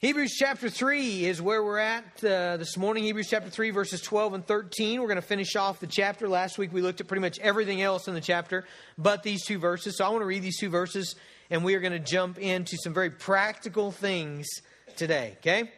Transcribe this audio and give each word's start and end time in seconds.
Hebrews 0.00 0.36
chapter 0.38 0.70
3 0.70 1.24
is 1.24 1.42
where 1.42 1.60
we're 1.60 1.78
at 1.78 2.04
uh, 2.22 2.56
this 2.56 2.76
morning. 2.76 3.02
Hebrews 3.02 3.26
chapter 3.28 3.50
3, 3.50 3.70
verses 3.70 4.00
12 4.00 4.34
and 4.34 4.46
13. 4.46 5.00
We're 5.00 5.08
going 5.08 5.16
to 5.16 5.22
finish 5.22 5.56
off 5.56 5.80
the 5.80 5.88
chapter. 5.88 6.28
Last 6.28 6.56
week 6.56 6.72
we 6.72 6.82
looked 6.82 7.00
at 7.00 7.08
pretty 7.08 7.20
much 7.20 7.40
everything 7.40 7.82
else 7.82 8.06
in 8.06 8.14
the 8.14 8.20
chapter 8.20 8.64
but 8.96 9.24
these 9.24 9.44
two 9.44 9.58
verses. 9.58 9.98
So 9.98 10.04
I 10.04 10.10
want 10.10 10.22
to 10.22 10.26
read 10.26 10.44
these 10.44 10.60
two 10.60 10.68
verses 10.68 11.16
and 11.50 11.64
we 11.64 11.74
are 11.74 11.80
going 11.80 11.94
to 11.94 11.98
jump 11.98 12.38
into 12.38 12.76
some 12.76 12.94
very 12.94 13.10
practical 13.10 13.90
things 13.90 14.46
today, 14.94 15.34
okay? 15.38 15.72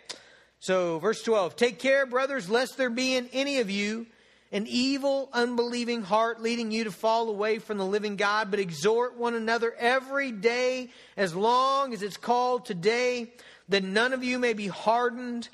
So, 0.58 0.98
verse 0.98 1.22
12 1.22 1.56
Take 1.56 1.78
care, 1.78 2.04
brothers, 2.04 2.50
lest 2.50 2.76
there 2.76 2.90
be 2.90 3.16
in 3.16 3.26
any 3.32 3.60
of 3.60 3.70
you 3.70 4.06
an 4.52 4.66
evil, 4.66 5.30
unbelieving 5.32 6.02
heart 6.02 6.42
leading 6.42 6.72
you 6.72 6.84
to 6.84 6.90
fall 6.90 7.30
away 7.30 7.58
from 7.58 7.78
the 7.78 7.86
living 7.86 8.16
God, 8.16 8.50
but 8.50 8.58
exhort 8.58 9.16
one 9.16 9.34
another 9.34 9.72
every 9.78 10.32
day 10.32 10.90
as 11.16 11.34
long 11.34 11.94
as 11.94 12.02
it's 12.02 12.16
called 12.16 12.66
today 12.66 13.32
that 13.70 13.82
none 13.82 14.12
of 14.12 14.22
you 14.22 14.38
may 14.38 14.52
be 14.52 14.66
hardened 14.66 15.48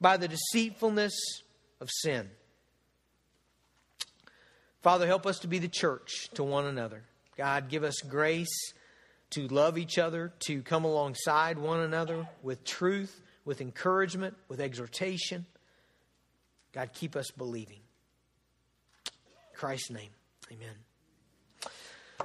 by 0.00 0.16
the 0.16 0.28
deceitfulness 0.28 1.14
of 1.80 1.88
sin. 1.90 2.28
Father, 4.82 5.06
help 5.06 5.26
us 5.26 5.38
to 5.40 5.48
be 5.48 5.58
the 5.58 5.68
church 5.68 6.28
to 6.34 6.42
one 6.42 6.66
another. 6.66 7.02
God, 7.36 7.68
give 7.68 7.84
us 7.84 8.00
grace 8.00 8.72
to 9.30 9.46
love 9.48 9.78
each 9.78 9.98
other, 9.98 10.32
to 10.46 10.62
come 10.62 10.84
alongside 10.84 11.58
one 11.58 11.80
another 11.80 12.28
with 12.42 12.64
truth, 12.64 13.22
with 13.44 13.60
encouragement, 13.60 14.36
with 14.48 14.60
exhortation. 14.60 15.46
God, 16.72 16.90
keep 16.92 17.14
us 17.14 17.30
believing. 17.30 17.80
In 19.06 19.56
Christ's 19.56 19.90
name, 19.90 20.10
amen. 20.50 20.74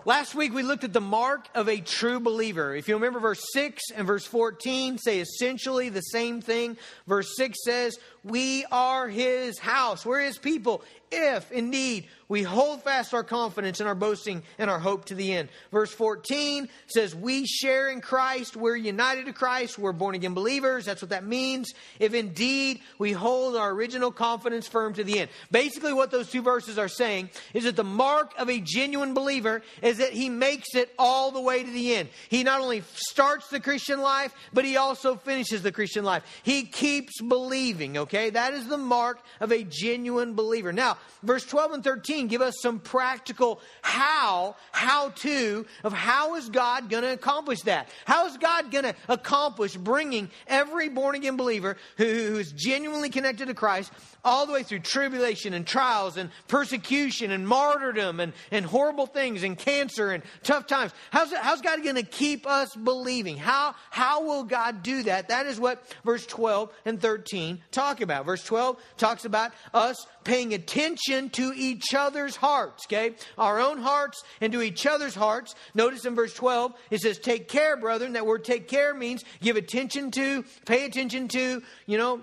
Last 0.04 0.36
week 0.36 0.54
we 0.54 0.62
looked 0.62 0.84
at 0.84 0.94
the 0.94 1.02
mark 1.02 1.48
of 1.56 1.70
a 1.70 1.80
true 1.80 2.20
believer. 2.20 2.76
If 2.76 2.88
you 2.88 2.96
remember 2.96 3.20
verse 3.20 3.42
6 3.54 3.82
and 3.96 4.06
verse 4.06 4.26
14 4.26 4.98
say 4.98 5.20
essentially 5.20 5.90
the 5.90 6.02
same 6.02 6.42
thing. 6.42 6.78
Verse 7.08 7.36
6 7.38 7.58
says, 7.64 7.98
We 8.26 8.66
are 8.72 9.08
his 9.08 9.60
house. 9.60 10.04
We're 10.04 10.22
his 10.22 10.40
people 10.40 10.84
if 11.12 11.52
indeed 11.52 12.08
we 12.28 12.42
hold 12.42 12.82
fast 12.82 13.14
our 13.14 13.24
confidence 13.24 13.80
and 13.80 13.88
our 13.88 13.96
boasting 13.96 14.42
and 14.58 14.70
our 14.70 14.80
hope 14.80 15.06
to 15.06 15.16
the 15.16 15.34
end. 15.34 15.50
Verse 15.72 15.94
14 15.94 16.68
says, 16.88 17.14
We 17.14 17.46
share 17.46 17.90
in 17.90 18.02
Christ, 18.02 18.56
we're 18.56 18.76
united 18.76 19.28
to 19.28 19.34
Christ, 19.34 19.78
we're 19.78 19.92
born 19.92 20.16
again 20.16 20.34
believers. 20.34 20.86
That's 20.86 21.04
what 21.04 21.10
that 21.10 21.24
means. 21.24 21.72
If 22.00 22.14
indeed 22.16 22.82
we 22.98 23.12
hold 23.12 23.56
our 23.56 23.70
original 23.72 24.12
confidence 24.12 24.68
firm 24.68 24.94
to 24.96 25.04
the 25.04 25.20
end. 25.20 25.30
Basically, 25.52 25.94
what 25.94 26.10
those 26.10 26.32
two 26.32 26.42
verses 26.42 26.80
are 26.80 26.88
saying 26.88 27.30
is 27.54 27.66
that 27.66 27.76
the 27.76 27.84
mark 27.84 28.34
of 28.40 28.50
a 28.50 28.60
genuine 28.60 29.14
believer 29.14 29.62
is 29.84 30.00
that 30.00 30.14
he 30.14 30.30
makes 30.30 30.74
it 30.74 30.92
all 30.98 31.32
the 31.32 31.42
way 31.42 31.64
to 31.64 31.70
the 31.70 31.96
end. 31.96 32.10
He 32.30 32.44
not 32.44 32.60
only 32.60 32.82
starts 32.96 33.50
the 33.50 33.60
Christian 33.60 34.02
life, 34.02 34.34
but 34.52 34.66
he 34.66 34.78
also 34.78 35.16
finishes 35.16 35.62
the 35.62 35.72
Christian 35.72 36.04
life. 36.04 36.24
He 36.42 36.64
keeps 36.64 37.22
believing, 37.22 37.98
okay? 38.00 38.15
That 38.16 38.54
is 38.54 38.68
the 38.68 38.78
mark 38.78 39.20
of 39.40 39.52
a 39.52 39.64
genuine 39.64 40.34
believer. 40.34 40.72
Now, 40.72 40.98
verse 41.24 41.46
12 41.46 41.72
and 41.74 41.84
13 41.84 42.28
give 42.28 42.42
us 42.42 42.56
some 42.62 42.80
practical 42.80 43.60
how, 43.82 44.56
how 44.72 45.10
to 45.10 45.66
of 45.84 45.94
how 45.94 46.36
is 46.36 46.50
God 46.50 46.90
going 46.90 47.04
to 47.04 47.12
accomplish 47.12 47.62
that? 47.62 47.90
How 48.06 48.26
is 48.28 48.38
God 48.38 48.72
going 48.72 48.86
to 48.86 48.96
accomplish 49.10 49.76
bringing 49.76 50.30
every 50.48 50.90
born 50.90 51.16
again 51.16 51.38
believer 51.38 51.78
who, 51.98 52.06
who 52.06 52.38
is 52.38 52.52
genuinely 52.52 53.10
connected 53.10 53.48
to 53.48 53.54
Christ 53.54 53.92
all 54.26 54.46
the 54.48 54.54
way 54.54 54.64
through 54.64 54.80
tribulation 54.80 55.54
and 55.54 55.66
trials 55.66 56.18
and 56.18 56.32
persecution 56.48 57.32
and 57.32 57.48
martyrdom 57.48 58.20
and, 58.20 58.34
and 58.52 58.66
horrible 58.66 59.06
things 59.06 59.44
and 59.44 59.58
cancer 59.58 60.12
and 60.12 60.24
tough 60.44 60.68
times. 60.68 60.92
How's, 61.12 61.32
how's 61.32 61.62
God 61.62 61.84
going 61.84 61.96
to 61.96 62.04
keep 62.04 62.48
us 62.48 62.76
believing? 62.76 63.38
How, 63.38 63.76
how 63.92 64.24
will 64.24 64.44
God 64.44 64.84
do 64.84 65.04
that? 65.04 65.30
That 65.30 65.46
is 65.46 65.60
what 65.60 65.84
verse 66.04 66.26
12 66.26 66.74
and 66.86 67.00
13 67.00 67.62
talk 67.72 68.02
about. 68.02 68.26
Verse 68.26 68.44
12 68.44 68.78
talks 68.98 69.26
about 69.26 69.52
us 69.74 70.06
paying 70.24 70.54
attention 70.54 71.30
to 71.30 71.54
each 71.56 71.94
other's 71.94 72.36
hearts, 72.36 72.86
okay? 72.88 73.16
Our 73.38 73.60
own 73.60 73.78
hearts 73.78 74.24
and 74.42 74.52
to 74.54 74.62
each 74.62 74.86
other's 74.86 75.16
hearts. 75.16 75.56
Notice 75.76 76.06
in 76.06 76.16
verse 76.16 76.34
12, 76.34 76.74
it 76.90 77.02
says, 77.02 77.20
Take 77.20 77.48
care, 77.48 77.78
brethren. 77.78 78.14
That 78.14 78.26
word 78.26 78.44
take 78.44 78.68
care 78.68 78.94
means 78.94 79.24
give 79.42 79.56
attention 79.56 80.12
to, 80.12 80.44
pay 80.66 80.86
attention 80.86 81.28
to, 81.30 81.62
you 81.86 81.98
know, 81.98 82.22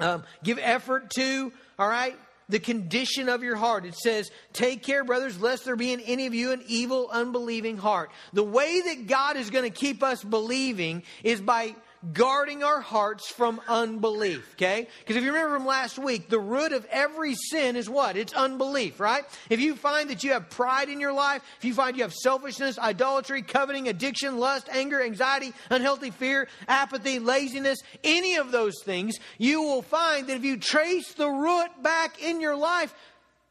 um, 0.00 0.24
give 0.42 0.58
effort 0.60 1.10
to, 1.16 1.52
all 1.78 1.88
right? 1.88 2.16
The 2.48 2.58
condition 2.58 3.28
of 3.28 3.42
your 3.42 3.56
heart. 3.56 3.84
It 3.84 3.94
says, 3.94 4.30
Take 4.52 4.82
care, 4.82 5.04
brothers, 5.04 5.40
lest 5.40 5.64
there 5.64 5.76
be 5.76 5.92
in 5.92 6.00
any 6.00 6.26
of 6.26 6.34
you 6.34 6.52
an 6.52 6.62
evil, 6.66 7.08
unbelieving 7.12 7.76
heart. 7.76 8.10
The 8.32 8.44
way 8.44 8.80
that 8.80 9.06
God 9.06 9.36
is 9.36 9.50
going 9.50 9.70
to 9.70 9.76
keep 9.76 10.02
us 10.02 10.24
believing 10.24 11.02
is 11.22 11.40
by 11.40 11.74
guarding 12.12 12.62
our 12.62 12.80
hearts 12.80 13.28
from 13.28 13.60
unbelief, 13.68 14.54
okay? 14.54 14.88
Because 15.00 15.16
if 15.16 15.22
you 15.24 15.32
remember 15.32 15.56
from 15.56 15.66
last 15.66 15.98
week, 15.98 16.28
the 16.28 16.38
root 16.38 16.72
of 16.72 16.86
every 16.90 17.34
sin 17.34 17.76
is 17.76 17.88
what? 17.88 18.16
It's 18.16 18.32
unbelief, 18.32 19.00
right? 19.00 19.24
If 19.50 19.60
you 19.60 19.74
find 19.74 20.10
that 20.10 20.22
you 20.22 20.32
have 20.32 20.50
pride 20.50 20.88
in 20.88 21.00
your 21.00 21.12
life, 21.12 21.42
if 21.58 21.64
you 21.64 21.74
find 21.74 21.96
you 21.96 22.02
have 22.02 22.14
selfishness, 22.14 22.78
idolatry, 22.78 23.42
coveting, 23.42 23.88
addiction, 23.88 24.38
lust, 24.38 24.68
anger, 24.72 25.02
anxiety, 25.02 25.52
unhealthy 25.70 26.10
fear, 26.10 26.48
apathy, 26.68 27.18
laziness, 27.18 27.78
any 28.04 28.36
of 28.36 28.52
those 28.52 28.74
things, 28.84 29.16
you 29.38 29.62
will 29.62 29.82
find 29.82 30.28
that 30.28 30.36
if 30.36 30.44
you 30.44 30.56
trace 30.56 31.12
the 31.14 31.28
root 31.28 31.82
back 31.82 32.22
in 32.22 32.40
your 32.40 32.56
life, 32.56 32.94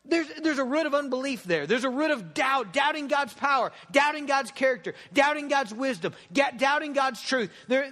there's, 0.09 0.27
there's 0.41 0.59
a 0.59 0.63
root 0.63 0.85
of 0.85 0.93
unbelief 0.93 1.43
there. 1.43 1.67
There's 1.67 1.83
a 1.83 1.89
root 1.89 2.11
of 2.11 2.33
doubt, 2.33 2.73
doubting 2.73 3.07
God's 3.07 3.33
power, 3.33 3.71
doubting 3.91 4.25
God's 4.25 4.51
character, 4.51 4.93
doubting 5.13 5.47
God's 5.47 5.73
wisdom, 5.73 6.13
doubting 6.31 6.93
God's 6.93 7.21
truth. 7.21 7.51
There, 7.67 7.91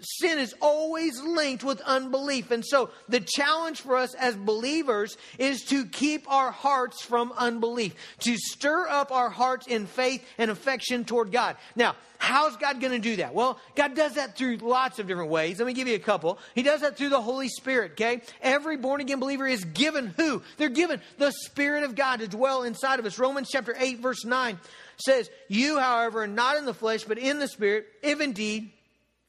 sin 0.00 0.38
is 0.38 0.54
always 0.60 1.20
linked 1.20 1.64
with 1.64 1.80
unbelief. 1.82 2.50
And 2.50 2.64
so 2.64 2.90
the 3.08 3.20
challenge 3.20 3.80
for 3.80 3.96
us 3.96 4.14
as 4.14 4.36
believers 4.36 5.16
is 5.38 5.62
to 5.66 5.86
keep 5.86 6.30
our 6.30 6.50
hearts 6.50 7.02
from 7.02 7.32
unbelief, 7.36 7.94
to 8.20 8.36
stir 8.36 8.88
up 8.88 9.12
our 9.12 9.30
hearts 9.30 9.66
in 9.66 9.86
faith 9.86 10.24
and 10.38 10.50
affection 10.50 11.04
toward 11.04 11.32
God. 11.32 11.56
Now, 11.76 11.96
how's 12.18 12.56
God 12.56 12.80
going 12.80 12.92
to 12.92 12.98
do 12.98 13.16
that? 13.16 13.34
Well, 13.34 13.58
God 13.74 13.94
does 13.94 14.14
that 14.14 14.36
through 14.36 14.58
lots 14.58 14.98
of 14.98 15.06
different 15.06 15.30
ways. 15.30 15.58
Let 15.58 15.66
me 15.66 15.72
give 15.72 15.88
you 15.88 15.94
a 15.94 16.00
couple. 16.00 16.38
He 16.54 16.62
does 16.62 16.80
that 16.80 16.96
through 16.96 17.10
the 17.10 17.22
Holy 17.22 17.48
Spirit, 17.48 17.92
okay? 17.92 18.22
Every 18.42 18.76
born 18.76 19.00
again 19.00 19.20
believer 19.20 19.46
is 19.46 19.64
given 19.64 20.14
who? 20.16 20.42
They're 20.56 20.68
given 20.68 21.00
the 21.18 21.32
Spirit 21.32 21.84
of 21.84 21.94
God 21.94 22.20
to 22.20 22.28
dwell 22.28 22.62
inside 22.62 22.98
of 22.98 23.06
us. 23.06 23.18
Romans 23.18 23.48
chapter 23.50 23.74
8, 23.78 24.00
verse 24.00 24.24
9 24.24 24.58
says, 24.98 25.30
You, 25.48 25.78
however, 25.78 26.22
are 26.22 26.26
not 26.26 26.56
in 26.56 26.64
the 26.64 26.74
flesh, 26.74 27.04
but 27.04 27.18
in 27.18 27.38
the 27.38 27.48
Spirit, 27.48 27.86
if 28.02 28.20
indeed 28.20 28.72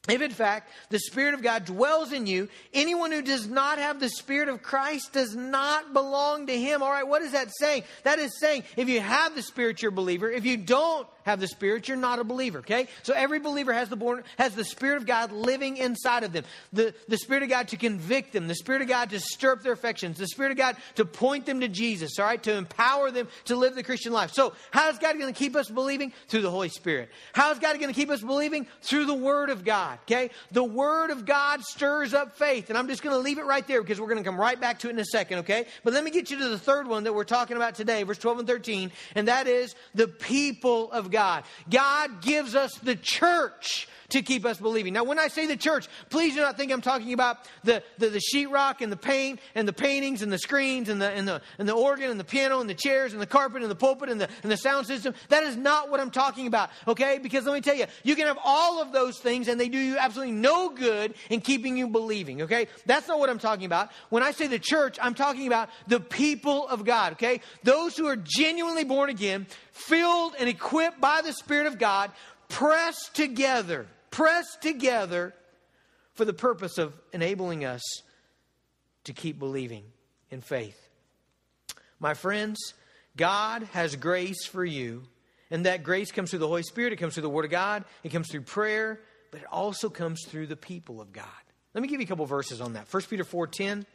if 0.08 0.22
in 0.22 0.32
fact 0.32 0.72
the 0.90 1.00
Spirit 1.00 1.34
of 1.34 1.42
God 1.42 1.66
dwells 1.66 2.14
in 2.14 2.26
you, 2.26 2.48
anyone 2.74 3.12
who 3.12 3.22
does 3.22 3.48
not 3.48 3.80
have 3.80 4.00
the 4.00 4.10
Spirit 4.10 4.48
of 4.48 4.64
Christ 4.64 5.14
does 5.14 5.36
not 5.36 5.94
belong 5.94 6.48
to 6.48 6.58
him. 6.58 6.82
All 6.82 6.92
right, 6.92 7.08
what 7.08 7.22
is 7.22 7.34
that 7.34 7.50
saying? 7.60 7.84
That 8.04 8.20
is 8.20 8.40
saying 8.40 8.64
if 8.78 8.88
you 8.88 9.02
have 9.02 9.36
the 9.36 9.42
Spirit, 9.42 9.82
you're 9.82 9.90
a 9.90 9.94
believer. 9.94 10.32
If 10.32 10.46
you 10.46 10.58
don't 10.58 11.08
have 11.30 11.40
the 11.40 11.48
Spirit, 11.48 11.88
you're 11.88 11.98
not 11.98 12.20
a 12.20 12.24
believer, 12.24 12.60
okay? 12.60 12.88
So 13.04 13.14
every 13.14 13.40
believer 13.40 13.74
has 13.74 13.90
the 13.90 13.96
born 13.96 14.24
has 14.38 14.56
the 14.56 14.66
Spirit 14.66 14.98
of 14.98 15.06
God 15.06 15.32
living 15.32 15.78
inside 15.78 16.24
of 16.24 16.34
them. 16.34 16.44
The, 16.74 16.94
the 17.08 17.18
Spirit 17.18 17.44
of 17.44 17.50
God 17.50 17.70
to 17.70 17.78
convict 17.78 18.34
them, 18.34 18.48
the 18.48 18.56
Spirit 18.56 18.82
of 18.82 18.88
God 18.88 19.10
to 19.12 19.20
stir 19.20 19.54
up 19.54 19.62
their 19.62 19.74
affections, 19.74 20.18
the 20.18 20.28
Spirit 20.28 20.52
of 20.52 20.58
God 20.58 20.76
to 20.96 21.06
point 21.06 21.46
them 21.46 21.62
to 21.62 21.68
Jesus, 21.68 22.20
all 22.20 22.26
right, 22.26 22.42
to 22.44 22.54
empower 22.54 23.12
them 23.12 23.28
to 23.46 23.56
live 23.56 23.76
the 23.76 23.84
Christian 23.84 24.14
life. 24.14 24.32
So 24.32 24.54
how 24.72 24.90
is 24.90 24.98
God 24.98 25.18
going 25.18 25.34
to 25.34 25.38
keep 25.38 25.56
us 25.56 25.70
believing? 25.70 26.14
Through 26.28 26.42
the 26.42 26.52
Holy 26.52 26.70
Spirit. 26.70 27.10
How 27.34 27.52
is 27.52 27.60
God 27.60 27.80
going 27.80 27.94
to 27.94 28.00
keep 28.00 28.10
us 28.10 28.22
believing? 28.22 28.68
Through 28.82 29.06
the 29.06 29.16
Word 29.16 29.50
of 29.50 29.64
God. 29.64 30.00
Okay? 30.04 30.32
The 30.52 30.64
Word 30.64 31.12
of 31.12 31.26
God 31.26 31.62
stirs 31.64 32.14
up 32.14 32.38
faith. 32.38 32.70
And 32.70 32.78
I'm 32.78 32.88
just 32.88 33.04
going 33.04 33.16
to 33.16 33.22
leave 33.22 33.38
it 33.38 33.46
right 33.46 33.66
there 33.68 33.82
because 33.82 34.00
we're 34.00 34.08
going 34.08 34.24
to 34.24 34.24
come 34.24 34.40
right 34.40 34.60
back 34.60 34.80
to 34.80 34.88
it 34.88 34.92
in 34.92 35.00
a 35.00 35.06
second, 35.06 35.40
okay? 35.40 35.66
But 35.84 35.94
let 35.94 36.04
me 36.04 36.12
get 36.12 36.32
you 36.32 36.38
to 36.40 36.50
the 36.50 36.60
third 36.60 36.88
one 36.88 37.04
that 37.04 37.14
we're 37.14 37.24
talking 37.24 37.58
about 37.58 37.76
today, 37.76 38.04
verse 38.04 38.18
12 38.18 38.40
and 38.40 38.48
13, 38.48 38.92
and 39.16 39.28
that 39.28 39.48
is 39.48 39.76
the 39.94 40.08
people 40.08 40.92
of 40.92 41.12
God. 41.12 41.19
God. 41.70 42.22
Gives 42.22 42.56
us 42.56 42.74
the 42.76 42.96
church 42.96 43.88
to 44.10 44.22
keep 44.22 44.46
us 44.46 44.58
believing. 44.58 44.94
Now, 44.94 45.04
when 45.04 45.20
I 45.20 45.28
say 45.28 45.46
the 45.46 45.58
church, 45.58 45.88
please 46.10 46.36
do 46.36 46.42
not 46.42 46.58
think 46.58 46.72
I'm 46.72 46.82
talking 46.82 47.14
about 47.14 47.50
the, 47.64 47.84
the, 47.98 48.10
the 48.10 48.22
sheetrock 48.34 48.82
and 48.82 48.92
the 48.92 48.98
paint 48.98 49.40
and 49.56 49.68
the 49.68 49.74
paintings 49.74 50.22
and 50.22 50.32
the 50.32 50.38
screens 50.38 50.90
and 50.90 51.02
the, 51.02 51.10
and, 51.10 51.28
the, 51.28 51.42
and 51.58 51.68
the 51.68 51.74
organ 51.74 52.12
and 52.12 52.20
the 52.20 52.24
piano 52.24 52.60
and 52.60 52.70
the 52.70 52.76
chairs 52.76 53.14
and 53.14 53.22
the 53.22 53.28
carpet 53.28 53.62
and 53.62 53.72
the 53.72 53.76
pulpit 53.76 54.10
and 54.10 54.20
the, 54.20 54.30
and 54.44 54.52
the 54.52 54.58
sound 54.58 54.88
system. 54.88 55.14
That 55.30 55.44
is 55.44 55.56
not 55.56 55.90
what 55.90 56.00
I'm 56.00 56.12
talking 56.12 56.48
about, 56.48 56.70
okay? 56.88 57.20
Because 57.20 57.46
let 57.46 57.54
me 57.54 57.62
tell 57.62 57.76
you, 57.76 57.86
you 58.04 58.16
can 58.16 58.28
have 58.28 58.40
all 58.44 58.82
of 58.82 58.92
those 58.92 59.20
things 59.20 59.48
and 59.48 59.60
they 59.60 59.70
do 59.70 59.78
you 59.78 59.98
absolutely 59.98 60.34
no 60.34 60.70
good 60.70 61.14
in 61.30 61.42
keeping 61.42 61.78
you 61.78 61.88
believing, 61.88 62.44
okay? 62.44 62.68
That's 62.86 63.08
not 63.08 63.20
what 63.20 63.30
I'm 63.30 63.40
talking 63.40 63.66
about. 63.66 63.92
When 64.10 64.24
I 64.24 64.32
say 64.32 64.48
the 64.48 64.60
church, 64.60 64.98
I'm 65.02 65.14
talking 65.14 65.48
about 65.48 65.70
the 65.88 66.00
people 66.00 66.68
of 66.68 66.86
God, 66.86 67.14
okay? 67.14 67.42
Those 67.64 67.96
who 67.96 68.08
are 68.08 68.18
genuinely 68.18 68.84
born 68.84 69.10
again, 69.10 69.48
filled 69.72 70.36
and 70.40 70.50
equipped 70.50 71.00
by 71.00 71.22
the 71.22 71.34
Spirit 71.34 71.68
of 71.68 71.78
God, 71.78 72.12
pressed 72.48 73.16
together 73.16 73.88
pressed 74.12 74.62
together 74.62 75.34
for 76.14 76.26
the 76.26 76.34
purpose 76.34 76.78
of 76.78 76.94
enabling 77.14 77.66
us 77.66 77.82
to 79.06 79.14
keep 79.14 79.40
believing 79.40 79.84
in 80.30 80.42
faith. 80.42 80.90
My 82.00 82.14
friends, 82.14 82.74
God 83.16 83.64
has 83.74 83.96
grace 83.96 84.46
for 84.46 84.64
you, 84.64 85.04
and 85.52 85.66
that 85.66 85.84
grace 85.84 86.12
comes 86.12 86.30
through 86.30 86.40
the 86.40 86.48
Holy 86.48 86.64
Spirit, 86.64 86.94
it 86.94 86.98
comes 86.98 87.14
through 87.14 87.24
the 87.24 87.30
Word 87.30 87.46
of 87.46 87.52
God, 87.52 87.84
it 88.04 88.10
comes 88.10 88.30
through 88.30 88.42
prayer, 88.42 89.02
but 89.32 89.42
it 89.42 89.48
also 89.52 89.90
comes 89.90 90.26
through 90.26 90.48
the 90.48 90.56
people 90.56 91.02
of 91.02 91.12
God. 91.12 91.26
Let 91.74 91.82
me 91.82 91.88
give 91.88 92.00
you 92.00 92.06
a 92.06 92.08
couple 92.08 92.26
verses 92.26 92.62
on 92.62 92.74
that. 92.74 92.88
1 92.88 93.10
Peter 93.10 93.24
4:10 93.24 93.86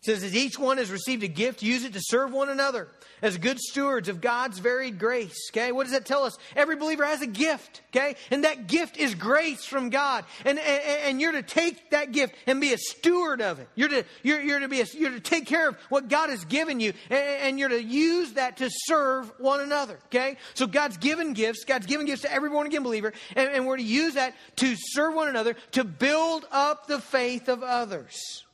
says, 0.00 0.22
As 0.22 0.34
each 0.34 0.58
one 0.58 0.78
has 0.78 0.90
received 0.90 1.22
a 1.22 1.28
gift, 1.28 1.62
use 1.62 1.84
it 1.84 1.92
to 1.94 2.00
serve 2.00 2.32
one 2.32 2.48
another 2.48 2.88
as 3.22 3.36
good 3.36 3.58
stewards 3.58 4.08
of 4.08 4.20
God's 4.20 4.58
varied 4.58 4.98
grace. 4.98 5.50
Okay, 5.50 5.72
what 5.72 5.84
does 5.84 5.92
that 5.92 6.06
tell 6.06 6.24
us? 6.24 6.38
Every 6.54 6.76
believer 6.76 7.04
has 7.04 7.20
a 7.22 7.26
gift. 7.26 7.82
Okay, 7.90 8.14
and 8.30 8.44
that 8.44 8.66
gift 8.66 8.96
is 8.96 9.14
grace 9.14 9.64
from 9.64 9.90
God, 9.90 10.24
and 10.44 10.58
and, 10.58 10.82
and 11.02 11.20
you're 11.20 11.32
to 11.32 11.42
take 11.42 11.90
that 11.90 12.12
gift 12.12 12.34
and 12.46 12.60
be 12.60 12.72
a 12.72 12.78
steward 12.78 13.40
of 13.40 13.58
it. 13.58 13.68
You're 13.74 13.88
to 13.88 14.04
you're, 14.22 14.40
you're 14.40 14.60
to 14.60 14.68
be 14.68 14.80
a, 14.80 14.86
you're 14.92 15.10
to 15.10 15.20
take 15.20 15.46
care 15.46 15.68
of 15.68 15.76
what 15.88 16.08
God 16.08 16.30
has 16.30 16.44
given 16.44 16.80
you, 16.80 16.92
and, 17.10 17.18
and 17.20 17.58
you're 17.58 17.68
to 17.70 17.82
use 17.82 18.34
that 18.34 18.58
to 18.58 18.68
serve 18.70 19.32
one 19.38 19.60
another. 19.60 19.98
Okay, 20.06 20.36
so 20.54 20.66
God's 20.66 20.96
given 20.96 21.32
gifts. 21.32 21.64
God's 21.64 21.86
given 21.86 22.06
gifts 22.06 22.22
to 22.22 22.32
every 22.32 22.50
born 22.50 22.66
again 22.66 22.82
believer, 22.82 23.12
and, 23.34 23.50
and 23.50 23.66
we're 23.66 23.76
to 23.76 23.82
use 23.82 24.14
that 24.14 24.34
to 24.56 24.74
serve 24.76 25.14
one 25.14 25.28
another 25.28 25.56
to 25.72 25.84
build 25.84 26.46
up 26.52 26.86
the 26.86 27.00
faith 27.00 27.48
of 27.48 27.62
others. 27.62 28.44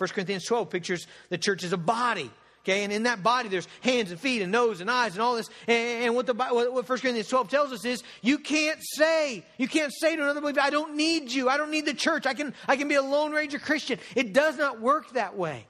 1 0.00 0.08
Corinthians 0.10 0.44
12 0.44 0.70
pictures 0.70 1.06
the 1.28 1.36
church 1.36 1.62
as 1.62 1.74
a 1.74 1.76
body. 1.76 2.30
Okay, 2.62 2.84
and 2.84 2.92
in 2.92 3.04
that 3.04 3.22
body 3.22 3.48
there's 3.48 3.66
hands 3.82 4.10
and 4.10 4.20
feet 4.20 4.42
and 4.42 4.52
nose 4.52 4.80
and 4.80 4.90
eyes 4.90 5.12
and 5.12 5.22
all 5.22 5.34
this. 5.34 5.48
And, 5.66 6.14
what 6.14 6.26
the 6.26 6.34
what 6.34 6.72
1 6.72 6.84
Corinthians 6.84 7.28
12 7.28 7.48
tells 7.48 7.72
us 7.72 7.84
is 7.84 8.02
you 8.22 8.38
can't 8.38 8.78
say, 8.82 9.44
you 9.58 9.68
can't 9.68 9.92
say 9.92 10.16
to 10.16 10.22
another 10.22 10.40
believer, 10.40 10.60
I 10.60 10.70
don't 10.70 10.96
need 10.96 11.32
you. 11.32 11.48
I 11.48 11.56
don't 11.56 11.70
need 11.70 11.86
the 11.86 11.94
church. 11.94 12.26
I 12.26 12.34
can, 12.34 12.54
I 12.66 12.76
can 12.76 12.88
be 12.88 12.94
a 12.94 13.02
Lone 13.02 13.32
Ranger 13.32 13.58
Christian. 13.58 13.98
It 14.14 14.32
does 14.32 14.56
not 14.56 14.80
work 14.80 15.12
that 15.12 15.36
way. 15.36 15.66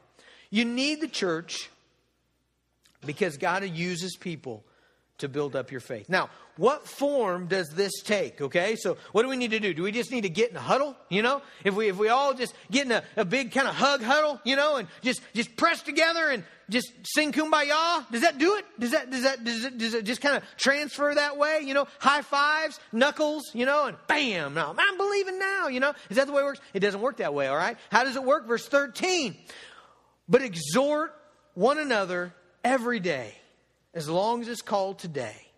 You 0.50 0.64
need 0.64 1.00
the 1.00 1.08
church 1.08 1.70
because 3.06 3.36
God 3.36 3.64
uses 3.64 4.16
people 4.16 4.64
to 5.18 5.28
build 5.28 5.54
up 5.54 5.70
your 5.70 5.80
faith. 5.80 6.08
Now, 6.08 6.30
what 6.60 6.86
form 6.86 7.46
does 7.46 7.70
this 7.70 8.02
take? 8.04 8.42
Okay, 8.42 8.76
so 8.76 8.98
what 9.12 9.22
do 9.22 9.30
we 9.30 9.38
need 9.38 9.52
to 9.52 9.60
do? 9.60 9.72
Do 9.72 9.82
we 9.82 9.92
just 9.92 10.10
need 10.12 10.24
to 10.24 10.28
get 10.28 10.50
in 10.50 10.56
a 10.56 10.60
huddle? 10.60 10.94
You 11.08 11.22
know, 11.22 11.40
if 11.64 11.74
we 11.74 11.88
if 11.88 11.96
we 11.96 12.10
all 12.10 12.34
just 12.34 12.52
get 12.70 12.84
in 12.84 12.92
a, 12.92 13.02
a 13.16 13.24
big 13.24 13.52
kind 13.52 13.66
of 13.66 13.74
hug 13.74 14.02
huddle, 14.02 14.38
you 14.44 14.56
know, 14.56 14.76
and 14.76 14.86
just 15.00 15.22
just 15.32 15.56
press 15.56 15.80
together 15.80 16.28
and 16.28 16.44
just 16.68 16.92
sing 17.02 17.32
kumbaya? 17.32 18.04
Does 18.12 18.20
that 18.20 18.36
do 18.36 18.56
it? 18.56 18.66
Does 18.78 18.90
that 18.90 19.10
does 19.10 19.22
that 19.22 19.42
does 19.42 19.64
it, 19.64 19.78
does 19.78 19.94
it 19.94 20.04
just 20.04 20.20
kind 20.20 20.36
of 20.36 20.42
transfer 20.58 21.14
that 21.14 21.38
way? 21.38 21.60
You 21.64 21.72
know, 21.72 21.86
high 21.98 22.20
fives, 22.20 22.78
knuckles, 22.92 23.44
you 23.54 23.64
know, 23.64 23.86
and 23.86 23.96
bam! 24.06 24.52
Now 24.52 24.74
I'm 24.76 24.98
believing 24.98 25.38
now. 25.38 25.68
You 25.68 25.80
know, 25.80 25.94
is 26.10 26.18
that 26.18 26.26
the 26.26 26.34
way 26.34 26.42
it 26.42 26.44
works? 26.44 26.60
It 26.74 26.80
doesn't 26.80 27.00
work 27.00 27.16
that 27.16 27.32
way. 27.32 27.46
All 27.46 27.56
right. 27.56 27.78
How 27.90 28.04
does 28.04 28.16
it 28.16 28.22
work? 28.24 28.46
Verse 28.46 28.68
thirteen. 28.68 29.34
But 30.28 30.42
exhort 30.42 31.16
one 31.54 31.78
another 31.78 32.34
every 32.62 33.00
day, 33.00 33.34
as 33.94 34.10
long 34.10 34.42
as 34.42 34.48
it's 34.48 34.60
called 34.60 34.98
today 34.98 35.49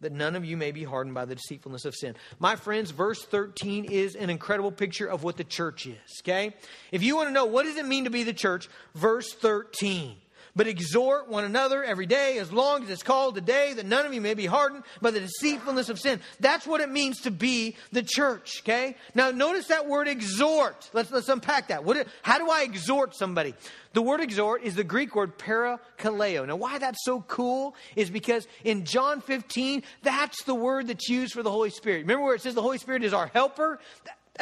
that 0.00 0.12
none 0.12 0.36
of 0.36 0.44
you 0.44 0.56
may 0.56 0.72
be 0.72 0.84
hardened 0.84 1.14
by 1.14 1.24
the 1.24 1.34
deceitfulness 1.34 1.84
of 1.84 1.94
sin. 1.94 2.14
My 2.38 2.56
friends, 2.56 2.90
verse 2.90 3.24
13 3.24 3.86
is 3.86 4.14
an 4.14 4.30
incredible 4.30 4.72
picture 4.72 5.06
of 5.06 5.24
what 5.24 5.36
the 5.36 5.44
church 5.44 5.86
is, 5.86 6.22
okay? 6.22 6.54
If 6.92 7.02
you 7.02 7.16
want 7.16 7.28
to 7.28 7.32
know 7.32 7.46
what 7.46 7.64
does 7.64 7.76
it 7.76 7.86
mean 7.86 8.04
to 8.04 8.10
be 8.10 8.22
the 8.22 8.34
church, 8.34 8.68
verse 8.94 9.32
13 9.32 10.16
but 10.56 10.66
exhort 10.66 11.28
one 11.28 11.44
another 11.44 11.84
every 11.84 12.06
day 12.06 12.38
as 12.38 12.50
long 12.50 12.82
as 12.82 12.90
it's 12.90 13.02
called 13.02 13.34
today 13.34 13.74
that 13.74 13.86
none 13.86 14.06
of 14.06 14.14
you 14.14 14.20
may 14.20 14.34
be 14.34 14.46
hardened 14.46 14.82
by 15.02 15.10
the 15.10 15.20
deceitfulness 15.20 15.90
of 15.90 16.00
sin. 16.00 16.20
That's 16.40 16.66
what 16.66 16.80
it 16.80 16.88
means 16.88 17.20
to 17.20 17.30
be 17.30 17.76
the 17.92 18.02
church, 18.02 18.62
okay? 18.62 18.96
Now 19.14 19.30
notice 19.30 19.68
that 19.68 19.86
word 19.86 20.08
exhort. 20.08 20.90
Let's, 20.92 21.10
let's 21.10 21.28
unpack 21.28 21.68
that. 21.68 21.84
What, 21.84 22.06
how 22.22 22.38
do 22.38 22.50
I 22.50 22.62
exhort 22.62 23.14
somebody? 23.14 23.54
The 23.92 24.02
word 24.02 24.20
exhort 24.20 24.62
is 24.62 24.74
the 24.74 24.84
Greek 24.84 25.14
word 25.14 25.38
parakaleo. 25.38 26.46
Now, 26.46 26.56
why 26.56 26.78
that's 26.78 27.04
so 27.04 27.20
cool 27.22 27.74
is 27.94 28.10
because 28.10 28.46
in 28.64 28.84
John 28.84 29.20
15, 29.20 29.82
that's 30.02 30.42
the 30.44 30.54
word 30.54 30.88
that's 30.88 31.08
used 31.08 31.32
for 31.32 31.42
the 31.42 31.50
Holy 31.50 31.70
Spirit. 31.70 32.00
Remember 32.00 32.24
where 32.24 32.34
it 32.34 32.42
says 32.42 32.54
the 32.54 32.62
Holy 32.62 32.78
Spirit 32.78 33.04
is 33.04 33.14
our 33.14 33.28
helper? 33.28 33.78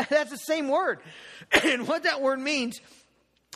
That's 0.08 0.30
the 0.30 0.38
same 0.38 0.68
word. 0.68 1.00
And 1.64 1.86
what 1.86 2.02
that 2.04 2.20
word 2.20 2.40
means 2.40 2.80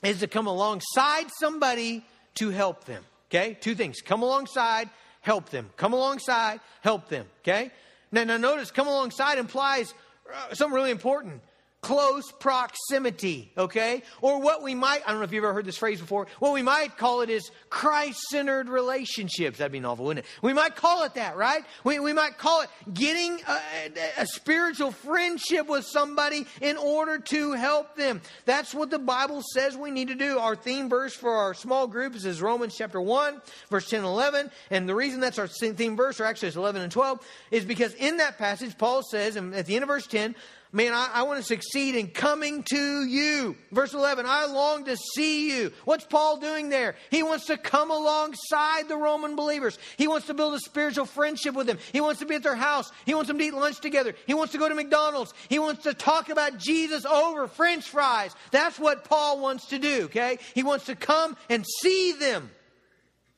is 0.04 0.20
to 0.20 0.28
come 0.28 0.46
alongside 0.46 1.26
somebody 1.40 2.04
to 2.38 2.50
help 2.50 2.84
them. 2.84 3.04
Okay? 3.30 3.56
Two 3.60 3.74
things. 3.74 4.00
Come 4.00 4.22
alongside, 4.22 4.88
help 5.20 5.50
them. 5.50 5.70
Come 5.76 5.92
alongside, 5.92 6.60
help 6.80 7.08
them. 7.08 7.26
Okay? 7.42 7.70
Now, 8.10 8.24
now 8.24 8.36
notice, 8.36 8.70
come 8.70 8.88
alongside 8.88 9.38
implies 9.38 9.92
uh, 10.32 10.54
something 10.54 10.74
really 10.74 10.90
important 10.90 11.42
close 11.80 12.32
proximity, 12.32 13.52
okay? 13.56 14.02
Or 14.20 14.40
what 14.40 14.62
we 14.62 14.74
might, 14.74 15.02
I 15.06 15.10
don't 15.10 15.20
know 15.20 15.24
if 15.24 15.32
you've 15.32 15.44
ever 15.44 15.54
heard 15.54 15.64
this 15.64 15.76
phrase 15.76 16.00
before, 16.00 16.26
what 16.40 16.52
we 16.52 16.60
might 16.60 16.96
call 16.96 17.20
it 17.20 17.30
is 17.30 17.50
Christ 17.70 18.20
centered 18.30 18.68
relationships. 18.68 19.58
That'd 19.58 19.70
be 19.70 19.78
novel, 19.78 20.06
wouldn't 20.06 20.26
it? 20.26 20.30
We 20.42 20.52
might 20.52 20.74
call 20.74 21.04
it 21.04 21.14
that, 21.14 21.36
right? 21.36 21.62
We, 21.84 22.00
we 22.00 22.12
might 22.12 22.36
call 22.36 22.62
it 22.62 22.68
getting 22.92 23.40
a, 23.46 23.90
a 24.18 24.26
spiritual 24.26 24.90
friendship 24.90 25.68
with 25.68 25.86
somebody 25.86 26.46
in 26.60 26.76
order 26.76 27.18
to 27.18 27.52
help 27.52 27.94
them. 27.94 28.22
That's 28.44 28.74
what 28.74 28.90
the 28.90 28.98
Bible 28.98 29.42
says 29.54 29.76
we 29.76 29.92
need 29.92 30.08
to 30.08 30.16
do. 30.16 30.38
Our 30.38 30.56
theme 30.56 30.88
verse 30.88 31.14
for 31.14 31.30
our 31.30 31.54
small 31.54 31.86
groups 31.86 32.24
is 32.24 32.42
Romans 32.42 32.76
chapter 32.76 33.00
1, 33.00 33.40
verse 33.70 33.88
10 33.88 34.00
and 34.00 34.08
11. 34.08 34.50
And 34.70 34.88
the 34.88 34.96
reason 34.96 35.20
that's 35.20 35.38
our 35.38 35.46
theme 35.46 35.96
verse, 35.96 36.18
or 36.20 36.24
actually 36.24 36.48
it's 36.48 36.56
11 36.56 36.82
and 36.82 36.90
12, 36.90 37.24
is 37.52 37.64
because 37.64 37.94
in 37.94 38.16
that 38.16 38.36
passage, 38.36 38.76
Paul 38.76 39.02
says, 39.08 39.36
and 39.36 39.54
at 39.54 39.66
the 39.66 39.76
end 39.76 39.84
of 39.84 39.88
verse 39.88 40.06
10, 40.06 40.34
Man, 40.70 40.92
I, 40.92 41.10
I, 41.14 41.22
want 41.22 41.38
to 41.40 41.46
succeed 41.46 41.94
in 41.94 42.08
coming 42.08 42.62
to 42.64 43.02
you. 43.04 43.56
Verse 43.72 43.94
11, 43.94 44.26
I 44.28 44.44
long 44.44 44.84
to 44.84 44.98
see 45.14 45.56
you. 45.56 45.72
What's 45.86 46.04
Paul 46.04 46.40
doing 46.40 46.68
there? 46.68 46.94
He 47.10 47.22
wants 47.22 47.46
to 47.46 47.56
come 47.56 47.90
alongside 47.90 48.86
the 48.86 48.96
Roman 48.98 49.34
believers. 49.34 49.78
He 49.96 50.06
wants 50.06 50.26
to 50.26 50.34
build 50.34 50.52
a 50.52 50.60
spiritual 50.60 51.06
friendship 51.06 51.54
with 51.54 51.66
them. 51.66 51.78
He 51.92 52.02
wants 52.02 52.20
to 52.20 52.26
be 52.26 52.34
at 52.34 52.42
their 52.42 52.54
house. 52.54 52.92
He 53.06 53.14
wants 53.14 53.28
them 53.28 53.38
to 53.38 53.44
eat 53.44 53.54
lunch 53.54 53.80
together. 53.80 54.14
He 54.26 54.34
wants 54.34 54.52
to 54.52 54.58
go 54.58 54.68
to 54.68 54.74
McDonald's. 54.74 55.32
He 55.48 55.58
wants 55.58 55.84
to 55.84 55.94
talk 55.94 56.28
about 56.28 56.58
Jesus 56.58 57.06
over 57.06 57.48
french 57.48 57.88
fries. 57.88 58.34
That's 58.50 58.78
what 58.78 59.04
Paul 59.04 59.40
wants 59.40 59.68
to 59.68 59.78
do, 59.78 60.04
okay? 60.04 60.38
He 60.54 60.64
wants 60.64 60.84
to 60.86 60.96
come 60.96 61.34
and 61.48 61.64
see 61.80 62.12
them. 62.12 62.50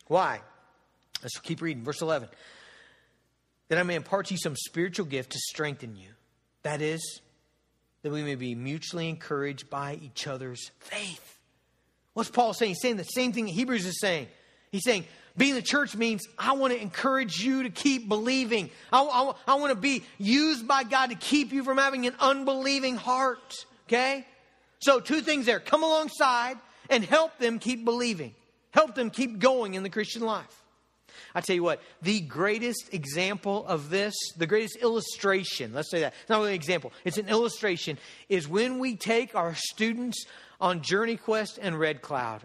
Why? 0.09 0.41
Let's 1.23 1.39
keep 1.39 1.63
reading. 1.63 1.85
Verse 1.85 2.03
11. 2.03 2.29
That 3.69 3.79
I 3.79 3.85
may 3.85 3.95
impart 3.95 4.27
to 4.27 4.35
you 4.35 4.39
some 4.39 4.57
spiritual 4.57 5.07
gift 5.07 5.31
to 5.31 5.39
strengthen 5.39 5.95
you 5.95 6.09
that 6.63 6.83
is, 6.83 7.21
that 8.03 8.11
we 8.11 8.23
may 8.23 8.35
be 8.35 8.55
mutually 8.55 9.09
encouraged 9.09 9.71
by 9.71 9.99
each 10.03 10.27
other's 10.27 10.71
faith. 10.79 11.39
What's 12.15 12.31
Paul 12.31 12.55
saying? 12.55 12.71
He's 12.71 12.83
saying 12.83 12.97
the 12.97 13.05
same 13.05 13.33
thing 13.33 13.47
Hebrews 13.47 13.87
is 13.87 14.01
saying. 14.01 14.29
He's 14.73 14.85
saying, 14.85 15.05
being 15.37 15.55
the 15.55 15.63
church 15.63 15.97
means 15.97 16.27
I 16.39 16.53
want 16.53 16.73
to 16.73 16.81
encourage 16.81 17.43
you 17.43 17.63
to 17.63 17.71
keep 17.71 18.09
believing. 18.09 18.71
I, 18.93 19.03
I, 19.03 19.33
I 19.53 19.55
want 19.57 19.71
to 19.71 19.81
be 19.81 20.03
used 20.19 20.67
by 20.67 20.83
God 20.83 21.11
to 21.11 21.17
keep 21.17 21.53
you 21.53 21.65
from 21.65 21.79
having 21.79 22.07
an 22.07 22.15
unbelieving 22.21 22.97
heart. 22.97 23.55
Okay? 23.87 24.27
So, 24.81 25.01
two 25.01 25.21
things 25.21 25.47
there 25.47 25.61
come 25.61 25.83
alongside 25.83 26.57
and 26.89 27.05
help 27.05 27.39
them 27.39 27.59
keep 27.59 27.85
believing, 27.85 28.35
help 28.71 28.95
them 28.95 29.11
keep 29.11 29.39
going 29.39 29.75
in 29.75 29.83
the 29.83 29.91
Christian 29.91 30.23
life. 30.23 30.60
I 31.35 31.41
tell 31.41 31.57
you 31.57 31.63
what, 31.63 31.83
the 32.03 32.21
greatest 32.21 32.93
example 32.93 33.67
of 33.67 33.91
this, 33.91 34.15
the 34.37 34.47
greatest 34.47 34.77
illustration, 34.77 35.73
let's 35.73 35.91
say 35.91 36.01
that, 36.01 36.15
it's 36.21 36.31
not 36.31 36.39
really 36.39 36.51
an 36.51 36.55
example, 36.55 36.93
it's 37.05 37.19
an 37.19 37.29
illustration, 37.29 37.99
is 38.29 38.49
when 38.49 38.79
we 38.79 38.97
take 38.97 39.35
our 39.35 39.55
students 39.55 40.25
on 40.61 40.83
Journey 40.83 41.17
Quest 41.17 41.59
and 41.61 41.79
Red 41.79 42.03
Cloud. 42.03 42.43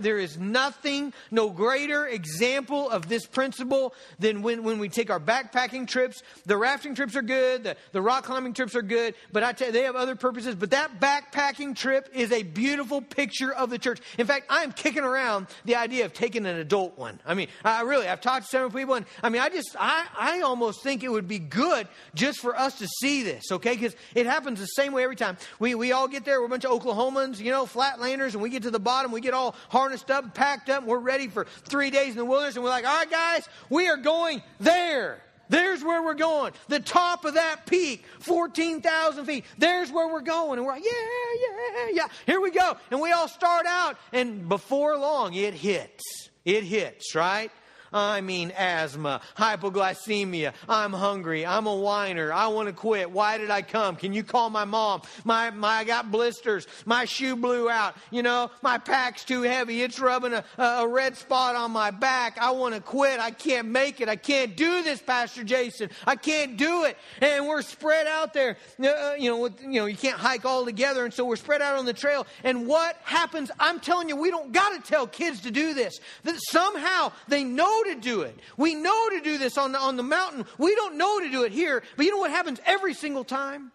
There 0.00 0.18
is 0.18 0.38
nothing, 0.38 1.12
no 1.30 1.50
greater 1.50 2.06
example 2.06 2.88
of 2.88 3.08
this 3.08 3.26
principle 3.26 3.94
than 4.18 4.42
when, 4.42 4.62
when 4.62 4.78
we 4.78 4.88
take 4.88 5.10
our 5.10 5.20
backpacking 5.20 5.88
trips. 5.88 6.22
The 6.46 6.56
rafting 6.56 6.94
trips 6.94 7.16
are 7.16 7.22
good, 7.22 7.64
the, 7.64 7.76
the 7.92 8.02
rock 8.02 8.24
climbing 8.24 8.54
trips 8.54 8.74
are 8.74 8.82
good, 8.82 9.14
but 9.32 9.42
I 9.42 9.52
tell 9.52 9.72
they 9.72 9.82
have 9.82 9.96
other 9.96 10.16
purposes. 10.16 10.54
But 10.54 10.70
that 10.70 11.00
backpacking 11.00 11.76
trip 11.76 12.08
is 12.14 12.32
a 12.32 12.42
beautiful 12.42 13.00
picture 13.00 13.52
of 13.52 13.70
the 13.70 13.78
church. 13.78 14.00
In 14.18 14.26
fact, 14.26 14.46
I 14.48 14.62
am 14.62 14.72
kicking 14.72 15.04
around 15.04 15.46
the 15.64 15.76
idea 15.76 16.04
of 16.04 16.12
taking 16.12 16.46
an 16.46 16.56
adult 16.56 16.98
one. 16.98 17.20
I 17.26 17.34
mean, 17.34 17.48
I 17.64 17.82
really, 17.82 18.08
I've 18.08 18.20
talked 18.20 18.44
to 18.44 18.48
several 18.48 18.70
people, 18.70 18.94
and 18.94 19.06
I 19.22 19.28
mean, 19.28 19.42
I 19.42 19.48
just, 19.48 19.76
I, 19.78 20.06
I 20.18 20.40
almost 20.40 20.82
think 20.82 21.02
it 21.02 21.10
would 21.10 21.28
be 21.28 21.38
good 21.38 21.88
just 22.14 22.40
for 22.40 22.56
us 22.56 22.78
to 22.78 22.86
see 23.00 23.22
this, 23.22 23.50
okay? 23.52 23.74
Because 23.74 23.96
it 24.14 24.26
happens 24.26 24.60
the 24.60 24.66
same 24.66 24.92
way 24.92 25.04
every 25.04 25.16
time. 25.16 25.36
We, 25.58 25.74
we 25.74 25.92
all 25.92 26.08
get 26.08 26.24
there, 26.24 26.40
we're 26.40 26.46
a 26.46 26.50
bunch 26.50 26.64
of 26.64 26.70
Oklahomans, 26.70 27.38
you 27.48 27.54
know, 27.54 27.64
flatlanders, 27.64 28.34
and 28.34 28.42
we 28.42 28.50
get 28.50 28.64
to 28.64 28.70
the 28.70 28.78
bottom, 28.78 29.10
we 29.10 29.22
get 29.22 29.32
all 29.32 29.56
harnessed 29.70 30.10
up, 30.10 30.34
packed 30.34 30.68
up, 30.68 30.84
we're 30.84 30.98
ready 30.98 31.28
for 31.28 31.46
three 31.64 31.88
days 31.88 32.10
in 32.10 32.18
the 32.18 32.24
wilderness, 32.26 32.56
and 32.56 32.62
we're 32.62 32.68
like, 32.68 32.86
all 32.86 32.94
right, 32.94 33.10
guys, 33.10 33.48
we 33.70 33.88
are 33.88 33.96
going 33.96 34.42
there. 34.60 35.22
There's 35.48 35.82
where 35.82 36.02
we're 36.02 36.12
going. 36.12 36.52
The 36.68 36.80
top 36.80 37.24
of 37.24 37.34
that 37.34 37.64
peak, 37.64 38.04
14,000 38.20 39.24
feet. 39.24 39.46
There's 39.56 39.90
where 39.90 40.06
we're 40.08 40.20
going. 40.20 40.58
And 40.58 40.66
we're 40.66 40.74
like, 40.74 40.84
yeah, 40.84 40.92
yeah, 41.40 41.86
yeah. 41.90 42.08
Here 42.26 42.38
we 42.38 42.50
go. 42.50 42.76
And 42.90 43.00
we 43.00 43.12
all 43.12 43.28
start 43.28 43.64
out, 43.64 43.96
and 44.12 44.46
before 44.46 44.98
long, 44.98 45.32
it 45.32 45.54
hits. 45.54 46.28
It 46.44 46.64
hits, 46.64 47.14
right? 47.14 47.50
I 47.92 48.20
mean 48.20 48.52
asthma, 48.56 49.20
hypoglycemia. 49.36 50.52
I'm 50.68 50.92
hungry. 50.92 51.46
I'm 51.46 51.66
a 51.66 51.74
whiner. 51.74 52.32
I 52.32 52.48
want 52.48 52.68
to 52.68 52.74
quit. 52.74 53.10
Why 53.10 53.38
did 53.38 53.50
I 53.50 53.62
come? 53.62 53.96
Can 53.96 54.12
you 54.12 54.22
call 54.22 54.50
my 54.50 54.64
mom? 54.64 55.02
My, 55.24 55.50
my, 55.50 55.68
I 55.68 55.84
got 55.84 56.10
blisters. 56.10 56.66
My 56.84 57.04
shoe 57.04 57.36
blew 57.36 57.70
out. 57.70 57.96
You 58.10 58.22
know, 58.22 58.50
my 58.62 58.78
pack's 58.78 59.24
too 59.24 59.42
heavy. 59.42 59.82
It's 59.82 59.98
rubbing 59.98 60.32
a, 60.32 60.44
a 60.58 60.86
red 60.86 61.16
spot 61.16 61.56
on 61.56 61.70
my 61.70 61.90
back. 61.90 62.38
I 62.40 62.50
want 62.50 62.74
to 62.74 62.80
quit. 62.80 63.20
I 63.20 63.30
can't 63.30 63.68
make 63.68 64.00
it. 64.00 64.08
I 64.08 64.16
can't 64.16 64.56
do 64.56 64.82
this, 64.82 65.00
Pastor 65.00 65.44
Jason. 65.44 65.90
I 66.06 66.16
can't 66.16 66.56
do 66.56 66.84
it. 66.84 66.96
And 67.20 67.46
we're 67.46 67.62
spread 67.62 68.06
out 68.06 68.34
there. 68.34 68.56
Uh, 68.82 69.14
you 69.18 69.30
know, 69.30 69.38
with, 69.38 69.60
you 69.60 69.80
know, 69.80 69.86
you 69.86 69.96
can't 69.96 70.18
hike 70.18 70.44
all 70.44 70.64
together. 70.64 71.04
And 71.04 71.14
so 71.14 71.24
we're 71.24 71.36
spread 71.36 71.62
out 71.62 71.78
on 71.78 71.86
the 71.86 71.92
trail. 71.92 72.26
And 72.44 72.66
what 72.66 72.96
happens? 73.04 73.50
I'm 73.58 73.80
telling 73.80 74.08
you, 74.08 74.16
we 74.16 74.30
don't 74.30 74.52
got 74.52 74.70
to 74.70 74.90
tell 74.90 75.06
kids 75.06 75.40
to 75.42 75.50
do 75.50 75.74
this. 75.74 75.98
That 76.24 76.36
somehow 76.50 77.12
they 77.28 77.44
know 77.44 77.77
to 77.84 77.94
do 77.94 78.22
it. 78.22 78.38
We 78.56 78.74
know 78.74 79.08
to 79.10 79.20
do 79.20 79.38
this 79.38 79.58
on 79.58 79.72
the, 79.72 79.78
on 79.78 79.96
the 79.96 80.02
mountain. 80.02 80.44
We 80.58 80.74
don't 80.74 80.96
know 80.96 81.20
to 81.20 81.30
do 81.30 81.44
it 81.44 81.52
here. 81.52 81.82
But 81.96 82.06
you 82.06 82.12
know 82.12 82.18
what 82.18 82.30
happens 82.30 82.60
every 82.66 82.94
single 82.94 83.24
time? 83.24 83.72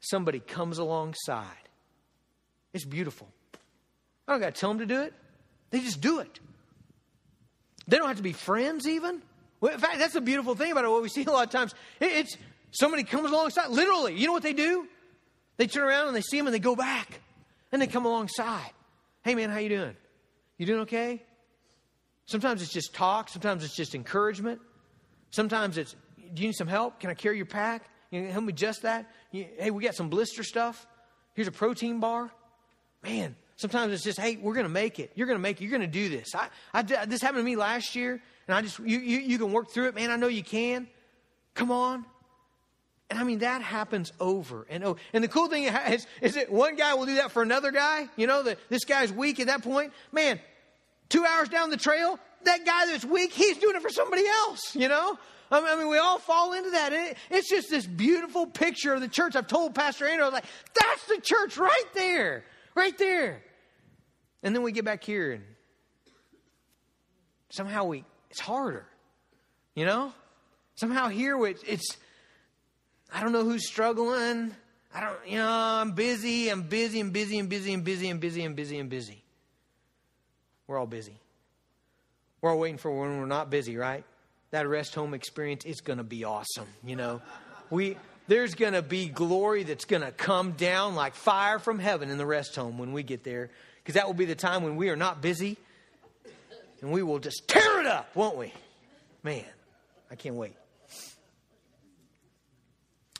Somebody 0.00 0.40
comes 0.40 0.78
alongside. 0.78 1.46
It's 2.72 2.84
beautiful. 2.84 3.28
I 4.26 4.32
don't 4.32 4.40
got 4.40 4.54
to 4.54 4.60
tell 4.60 4.70
them 4.70 4.78
to 4.78 4.86
do 4.86 5.02
it. 5.02 5.12
They 5.70 5.80
just 5.80 6.00
do 6.00 6.20
it. 6.20 6.40
They 7.88 7.98
don't 7.98 8.08
have 8.08 8.16
to 8.16 8.22
be 8.22 8.32
friends, 8.32 8.86
even. 8.86 9.22
Well, 9.60 9.72
in 9.72 9.80
fact, 9.80 9.98
that's 9.98 10.14
the 10.14 10.20
beautiful 10.20 10.54
thing 10.54 10.72
about 10.72 10.84
it. 10.84 10.88
What 10.88 11.02
we 11.02 11.08
see 11.08 11.24
a 11.24 11.30
lot 11.30 11.46
of 11.46 11.50
times, 11.50 11.74
it's 12.00 12.36
somebody 12.70 13.04
comes 13.04 13.30
alongside. 13.30 13.68
Literally, 13.68 14.14
you 14.16 14.26
know 14.26 14.32
what 14.32 14.42
they 14.42 14.52
do? 14.52 14.86
They 15.56 15.66
turn 15.66 15.84
around 15.84 16.08
and 16.08 16.16
they 16.16 16.22
see 16.22 16.36
them 16.36 16.46
and 16.46 16.54
they 16.54 16.58
go 16.60 16.74
back 16.74 17.20
and 17.70 17.80
they 17.80 17.86
come 17.86 18.06
alongside. 18.06 18.70
Hey, 19.22 19.34
man, 19.34 19.50
how 19.50 19.58
you 19.58 19.68
doing? 19.68 19.96
You 20.58 20.66
doing 20.66 20.80
okay? 20.80 21.22
Sometimes 22.26 22.62
it's 22.62 22.72
just 22.72 22.94
talk. 22.94 23.28
Sometimes 23.28 23.64
it's 23.64 23.74
just 23.74 23.94
encouragement. 23.94 24.60
Sometimes 25.30 25.78
it's, 25.78 25.94
do 26.34 26.42
you 26.42 26.48
need 26.48 26.54
some 26.54 26.68
help? 26.68 27.00
Can 27.00 27.10
I 27.10 27.14
carry 27.14 27.36
your 27.36 27.46
pack? 27.46 27.88
You 28.10 28.26
help 28.26 28.44
me 28.44 28.52
adjust 28.52 28.82
that? 28.82 29.10
You, 29.30 29.46
hey, 29.58 29.70
we 29.70 29.82
got 29.82 29.94
some 29.94 30.08
blister 30.08 30.42
stuff. 30.42 30.86
Here's 31.34 31.48
a 31.48 31.52
protein 31.52 32.00
bar. 32.00 32.30
Man, 33.02 33.34
sometimes 33.56 33.92
it's 33.92 34.04
just, 34.04 34.20
hey, 34.20 34.36
we're 34.36 34.54
going 34.54 34.66
to 34.66 34.72
make 34.72 34.98
it. 34.98 35.12
You're 35.14 35.26
going 35.26 35.38
to 35.38 35.42
make 35.42 35.60
it. 35.60 35.64
You're 35.64 35.76
going 35.76 35.80
to 35.80 35.86
do 35.86 36.08
this. 36.08 36.34
I, 36.34 36.48
I, 36.74 36.82
this 36.82 37.22
happened 37.22 37.40
to 37.40 37.44
me 37.44 37.56
last 37.56 37.96
year, 37.96 38.20
and 38.46 38.54
I 38.54 38.60
just, 38.60 38.78
you, 38.78 38.98
you, 38.98 39.18
you 39.18 39.38
can 39.38 39.52
work 39.52 39.70
through 39.70 39.88
it. 39.88 39.94
Man, 39.94 40.10
I 40.10 40.16
know 40.16 40.28
you 40.28 40.44
can. 40.44 40.88
Come 41.54 41.70
on. 41.70 42.04
And 43.10 43.18
I 43.18 43.24
mean, 43.24 43.40
that 43.40 43.60
happens 43.60 44.12
over 44.20 44.66
and 44.70 44.84
over. 44.84 44.98
And 45.12 45.22
the 45.22 45.28
cool 45.28 45.48
thing 45.48 45.64
is, 45.64 46.06
is 46.22 46.34
that 46.34 46.50
one 46.50 46.76
guy 46.76 46.94
will 46.94 47.06
do 47.06 47.16
that 47.16 47.30
for 47.30 47.42
another 47.42 47.70
guy. 47.70 48.08
You 48.16 48.26
know, 48.26 48.42
that 48.42 48.58
this 48.70 48.84
guy's 48.84 49.12
weak 49.12 49.38
at 49.40 49.48
that 49.48 49.62
point. 49.62 49.92
Man, 50.12 50.40
two 51.12 51.24
hours 51.24 51.48
down 51.50 51.70
the 51.70 51.76
trail, 51.76 52.18
that 52.44 52.64
guy 52.64 52.86
that's 52.86 53.04
weak, 53.04 53.32
he's 53.32 53.58
doing 53.58 53.76
it 53.76 53.82
for 53.82 53.90
somebody 53.90 54.26
else, 54.26 54.74
you 54.74 54.88
know? 54.88 55.18
I 55.50 55.76
mean, 55.76 55.88
we 55.88 55.98
all 55.98 56.18
fall 56.18 56.54
into 56.54 56.70
that. 56.70 56.92
it's 57.30 57.50
just 57.50 57.68
this 57.68 57.86
beautiful 57.86 58.46
picture 58.46 58.94
of 58.94 59.02
the 59.02 59.08
church. 59.08 59.36
I've 59.36 59.46
told 59.46 59.74
Pastor 59.74 60.06
Andrew, 60.06 60.24
I 60.24 60.28
was 60.28 60.32
like, 60.32 60.46
that's 60.74 61.04
the 61.06 61.20
church 61.20 61.58
right 61.58 61.84
there, 61.94 62.44
right 62.74 62.96
there. 62.96 63.42
And 64.42 64.54
then 64.54 64.62
we 64.62 64.72
get 64.72 64.86
back 64.86 65.04
here 65.04 65.32
and 65.32 65.44
somehow 67.50 67.84
we, 67.84 68.04
it's 68.30 68.40
harder, 68.40 68.86
you 69.74 69.84
know? 69.84 70.14
Somehow 70.76 71.08
here 71.08 71.46
it's, 71.46 71.62
it's 71.64 71.98
I 73.12 73.22
don't 73.22 73.32
know 73.32 73.44
who's 73.44 73.68
struggling. 73.68 74.54
I 74.94 75.00
don't, 75.00 75.18
you 75.26 75.36
know, 75.36 75.48
I'm 75.48 75.92
busy, 75.92 76.48
I'm 76.48 76.62
busy 76.62 77.00
and 77.00 77.12
busy 77.12 77.38
and 77.38 77.50
busy 77.50 77.74
and 77.74 77.84
busy 77.84 78.08
and 78.08 78.20
busy 78.20 78.42
and 78.42 78.56
busy 78.56 78.78
and 78.78 78.88
busy. 78.88 79.21
We're 80.72 80.78
all 80.78 80.86
busy. 80.86 81.20
We're 82.40 82.52
all 82.52 82.58
waiting 82.58 82.78
for 82.78 82.90
when 82.90 83.18
we're 83.18 83.26
not 83.26 83.50
busy, 83.50 83.76
right? 83.76 84.04
That 84.52 84.66
rest 84.66 84.94
home 84.94 85.12
experience 85.12 85.66
is 85.66 85.82
going 85.82 85.98
to 85.98 86.02
be 86.02 86.24
awesome, 86.24 86.66
you 86.82 86.96
know. 86.96 87.20
We 87.68 87.98
there's 88.26 88.54
going 88.54 88.72
to 88.72 88.80
be 88.80 89.08
glory 89.08 89.64
that's 89.64 89.84
going 89.84 90.00
to 90.00 90.12
come 90.12 90.52
down 90.52 90.94
like 90.94 91.14
fire 91.14 91.58
from 91.58 91.78
heaven 91.78 92.08
in 92.08 92.16
the 92.16 92.24
rest 92.24 92.56
home 92.56 92.78
when 92.78 92.94
we 92.94 93.02
get 93.02 93.22
there 93.22 93.50
because 93.76 93.96
that 93.96 94.06
will 94.06 94.14
be 94.14 94.24
the 94.24 94.34
time 94.34 94.62
when 94.62 94.76
we 94.76 94.88
are 94.88 94.96
not 94.96 95.20
busy 95.20 95.58
and 96.80 96.90
we 96.90 97.02
will 97.02 97.18
just 97.18 97.46
tear 97.48 97.80
it 97.80 97.86
up, 97.86 98.08
won't 98.16 98.38
we? 98.38 98.50
Man, 99.22 99.44
I 100.10 100.14
can't 100.14 100.36
wait. 100.36 100.56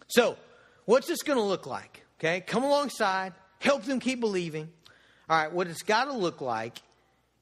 So, 0.09 0.38
what's 0.87 1.06
this 1.06 1.23
going 1.23 1.38
to 1.38 1.44
look 1.44 1.66
like? 1.66 2.02
Okay, 2.18 2.40
come 2.40 2.64
alongside, 2.64 3.35
help 3.59 3.82
them 3.82 4.00
keep 4.00 4.21
believing. 4.21 4.71
All 5.28 5.37
right, 5.37 5.52
what 5.52 5.66
it's 5.66 5.82
got 5.82 6.06
to 6.06 6.14
look 6.14 6.40
like 6.40 6.80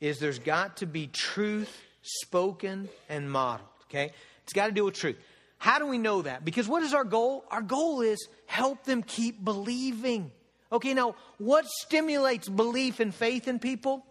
is 0.00 0.18
there's 0.18 0.38
got 0.38 0.78
to 0.78 0.86
be 0.86 1.06
truth 1.06 1.82
spoken 2.02 2.88
and 3.08 3.30
modeled. 3.30 3.68
Okay? 3.88 4.12
It's 4.44 4.52
got 4.52 4.66
to 4.66 4.72
deal 4.72 4.84
with 4.84 4.94
truth. 4.94 5.16
How 5.58 5.78
do 5.78 5.86
we 5.86 5.98
know 5.98 6.22
that? 6.22 6.44
Because 6.44 6.66
what 6.66 6.82
is 6.82 6.94
our 6.94 7.04
goal? 7.04 7.44
Our 7.50 7.60
goal 7.60 8.00
is 8.00 8.28
help 8.46 8.84
them 8.84 9.02
keep 9.02 9.44
believing. 9.44 10.30
Okay, 10.72 10.94
now 10.94 11.16
what 11.38 11.66
stimulates 11.66 12.48
belief 12.48 13.00
and 13.00 13.14
faith 13.14 13.46
in 13.46 13.58
people? 13.58 14.04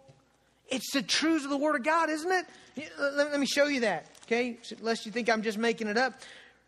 It's 0.67 0.93
the 0.93 1.01
truths 1.01 1.45
of 1.45 1.49
the 1.49 1.57
Word 1.57 1.75
of 1.75 1.83
God, 1.83 2.09
isn't 2.11 2.31
it? 2.31 2.45
Let 2.99 3.39
me 3.39 3.47
show 3.47 3.65
you 3.65 3.79
that, 3.79 4.05
okay? 4.25 4.59
Lest 4.81 5.07
you 5.07 5.11
think 5.11 5.29
I'm 5.29 5.41
just 5.41 5.57
making 5.57 5.87
it 5.87 5.97
up. 5.97 6.13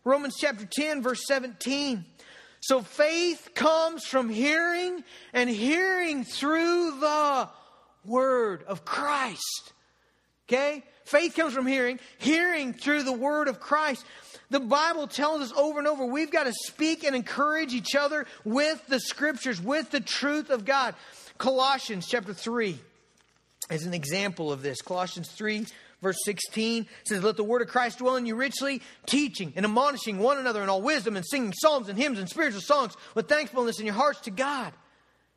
Romans 0.04 0.34
chapter 0.36 0.66
10, 0.68 1.00
verse 1.02 1.24
17. 1.28 2.04
So 2.60 2.80
faith 2.80 3.50
comes 3.54 4.04
from 4.04 4.28
hearing, 4.28 5.04
and 5.32 5.48
hearing 5.48 6.24
through 6.24 6.98
the 6.98 7.48
word 8.04 8.64
of 8.64 8.84
Christ. 8.84 9.72
Okay? 10.48 10.84
Faith 11.04 11.34
comes 11.34 11.54
from 11.54 11.66
hearing, 11.66 11.98
hearing 12.18 12.72
through 12.72 13.02
the 13.02 13.12
word 13.12 13.48
of 13.48 13.60
Christ. 13.60 14.04
The 14.50 14.60
Bible 14.60 15.06
tells 15.06 15.40
us 15.42 15.52
over 15.56 15.78
and 15.78 15.88
over 15.88 16.04
we've 16.04 16.30
got 16.30 16.44
to 16.44 16.52
speak 16.52 17.04
and 17.04 17.16
encourage 17.16 17.72
each 17.72 17.94
other 17.96 18.26
with 18.44 18.86
the 18.86 19.00
scriptures, 19.00 19.60
with 19.60 19.90
the 19.90 20.00
truth 20.00 20.50
of 20.50 20.64
God. 20.64 20.94
Colossians 21.38 22.06
chapter 22.06 22.34
3 22.34 22.78
is 23.70 23.86
an 23.86 23.94
example 23.94 24.52
of 24.52 24.62
this. 24.62 24.82
Colossians 24.82 25.30
3, 25.32 25.66
verse 26.02 26.18
16 26.24 26.86
says, 27.04 27.22
Let 27.22 27.36
the 27.36 27.44
word 27.44 27.62
of 27.62 27.68
Christ 27.68 27.98
dwell 27.98 28.16
in 28.16 28.26
you 28.26 28.34
richly, 28.34 28.82
teaching 29.06 29.52
and 29.56 29.64
admonishing 29.64 30.18
one 30.18 30.38
another 30.38 30.62
in 30.62 30.68
all 30.68 30.82
wisdom 30.82 31.16
and 31.16 31.26
singing 31.26 31.52
psalms 31.52 31.88
and 31.88 31.98
hymns 31.98 32.18
and 32.18 32.28
spiritual 32.28 32.60
songs 32.60 32.94
with 33.14 33.28
thankfulness 33.28 33.80
in 33.80 33.86
your 33.86 33.94
hearts 33.94 34.20
to 34.20 34.30
God. 34.30 34.72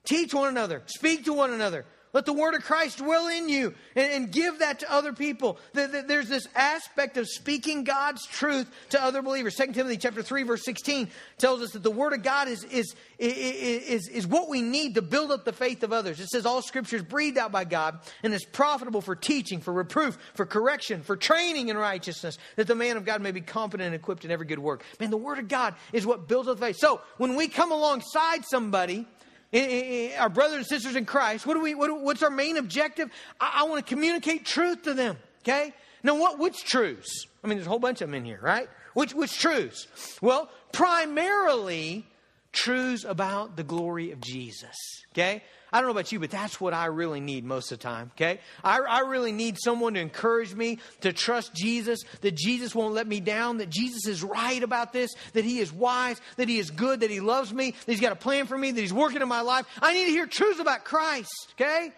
Teach 0.03 0.34
one 0.34 0.50
another, 0.50 0.84
speak 0.86 1.25
to 1.25 1.34
one 1.34 1.53
another 1.53 1.86
let 2.15 2.25
the 2.25 2.31
word 2.31 2.53
of 2.53 2.63
Christ 2.63 3.00
dwell 3.00 3.27
in 3.27 3.50
you 3.50 3.74
and, 3.93 4.10
and 4.10 4.31
give 4.31 4.60
that 4.60 4.79
to 4.79 4.89
other 4.91 5.12
people. 5.12 5.60
There's 5.74 6.29
this 6.29 6.48
aspect 6.55 7.17
of 7.17 7.27
speaking 7.27 7.84
God's 7.84 8.25
truth 8.25 8.72
to 8.91 9.03
other 9.03 9.22
believers. 9.22 9.55
2 9.57 9.74
Timothy 9.74 9.98
chapter 9.98 10.24
3, 10.24 10.43
verse 10.43 10.63
16 10.63 11.10
tells 11.38 11.62
us 11.62 11.72
that 11.72 11.84
the 11.84 11.91
word 11.91 12.13
of 12.13 12.24
God 12.24 12.48
is, 12.48 12.63
is, 12.63 12.95
is, 13.19 14.07
is 14.07 14.25
what 14.25 14.48
we 14.48 14.62
need 14.62 14.95
to 14.95 15.01
build 15.01 15.29
up 15.29 15.43
the 15.43 15.51
faith 15.51 15.84
of 15.84 15.91
others. 15.91 16.22
It 16.22 16.29
says 16.29 16.45
all 16.45 16.62
scripture 16.62 16.95
is 16.95 17.03
breathed 17.03 17.38
out 17.38 17.51
by 17.51 17.65
God 17.65 18.00
and 18.24 18.34
is 18.34 18.45
profitable 18.45 19.01
for 19.01 19.17
teaching, 19.17 19.60
for 19.60 19.74
reproof, 19.74 20.17
for 20.36 20.45
correction, 20.45 21.01
for 21.03 21.17
training 21.17 21.67
in 21.67 21.75
righteousness, 21.75 22.38
that 22.55 22.67
the 22.67 22.75
man 22.75 22.95
of 22.95 23.03
God 23.03 23.22
may 23.22 23.34
be 23.34 23.41
competent 23.41 23.88
and 23.88 23.95
equipped 23.95 24.24
in 24.24 24.31
every 24.31 24.45
good 24.45 24.60
work. 24.60 24.86
Man, 25.01 25.10
the 25.10 25.17
word 25.17 25.38
of 25.38 25.50
God 25.50 25.75
is 25.91 26.05
what 26.05 26.29
builds 26.29 26.48
up 26.48 26.60
faith. 26.60 26.77
So 26.77 27.01
when 27.17 27.36
we 27.36 27.50
come 27.50 27.74
alongside 27.74 28.45
somebody, 28.45 29.05
our 29.53 30.29
brothers 30.29 30.57
and 30.57 30.65
sisters 30.65 30.95
in 30.95 31.05
Christ, 31.05 31.45
what 31.45 31.53
do 31.53 31.61
we, 31.61 31.75
what, 31.75 32.01
what's 32.01 32.23
our 32.23 32.29
main 32.29 32.57
objective? 32.57 33.09
I, 33.39 33.61
I 33.61 33.63
want 33.63 33.85
to 33.85 33.93
communicate 33.93 34.45
truth 34.45 34.83
to 34.83 34.93
them, 34.93 35.17
okay? 35.43 35.73
Now, 36.03 36.19
what, 36.19 36.39
which 36.39 36.63
truths? 36.63 37.25
I 37.43 37.47
mean, 37.47 37.57
there's 37.57 37.67
a 37.67 37.69
whole 37.69 37.79
bunch 37.79 38.01
of 38.01 38.09
them 38.09 38.15
in 38.15 38.25
here, 38.25 38.39
right? 38.41 38.69
Which, 38.93 39.13
which 39.13 39.37
truths? 39.37 39.87
Well, 40.21 40.49
primarily 40.71 42.05
truths 42.51 43.03
about 43.03 43.55
the 43.55 43.63
glory 43.63 44.11
of 44.11 44.21
Jesus, 44.21 44.75
okay? 45.13 45.43
I 45.75 45.79
don't 45.79 45.88
know 45.88 45.91
about 45.91 46.13
you, 46.13 46.22
but 46.22 46.32
that's 46.32 46.62
what 46.62 46.74
I 46.74 46.86
really 46.86 47.20
need 47.20 47.44
most 47.44 47.70
of 47.74 47.79
the 47.79 47.84
time, 47.84 48.10
okay? 48.15 48.39
I, 48.63 48.79
I 48.79 49.00
really 49.01 49.34
need 49.34 49.58
someone 49.62 49.96
to 49.96 50.00
encourage 50.00 50.55
me 50.55 50.79
to 51.01 51.12
trust 51.12 51.53
Jesus, 51.53 52.00
that 52.22 52.34
Jesus 52.34 52.74
won't 52.74 52.94
let 52.94 53.05
me 53.05 53.20
down, 53.20 53.58
that 53.58 53.72
Jesus 53.72 54.08
is 54.08 54.24
right 54.24 54.63
about 54.63 54.94
this, 54.94 55.13
that 55.34 55.44
He 55.44 55.60
is 55.60 55.74
wise, 55.74 56.22
that 56.38 56.48
He 56.48 56.60
is 56.60 56.72
good, 56.72 57.01
that 57.01 57.12
He 57.12 57.20
loves 57.20 57.53
me, 57.53 57.72
that 57.72 57.91
He's 57.91 58.00
got 58.00 58.13
a 58.13 58.15
plan 58.15 58.46
for 58.46 58.58
me, 58.58 58.72
that 58.72 58.79
He's 58.79 58.94
working 58.94 59.22
in 59.22 59.27
my 59.27 59.41
life. 59.41 59.65
I 59.82 59.94
need 59.94 60.05
to 60.05 60.12
hear 60.12 60.25
truths 60.27 60.62
about 60.62 60.86
Christ, 60.86 61.53
okay? 61.60 61.91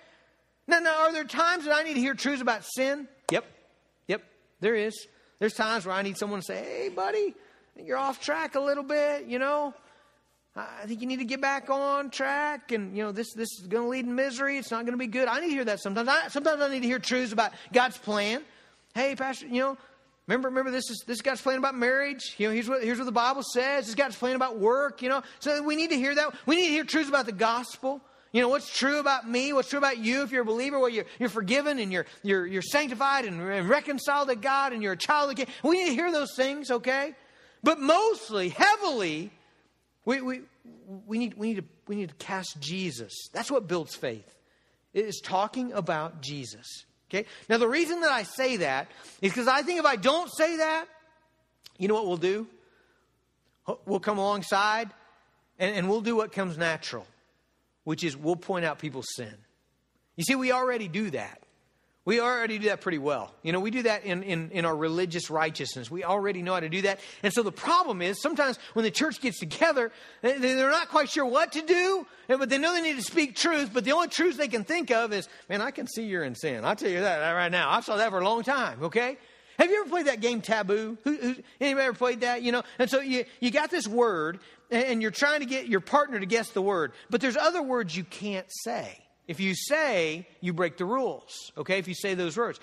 Now, 0.68 0.80
now 0.80 1.04
are 1.04 1.14
there 1.14 1.26
times 1.26 1.66
that 1.66 1.76
I 1.76 1.84
need 1.84 1.94
to 1.94 2.00
hear 2.00 2.16
truths 2.16 2.42
about 2.42 2.66
sin? 2.66 3.08
Yep, 3.32 3.46
yep, 4.08 4.24
there 4.60 4.74
is. 4.74 5.06
There's 5.38 5.54
times 5.54 5.86
where 5.86 5.94
I 5.94 6.02
need 6.02 6.18
someone 6.18 6.40
to 6.40 6.46
say, 6.48 6.64
hey, 6.64 6.90
buddy, 6.90 7.36
you're 7.76 8.00
off 8.00 8.22
track 8.22 8.56
a 8.56 8.60
little 8.60 8.84
bit, 8.84 9.28
you 9.28 9.38
know? 9.38 9.76
I 10.58 10.88
think 10.88 11.02
you 11.02 11.08
need 11.08 11.20
to 11.20 11.26
get 11.26 11.40
back 11.40 11.70
on 11.70 12.10
track, 12.10 12.72
and 12.72 12.98
you 12.98 13.04
know 13.04 13.12
this 13.12 13.34
this 13.34 13.50
is 13.60 13.68
going 13.68 13.84
to 13.84 13.90
lead 13.90 14.06
in 14.06 14.16
misery. 14.16 14.58
It's 14.58 14.72
not 14.72 14.86
going 14.86 14.94
to 14.94 14.98
be 14.98 15.08
good. 15.08 15.28
I 15.28 15.40
need 15.40 15.48
to 15.48 15.54
hear 15.54 15.66
that 15.66 15.80
sometimes. 15.80 16.10
I, 16.10 16.30
sometimes 16.30 16.62
I 16.62 16.70
need 16.70 16.82
to 16.82 16.88
hear 16.88 16.98
truths 16.98 17.32
about 17.32 17.52
God's 17.72 17.98
plan. 17.98 18.42
Hey, 18.96 19.16
Pastor, 19.16 19.46
you 19.46 19.62
know, 19.62 19.78
remember 20.26 20.48
remember 20.50 20.72
this 20.72 20.90
is 20.90 21.04
this 21.06 21.22
God's 21.22 21.42
plan 21.42 21.60
about 21.60 21.76
marriage. 21.76 22.36
You 22.40 22.48
know, 22.48 22.54
here's 22.54 22.68
what 22.68 22.84
here's 22.84 22.98
what 22.98 23.06
the 23.06 23.12
Bible 23.12 23.44
says. 23.44 23.86
This 23.86 23.94
God's 23.94 24.16
plan 24.16 24.36
about 24.36 24.58
work. 24.58 25.04
You 25.04 25.10
know, 25.10 25.22
so 25.40 25.62
we 25.62 25.76
need 25.76 25.92
to 25.92 25.98
hear 25.98 26.16
that. 26.16 26.34
We 26.48 26.56
need 26.56 26.68
to 26.68 26.72
hear 26.72 26.84
truths 26.84 27.10
about 27.10 27.28
the 27.28 27.34
gospel. 27.34 28.02
You 28.32 28.42
know, 28.42 28.50
what's 28.50 28.76
true 28.76 29.00
about 29.00 29.30
me, 29.30 29.54
what's 29.54 29.70
true 29.70 29.80
about 29.80 30.00
you 30.00 30.24
if 30.24 30.32
you're 30.32 30.42
a 30.42 30.46
believer, 30.46 30.80
well, 30.80 30.90
you're, 30.90 31.06
you're 31.18 31.30
forgiven 31.30 31.80
and 31.80 31.94
you're, 31.94 32.06
you're, 32.24 32.46
you're 32.46 32.62
sanctified 32.62 33.24
and, 33.24 33.42
and 33.42 33.70
reconciled 33.70 34.28
to 34.28 34.36
God 34.36 34.74
and 34.74 34.84
you're 34.84 34.94
a 34.94 34.98
child 34.98 35.34
God. 35.36 35.48
We 35.64 35.78
need 35.82 35.90
to 35.92 35.96
hear 35.96 36.12
those 36.12 36.36
things, 36.36 36.70
okay? 36.70 37.16
But 37.64 37.80
mostly, 37.80 38.50
heavily, 38.50 39.32
we, 40.08 40.22
we, 40.22 40.42
we, 41.06 41.18
need, 41.18 41.34
we, 41.34 41.50
need 41.50 41.56
to, 41.58 41.64
we 41.86 41.98
need 41.98 42.08
to 42.08 42.16
cast 42.16 42.62
Jesus. 42.62 43.14
That's 43.34 43.52
what 43.52 43.68
builds 43.68 43.94
faith. 43.94 44.34
It 44.94 45.04
is 45.04 45.20
talking 45.20 45.74
about 45.74 46.22
Jesus. 46.22 46.86
Okay? 47.10 47.28
Now, 47.50 47.58
the 47.58 47.68
reason 47.68 48.00
that 48.00 48.12
I 48.12 48.24
say 48.24 48.56
that 48.58 48.90
is 49.22 49.34
because 49.34 49.50
I 49.50 49.64
think 49.64 49.80
if 49.80 49.86
I 49.86 49.98
don't 49.98 50.34
say 50.34 50.58
that, 50.58 50.86
you 51.78 51.90
know 51.90 51.94
what 51.94 52.08
we'll 52.08 52.16
do? 52.16 52.48
We'll 53.86 54.00
come 54.00 54.18
alongside 54.18 54.92
and, 55.60 55.76
and 55.76 55.90
we'll 55.90 56.00
do 56.00 56.16
what 56.16 56.32
comes 56.32 56.58
natural, 56.58 57.06
which 57.84 58.06
is 58.06 58.16
we'll 58.16 58.38
point 58.38 58.64
out 58.64 58.80
people's 58.80 59.10
sin. 59.14 59.36
You 60.16 60.24
see, 60.24 60.36
we 60.36 60.54
already 60.54 60.88
do 60.88 61.10
that. 61.10 61.44
We 62.08 62.22
already 62.22 62.58
do 62.58 62.70
that 62.70 62.80
pretty 62.80 63.00
well. 63.00 63.34
You 63.44 63.52
know, 63.52 63.60
we 63.60 63.70
do 63.70 63.84
that 63.84 64.06
in, 64.06 64.24
in, 64.24 64.50
in, 64.52 64.64
our 64.64 64.74
religious 64.74 65.30
righteousness. 65.30 65.92
We 65.92 66.06
already 66.06 66.42
know 66.42 66.54
how 66.54 66.62
to 66.62 66.70
do 66.70 66.84
that. 66.84 67.02
And 67.22 67.34
so 67.34 67.44
the 67.44 67.52
problem 67.52 68.02
is 68.02 68.22
sometimes 68.22 68.58
when 68.76 68.84
the 68.86 68.92
church 68.92 69.20
gets 69.20 69.40
together, 69.40 69.92
they're 70.22 70.72
not 70.72 70.88
quite 70.88 71.10
sure 71.10 71.26
what 71.26 71.52
to 71.52 71.62
do, 71.62 72.08
but 72.30 72.48
they 72.48 72.60
know 72.60 72.72
they 72.72 72.82
need 72.82 72.96
to 72.96 73.02
speak 73.02 73.36
truth, 73.36 73.72
but 73.74 73.84
the 73.84 73.92
only 73.92 74.08
truth 74.08 74.38
they 74.38 74.48
can 74.48 74.64
think 74.64 74.90
of 74.90 75.12
is, 75.12 75.28
man, 75.50 75.62
I 75.62 75.72
can 75.72 75.86
see 75.86 76.06
you're 76.06 76.24
in 76.24 76.34
sin. 76.34 76.64
I'll 76.64 76.78
tell 76.78 76.90
you 76.90 77.02
that 77.02 77.30
right 77.34 77.52
now. 77.52 77.72
I've 77.72 77.84
saw 77.84 77.98
that 77.98 78.10
for 78.10 78.22
a 78.22 78.24
long 78.24 78.42
time, 78.42 78.84
okay? 78.84 79.18
Have 79.60 79.70
you 79.70 79.82
ever 79.82 79.90
played 79.90 80.06
that 80.08 80.22
game 80.22 80.40
Taboo? 80.40 80.98
Who, 81.04 81.14
who, 81.14 81.36
anybody 81.60 81.88
ever 81.88 81.98
played 81.98 82.22
that? 82.22 82.42
You 82.42 82.54
know, 82.54 82.64
and 82.80 82.90
so 82.90 83.02
you, 83.02 83.26
you 83.42 83.52
got 83.52 83.70
this 83.70 83.86
word, 83.86 84.40
and 84.72 85.02
you're 85.02 85.12
trying 85.12 85.42
to 85.42 85.46
get 85.46 85.68
your 85.68 85.82
partner 85.82 86.22
to 86.22 86.26
guess 86.26 86.52
the 86.52 86.62
word, 86.62 86.94
but 87.10 87.20
there's 87.20 87.36
other 87.36 87.62
words 87.62 87.98
you 87.98 88.06
can't 88.06 88.48
say. 88.64 88.98
If 89.28 89.40
you 89.40 89.56
say, 89.56 90.28
you 90.42 90.54
break 90.54 90.78
the 90.78 90.86
rules, 90.86 91.52
okay? 91.58 91.80
If 91.80 91.88
you 91.88 91.94
say 91.94 92.14
those 92.14 92.38
words. 92.38 92.60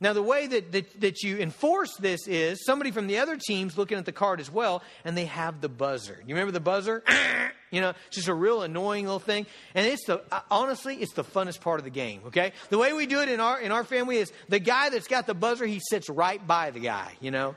Now, 0.00 0.12
the 0.12 0.22
way 0.22 0.46
that, 0.46 0.72
that, 0.72 1.00
that, 1.00 1.22
you 1.22 1.38
enforce 1.38 1.96
this 1.96 2.26
is 2.26 2.64
somebody 2.64 2.90
from 2.90 3.06
the 3.06 3.18
other 3.18 3.36
team's 3.36 3.78
looking 3.78 3.96
at 3.96 4.04
the 4.04 4.12
card 4.12 4.40
as 4.40 4.50
well, 4.50 4.82
and 5.04 5.16
they 5.16 5.26
have 5.26 5.60
the 5.60 5.68
buzzer. 5.68 6.20
You 6.26 6.34
remember 6.34 6.52
the 6.52 6.60
buzzer? 6.60 7.02
you 7.70 7.80
know, 7.80 7.94
it's 8.08 8.16
just 8.16 8.28
a 8.28 8.34
real 8.34 8.62
annoying 8.62 9.04
little 9.04 9.20
thing. 9.20 9.46
And 9.74 9.86
it's 9.86 10.04
the, 10.06 10.22
uh, 10.32 10.40
honestly, 10.50 10.96
it's 10.96 11.12
the 11.12 11.24
funnest 11.24 11.60
part 11.60 11.80
of 11.80 11.84
the 11.84 11.90
game, 11.90 12.22
okay? 12.26 12.52
The 12.70 12.78
way 12.78 12.92
we 12.92 13.06
do 13.06 13.20
it 13.20 13.28
in 13.28 13.40
our, 13.40 13.60
in 13.60 13.72
our 13.72 13.84
family 13.84 14.16
is 14.18 14.32
the 14.48 14.58
guy 14.58 14.90
that's 14.90 15.08
got 15.08 15.26
the 15.26 15.34
buzzer, 15.34 15.64
he 15.64 15.80
sits 15.80 16.10
right 16.10 16.44
by 16.44 16.70
the 16.70 16.80
guy, 16.80 17.12
you 17.20 17.30
know? 17.30 17.54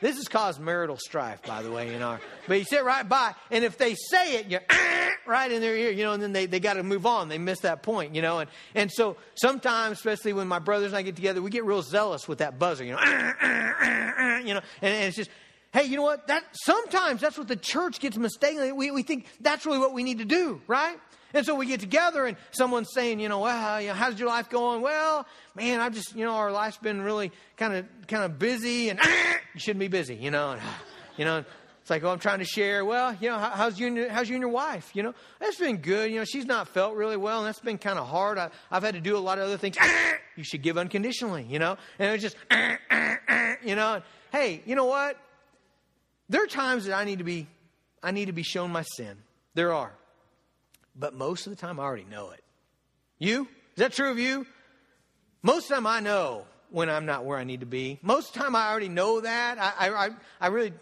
This 0.00 0.16
has 0.16 0.28
caused 0.28 0.60
marital 0.60 0.96
strife, 0.96 1.42
by 1.42 1.62
the 1.62 1.70
way, 1.70 1.94
in 1.94 2.00
our. 2.00 2.20
But 2.48 2.58
you 2.58 2.64
sit 2.64 2.84
right 2.84 3.06
by, 3.06 3.34
and 3.50 3.64
if 3.64 3.76
they 3.76 3.94
say 3.94 4.36
it, 4.36 4.46
you're 4.46 4.62
right 5.26 5.50
in 5.50 5.60
their 5.60 5.76
ear, 5.76 5.90
you 5.90 6.04
know, 6.04 6.12
and 6.12 6.22
then 6.22 6.32
they, 6.32 6.46
they 6.46 6.58
got 6.58 6.74
to 6.74 6.82
move 6.82 7.04
on. 7.04 7.28
They 7.28 7.38
miss 7.38 7.60
that 7.60 7.82
point, 7.82 8.14
you 8.14 8.22
know. 8.22 8.38
And, 8.38 8.50
and 8.74 8.90
so 8.90 9.16
sometimes, 9.34 9.98
especially 9.98 10.32
when 10.32 10.48
my 10.48 10.58
brothers 10.58 10.88
and 10.88 10.96
I 10.96 11.02
get 11.02 11.16
together, 11.16 11.42
we 11.42 11.50
get 11.50 11.64
real 11.64 11.82
zealous 11.82 12.26
with 12.26 12.38
that 12.38 12.58
buzzer, 12.58 12.84
you 12.84 12.92
know, 12.92 13.00
you 14.44 14.54
know, 14.54 14.62
and, 14.80 14.94
and 14.94 15.04
it's 15.04 15.16
just, 15.16 15.30
hey, 15.72 15.84
you 15.84 15.96
know 15.96 16.02
what? 16.02 16.26
That 16.26 16.44
sometimes 16.52 17.20
that's 17.20 17.38
what 17.38 17.48
the 17.48 17.56
church 17.56 18.00
gets 18.00 18.16
mistaken. 18.16 18.76
We, 18.76 18.90
we 18.90 19.02
think 19.02 19.26
that's 19.40 19.66
really 19.66 19.78
what 19.78 19.92
we 19.92 20.02
need 20.02 20.18
to 20.18 20.24
do, 20.24 20.60
right? 20.66 20.98
And 21.32 21.46
so 21.46 21.54
we 21.54 21.66
get 21.66 21.80
together 21.80 22.26
and 22.26 22.36
someone's 22.50 22.88
saying, 22.92 23.20
you 23.20 23.28
know, 23.28 23.40
well, 23.40 23.80
you 23.80 23.88
know, 23.88 23.94
how's 23.94 24.18
your 24.18 24.28
life 24.28 24.50
going? 24.50 24.82
Well, 24.82 25.26
man, 25.54 25.80
I've 25.80 25.94
just, 25.94 26.16
you 26.16 26.24
know, 26.24 26.32
our 26.32 26.50
life's 26.50 26.78
been 26.78 27.02
really 27.02 27.30
kind 27.56 27.74
of, 27.74 27.86
kind 28.08 28.24
of 28.24 28.38
busy 28.38 28.88
and 28.88 28.98
ah, 29.00 29.36
you 29.54 29.60
shouldn't 29.60 29.80
be 29.80 29.88
busy, 29.88 30.16
you 30.16 30.30
know, 30.30 30.52
and, 30.52 30.62
you 31.16 31.24
know, 31.24 31.44
it's 31.80 31.90
like, 31.90 32.02
oh, 32.02 32.10
I'm 32.10 32.18
trying 32.18 32.40
to 32.40 32.44
share. 32.44 32.84
Well, 32.84 33.16
you 33.20 33.30
know, 33.30 33.38
how's 33.38 33.78
you, 33.78 33.86
and, 33.86 34.10
how's 34.10 34.28
you 34.28 34.34
and 34.34 34.42
your 34.42 34.50
wife? 34.50 34.90
You 34.94 35.02
know, 35.02 35.14
that's 35.38 35.56
been 35.56 35.78
good. 35.78 36.10
You 36.10 36.18
know, 36.18 36.24
she's 36.24 36.44
not 36.44 36.68
felt 36.68 36.94
really 36.94 37.16
well, 37.16 37.38
and 37.38 37.46
that's 37.46 37.60
been 37.60 37.78
kind 37.78 37.98
of 37.98 38.06
hard. 38.06 38.38
I, 38.38 38.50
have 38.70 38.82
had 38.82 38.94
to 38.94 39.00
do 39.00 39.16
a 39.16 39.18
lot 39.18 39.38
of 39.38 39.44
other 39.44 39.56
things. 39.56 39.76
Ah, 39.80 40.14
you 40.36 40.44
should 40.44 40.62
give 40.62 40.76
unconditionally, 40.76 41.46
you 41.48 41.58
know. 41.58 41.76
And 41.98 42.10
it 42.10 42.12
was 42.12 42.22
just, 42.22 42.36
ah, 42.50 43.56
you 43.64 43.74
know. 43.74 44.02
Hey, 44.30 44.62
you 44.66 44.76
know 44.76 44.84
what? 44.84 45.16
There 46.30 46.44
are 46.44 46.46
times 46.46 46.86
that 46.86 46.96
I 46.96 47.02
need 47.02 47.18
to 47.18 47.24
be, 47.24 47.48
I 48.02 48.12
need 48.12 48.26
to 48.26 48.32
be 48.32 48.44
shown 48.44 48.70
my 48.70 48.82
sin. 48.82 49.18
There 49.54 49.72
are. 49.72 49.92
But 50.94 51.12
most 51.12 51.46
of 51.46 51.50
the 51.50 51.56
time, 51.56 51.80
I 51.80 51.82
already 51.82 52.04
know 52.04 52.30
it. 52.30 52.42
You? 53.18 53.42
Is 53.42 53.78
that 53.78 53.92
true 53.92 54.10
of 54.10 54.18
you? 54.18 54.46
Most 55.42 55.64
of 55.64 55.68
the 55.70 55.74
time, 55.74 55.86
I 55.88 55.98
know 55.98 56.44
when 56.70 56.88
I'm 56.88 57.04
not 57.04 57.24
where 57.24 57.36
I 57.36 57.42
need 57.42 57.60
to 57.60 57.66
be. 57.66 57.98
Most 58.00 58.28
of 58.28 58.34
the 58.34 58.40
time, 58.40 58.54
I 58.54 58.70
already 58.70 58.88
know 58.88 59.20
that. 59.20 59.58
I, 59.58 59.88
I, 59.88 60.10
I 60.40 60.46
really, 60.46 60.72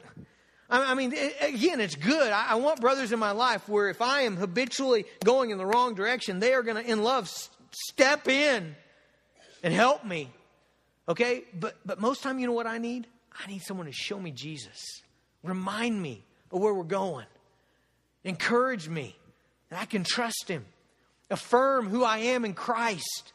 I 0.68 0.94
mean, 0.94 1.14
again, 1.40 1.80
it's 1.80 1.94
good. 1.94 2.30
I, 2.30 2.56
want 2.56 2.82
brothers 2.82 3.10
in 3.10 3.18
my 3.18 3.30
life 3.30 3.66
where 3.70 3.88
if 3.88 4.02
I 4.02 4.22
am 4.22 4.36
habitually 4.36 5.06
going 5.24 5.48
in 5.48 5.56
the 5.56 5.64
wrong 5.64 5.94
direction, 5.94 6.40
they 6.40 6.52
are 6.52 6.62
going 6.62 6.76
to, 6.82 6.90
in 6.90 7.02
love, 7.02 7.32
step 7.70 8.28
in 8.28 8.76
and 9.62 9.72
help 9.72 10.04
me. 10.04 10.30
Okay? 11.08 11.44
But, 11.58 11.78
but 11.86 12.00
most 12.00 12.22
time, 12.22 12.38
you 12.38 12.46
know 12.46 12.52
what 12.52 12.66
I 12.66 12.76
need? 12.76 13.06
I 13.32 13.50
need 13.50 13.60
someone 13.60 13.86
to 13.86 13.92
show 13.92 14.20
me 14.20 14.30
Jesus, 14.30 15.02
remind 15.42 16.00
me 16.00 16.24
of 16.50 16.60
where 16.60 16.74
we're 16.74 16.84
going, 16.84 17.26
encourage 18.24 18.88
me 18.88 19.16
that 19.70 19.80
I 19.80 19.84
can 19.84 20.04
trust 20.04 20.48
Him, 20.48 20.64
affirm 21.30 21.88
who 21.88 22.04
I 22.04 22.18
am 22.18 22.44
in 22.44 22.54
Christ, 22.54 23.32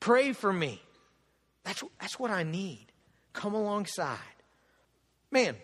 pray 0.00 0.32
for 0.32 0.52
me. 0.52 0.80
That's, 1.64 1.82
that's 2.00 2.18
what 2.18 2.30
I 2.30 2.42
need. 2.42 2.86
Come 3.32 3.54
alongside. 3.54 4.18
Man, 5.30 5.56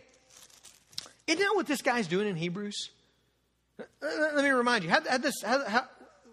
isn't 1.26 1.40
that 1.40 1.52
what 1.54 1.66
this 1.66 1.82
guy's 1.82 2.06
doing 2.06 2.28
in 2.28 2.36
Hebrews? 2.36 2.90
Let 4.00 4.36
me 4.36 4.48
remind 4.48 4.84
you. 4.84 4.90
How, 4.90 5.00
how 5.08 5.18
this, 5.18 5.34
how, 5.44 5.84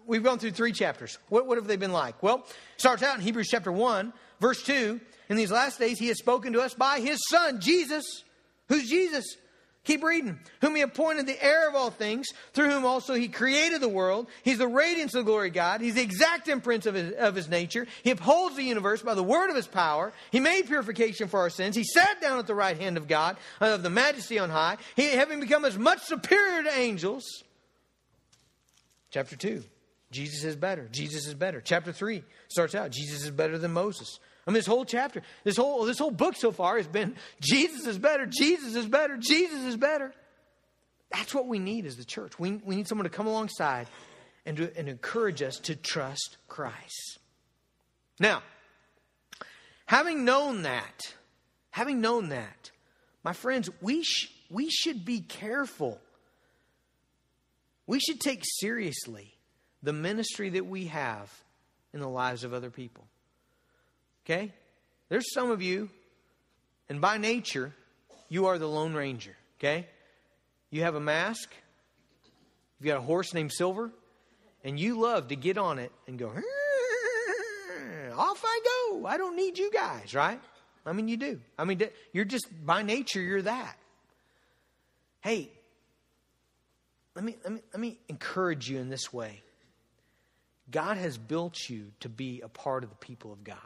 we've 0.06 0.22
gone 0.22 0.38
through 0.38 0.52
three 0.52 0.72
chapters. 0.72 1.18
What, 1.28 1.46
what 1.46 1.58
have 1.58 1.66
they 1.66 1.76
been 1.76 1.92
like? 1.92 2.22
Well, 2.22 2.46
starts 2.76 3.02
out 3.02 3.16
in 3.16 3.22
Hebrews 3.22 3.48
chapter 3.50 3.70
1, 3.70 4.12
verse 4.40 4.62
2. 4.62 5.00
In 5.28 5.36
these 5.36 5.50
last 5.50 5.78
days, 5.78 5.98
he 5.98 6.08
has 6.08 6.18
spoken 6.18 6.52
to 6.54 6.60
us 6.60 6.74
by 6.74 7.00
his 7.00 7.18
son, 7.28 7.60
Jesus. 7.60 8.24
Who's 8.68 8.88
Jesus? 8.88 9.36
Keep 9.86 10.02
reading. 10.02 10.40
Whom 10.62 10.74
he 10.74 10.82
appointed 10.82 11.26
the 11.26 11.40
heir 11.42 11.68
of 11.68 11.76
all 11.76 11.90
things, 11.90 12.26
through 12.52 12.70
whom 12.70 12.84
also 12.84 13.14
he 13.14 13.28
created 13.28 13.80
the 13.80 13.88
world. 13.88 14.26
He's 14.42 14.58
the 14.58 14.66
radiance 14.66 15.14
of 15.14 15.24
the 15.24 15.30
glory 15.30 15.48
of 15.48 15.54
God. 15.54 15.80
He's 15.80 15.94
the 15.94 16.02
exact 16.02 16.48
imprint 16.48 16.86
of 16.86 16.94
his, 16.94 17.12
of 17.12 17.36
his 17.36 17.48
nature. 17.48 17.86
He 18.02 18.10
upholds 18.10 18.56
the 18.56 18.64
universe 18.64 19.02
by 19.02 19.14
the 19.14 19.22
word 19.22 19.48
of 19.48 19.54
his 19.54 19.68
power. 19.68 20.12
He 20.32 20.40
made 20.40 20.66
purification 20.66 21.28
for 21.28 21.38
our 21.38 21.50
sins. 21.50 21.76
He 21.76 21.84
sat 21.84 22.20
down 22.20 22.40
at 22.40 22.48
the 22.48 22.54
right 22.54 22.76
hand 22.76 22.96
of 22.96 23.06
God, 23.06 23.36
uh, 23.60 23.74
of 23.74 23.84
the 23.84 23.90
majesty 23.90 24.40
on 24.40 24.50
high. 24.50 24.76
He, 24.96 25.10
having 25.10 25.38
become 25.38 25.64
as 25.64 25.78
much 25.78 26.02
superior 26.02 26.64
to 26.64 26.76
angels. 26.76 27.44
Chapter 29.12 29.36
2. 29.36 29.62
Jesus 30.10 30.42
is 30.42 30.56
better. 30.56 30.88
Jesus 30.90 31.26
is 31.28 31.34
better. 31.34 31.60
Chapter 31.60 31.92
3 31.92 32.24
starts 32.48 32.74
out 32.74 32.90
Jesus 32.90 33.22
is 33.22 33.30
better 33.30 33.56
than 33.56 33.72
Moses. 33.72 34.18
I 34.46 34.50
mean, 34.50 34.54
this 34.54 34.66
whole 34.66 34.84
chapter, 34.84 35.22
this 35.42 35.56
whole, 35.56 35.84
this 35.84 35.98
whole 35.98 36.12
book 36.12 36.36
so 36.36 36.52
far 36.52 36.76
has 36.76 36.86
been 36.86 37.16
Jesus 37.40 37.86
is 37.86 37.98
better, 37.98 38.26
Jesus 38.26 38.76
is 38.76 38.86
better, 38.86 39.16
Jesus 39.16 39.64
is 39.64 39.76
better. 39.76 40.12
That's 41.10 41.34
what 41.34 41.46
we 41.46 41.58
need 41.58 41.86
as 41.86 41.96
the 41.96 42.04
church. 42.04 42.38
We, 42.38 42.52
we 42.64 42.76
need 42.76 42.88
someone 42.88 43.04
to 43.04 43.10
come 43.10 43.26
alongside 43.26 43.88
and, 44.44 44.56
to, 44.58 44.76
and 44.76 44.88
encourage 44.88 45.42
us 45.42 45.58
to 45.60 45.74
trust 45.74 46.36
Christ. 46.48 47.18
Now, 48.20 48.42
having 49.86 50.24
known 50.24 50.62
that, 50.62 51.14
having 51.70 52.00
known 52.00 52.28
that, 52.30 52.70
my 53.24 53.32
friends, 53.32 53.68
we, 53.80 54.02
sh- 54.02 54.30
we 54.50 54.70
should 54.70 55.04
be 55.04 55.20
careful. 55.20 56.00
We 57.86 57.98
should 57.98 58.20
take 58.20 58.42
seriously 58.44 59.34
the 59.82 59.92
ministry 59.92 60.50
that 60.50 60.66
we 60.66 60.86
have 60.86 61.32
in 61.92 62.00
the 62.00 62.08
lives 62.08 62.44
of 62.44 62.54
other 62.54 62.70
people. 62.70 63.06
Okay? 64.26 64.52
There's 65.08 65.32
some 65.32 65.50
of 65.50 65.62
you, 65.62 65.88
and 66.88 67.00
by 67.00 67.16
nature, 67.16 67.72
you 68.28 68.46
are 68.46 68.58
the 68.58 68.66
Lone 68.66 68.92
Ranger. 68.92 69.36
Okay? 69.58 69.86
You 70.70 70.82
have 70.82 70.96
a 70.96 71.00
mask, 71.00 71.54
you've 72.80 72.88
got 72.88 72.98
a 72.98 73.02
horse 73.02 73.32
named 73.32 73.52
Silver, 73.52 73.92
and 74.64 74.80
you 74.80 75.00
love 75.00 75.28
to 75.28 75.36
get 75.36 75.58
on 75.58 75.78
it 75.78 75.92
and 76.08 76.18
go, 76.18 76.32
off 78.16 78.42
I 78.44 78.60
go. 78.64 79.06
I 79.06 79.16
don't 79.16 79.36
need 79.36 79.58
you 79.58 79.70
guys, 79.70 80.12
right? 80.12 80.40
I 80.84 80.92
mean, 80.92 81.08
you 81.08 81.16
do. 81.16 81.40
I 81.58 81.64
mean, 81.64 81.80
you're 82.12 82.24
just, 82.24 82.46
by 82.64 82.82
nature, 82.82 83.20
you're 83.20 83.42
that. 83.42 83.76
Hey, 85.20 85.50
let 87.14 87.24
me, 87.24 87.36
let 87.42 87.52
me, 87.52 87.60
let 87.72 87.80
me 87.80 87.98
encourage 88.08 88.68
you 88.68 88.78
in 88.78 88.88
this 88.88 89.12
way. 89.12 89.42
God 90.70 90.96
has 90.96 91.16
built 91.16 91.68
you 91.68 91.92
to 92.00 92.08
be 92.08 92.40
a 92.40 92.48
part 92.48 92.84
of 92.84 92.90
the 92.90 92.96
people 92.96 93.32
of 93.32 93.42
God. 93.44 93.56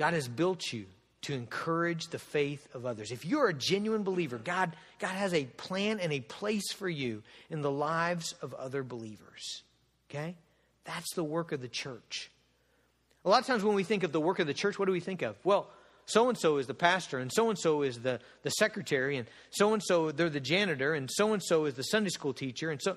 God 0.00 0.14
has 0.14 0.28
built 0.28 0.72
you 0.72 0.86
to 1.24 1.34
encourage 1.34 2.08
the 2.08 2.18
faith 2.18 2.66
of 2.74 2.86
others. 2.86 3.12
If 3.12 3.26
you're 3.26 3.48
a 3.48 3.52
genuine 3.52 4.02
believer, 4.02 4.38
God, 4.38 4.74
God 4.98 5.10
has 5.10 5.34
a 5.34 5.44
plan 5.44 6.00
and 6.00 6.10
a 6.10 6.20
place 6.20 6.72
for 6.72 6.88
you 6.88 7.22
in 7.50 7.60
the 7.60 7.70
lives 7.70 8.34
of 8.40 8.54
other 8.54 8.82
believers. 8.82 9.62
Okay? 10.08 10.36
That's 10.84 11.14
the 11.14 11.22
work 11.22 11.52
of 11.52 11.60
the 11.60 11.68
church. 11.68 12.30
A 13.26 13.28
lot 13.28 13.42
of 13.42 13.46
times 13.46 13.62
when 13.62 13.74
we 13.74 13.84
think 13.84 14.02
of 14.02 14.10
the 14.10 14.22
work 14.22 14.38
of 14.38 14.46
the 14.46 14.54
church, 14.54 14.78
what 14.78 14.86
do 14.86 14.92
we 14.92 15.00
think 15.00 15.20
of? 15.20 15.36
Well, 15.44 15.68
so 16.06 16.30
and 16.30 16.38
so 16.38 16.56
is 16.56 16.66
the 16.66 16.72
pastor, 16.72 17.18
and 17.18 17.30
so 17.30 17.50
and 17.50 17.58
so 17.58 17.82
is 17.82 17.98
the, 17.98 18.20
the 18.42 18.50
secretary, 18.52 19.18
and 19.18 19.28
so 19.50 19.74
and 19.74 19.82
so 19.82 20.12
they're 20.12 20.30
the 20.30 20.40
janitor, 20.40 20.94
and 20.94 21.10
so 21.12 21.34
and 21.34 21.42
so 21.44 21.66
is 21.66 21.74
the 21.74 21.82
Sunday 21.82 22.08
school 22.08 22.32
teacher, 22.32 22.70
and 22.70 22.80
so 22.80 22.96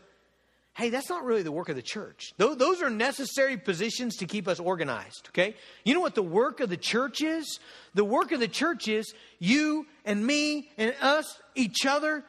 hey, 0.75 0.89
that's 0.89 1.09
not 1.09 1.23
really 1.23 1.43
the 1.43 1.51
work 1.51 1.69
of 1.69 1.75
the 1.75 1.81
church. 1.81 2.33
Those 2.37 2.81
are 2.81 2.89
necessary 2.89 3.57
positions 3.57 4.17
to 4.17 4.25
keep 4.25 4.47
us 4.47 4.59
organized, 4.59 5.29
okay? 5.29 5.55
You 5.83 5.93
know 5.93 5.99
what 5.99 6.15
the 6.15 6.23
work 6.23 6.59
of 6.59 6.69
the 6.69 6.77
church 6.77 7.21
is? 7.21 7.59
The 7.93 8.03
work 8.03 8.31
of 8.31 8.39
the 8.39 8.47
church 8.47 8.87
is 8.87 9.13
you 9.39 9.85
and 10.03 10.25
me 10.25 10.69
and 10.77 10.95
us, 11.01 11.39
each 11.55 11.85
other, 11.85 12.23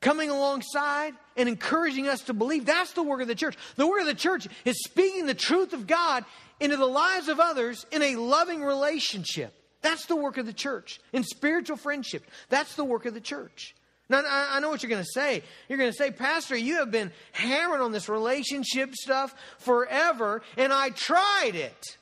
coming 0.00 0.30
alongside 0.30 1.14
and 1.36 1.48
encouraging 1.48 2.08
us 2.08 2.22
to 2.22 2.34
believe. 2.34 2.66
That's 2.66 2.92
the 2.92 3.02
work 3.02 3.20
of 3.20 3.28
the 3.28 3.34
church. 3.34 3.56
The 3.76 3.86
work 3.86 4.00
of 4.00 4.06
the 4.06 4.14
church 4.14 4.48
is 4.64 4.82
speaking 4.84 5.26
the 5.26 5.34
truth 5.34 5.72
of 5.72 5.86
God 5.86 6.24
into 6.60 6.76
the 6.76 6.86
lives 6.86 7.28
of 7.28 7.40
others 7.40 7.86
in 7.92 8.02
a 8.02 8.16
loving 8.16 8.62
relationship. 8.62 9.54
That's 9.82 10.06
the 10.06 10.16
work 10.16 10.38
of 10.38 10.46
the 10.46 10.52
church. 10.52 11.00
In 11.12 11.22
spiritual 11.22 11.76
friendship, 11.76 12.24
that's 12.48 12.74
the 12.74 12.84
work 12.84 13.06
of 13.06 13.14
the 13.14 13.20
church. 13.20 13.74
Now, 14.08 14.22
I 14.24 14.60
know 14.60 14.68
what 14.68 14.82
you're 14.82 14.90
going 14.90 15.02
to 15.02 15.10
say. 15.12 15.42
You're 15.68 15.78
going 15.78 15.90
to 15.90 15.96
say, 15.96 16.12
Pastor, 16.12 16.56
you 16.56 16.76
have 16.76 16.92
been 16.92 17.10
hammering 17.32 17.80
on 17.80 17.90
this 17.90 18.08
relationship 18.08 18.94
stuff 18.94 19.34
forever, 19.58 20.42
and 20.56 20.72
I 20.72 20.90
tried 20.90 21.52
it. 21.54 21.96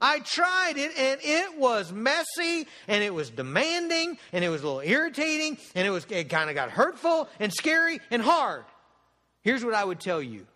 I 0.00 0.20
tried 0.20 0.76
it, 0.76 0.98
and 0.98 1.20
it 1.22 1.58
was 1.58 1.92
messy, 1.92 2.66
and 2.88 3.02
it 3.02 3.12
was 3.12 3.30
demanding, 3.30 4.18
and 4.32 4.44
it 4.44 4.48
was 4.48 4.62
a 4.62 4.66
little 4.66 4.80
irritating, 4.80 5.58
and 5.74 5.86
it 5.86 5.90
was 5.90 6.06
it 6.10 6.28
kind 6.30 6.48
of 6.48 6.56
got 6.56 6.70
hurtful 6.70 7.28
and 7.38 7.52
scary 7.52 8.00
and 8.10 8.22
hard. 8.22 8.64
Here's 9.42 9.64
what 9.64 9.74
I 9.74 9.84
would 9.84 10.00
tell 10.00 10.22
you. 10.22 10.46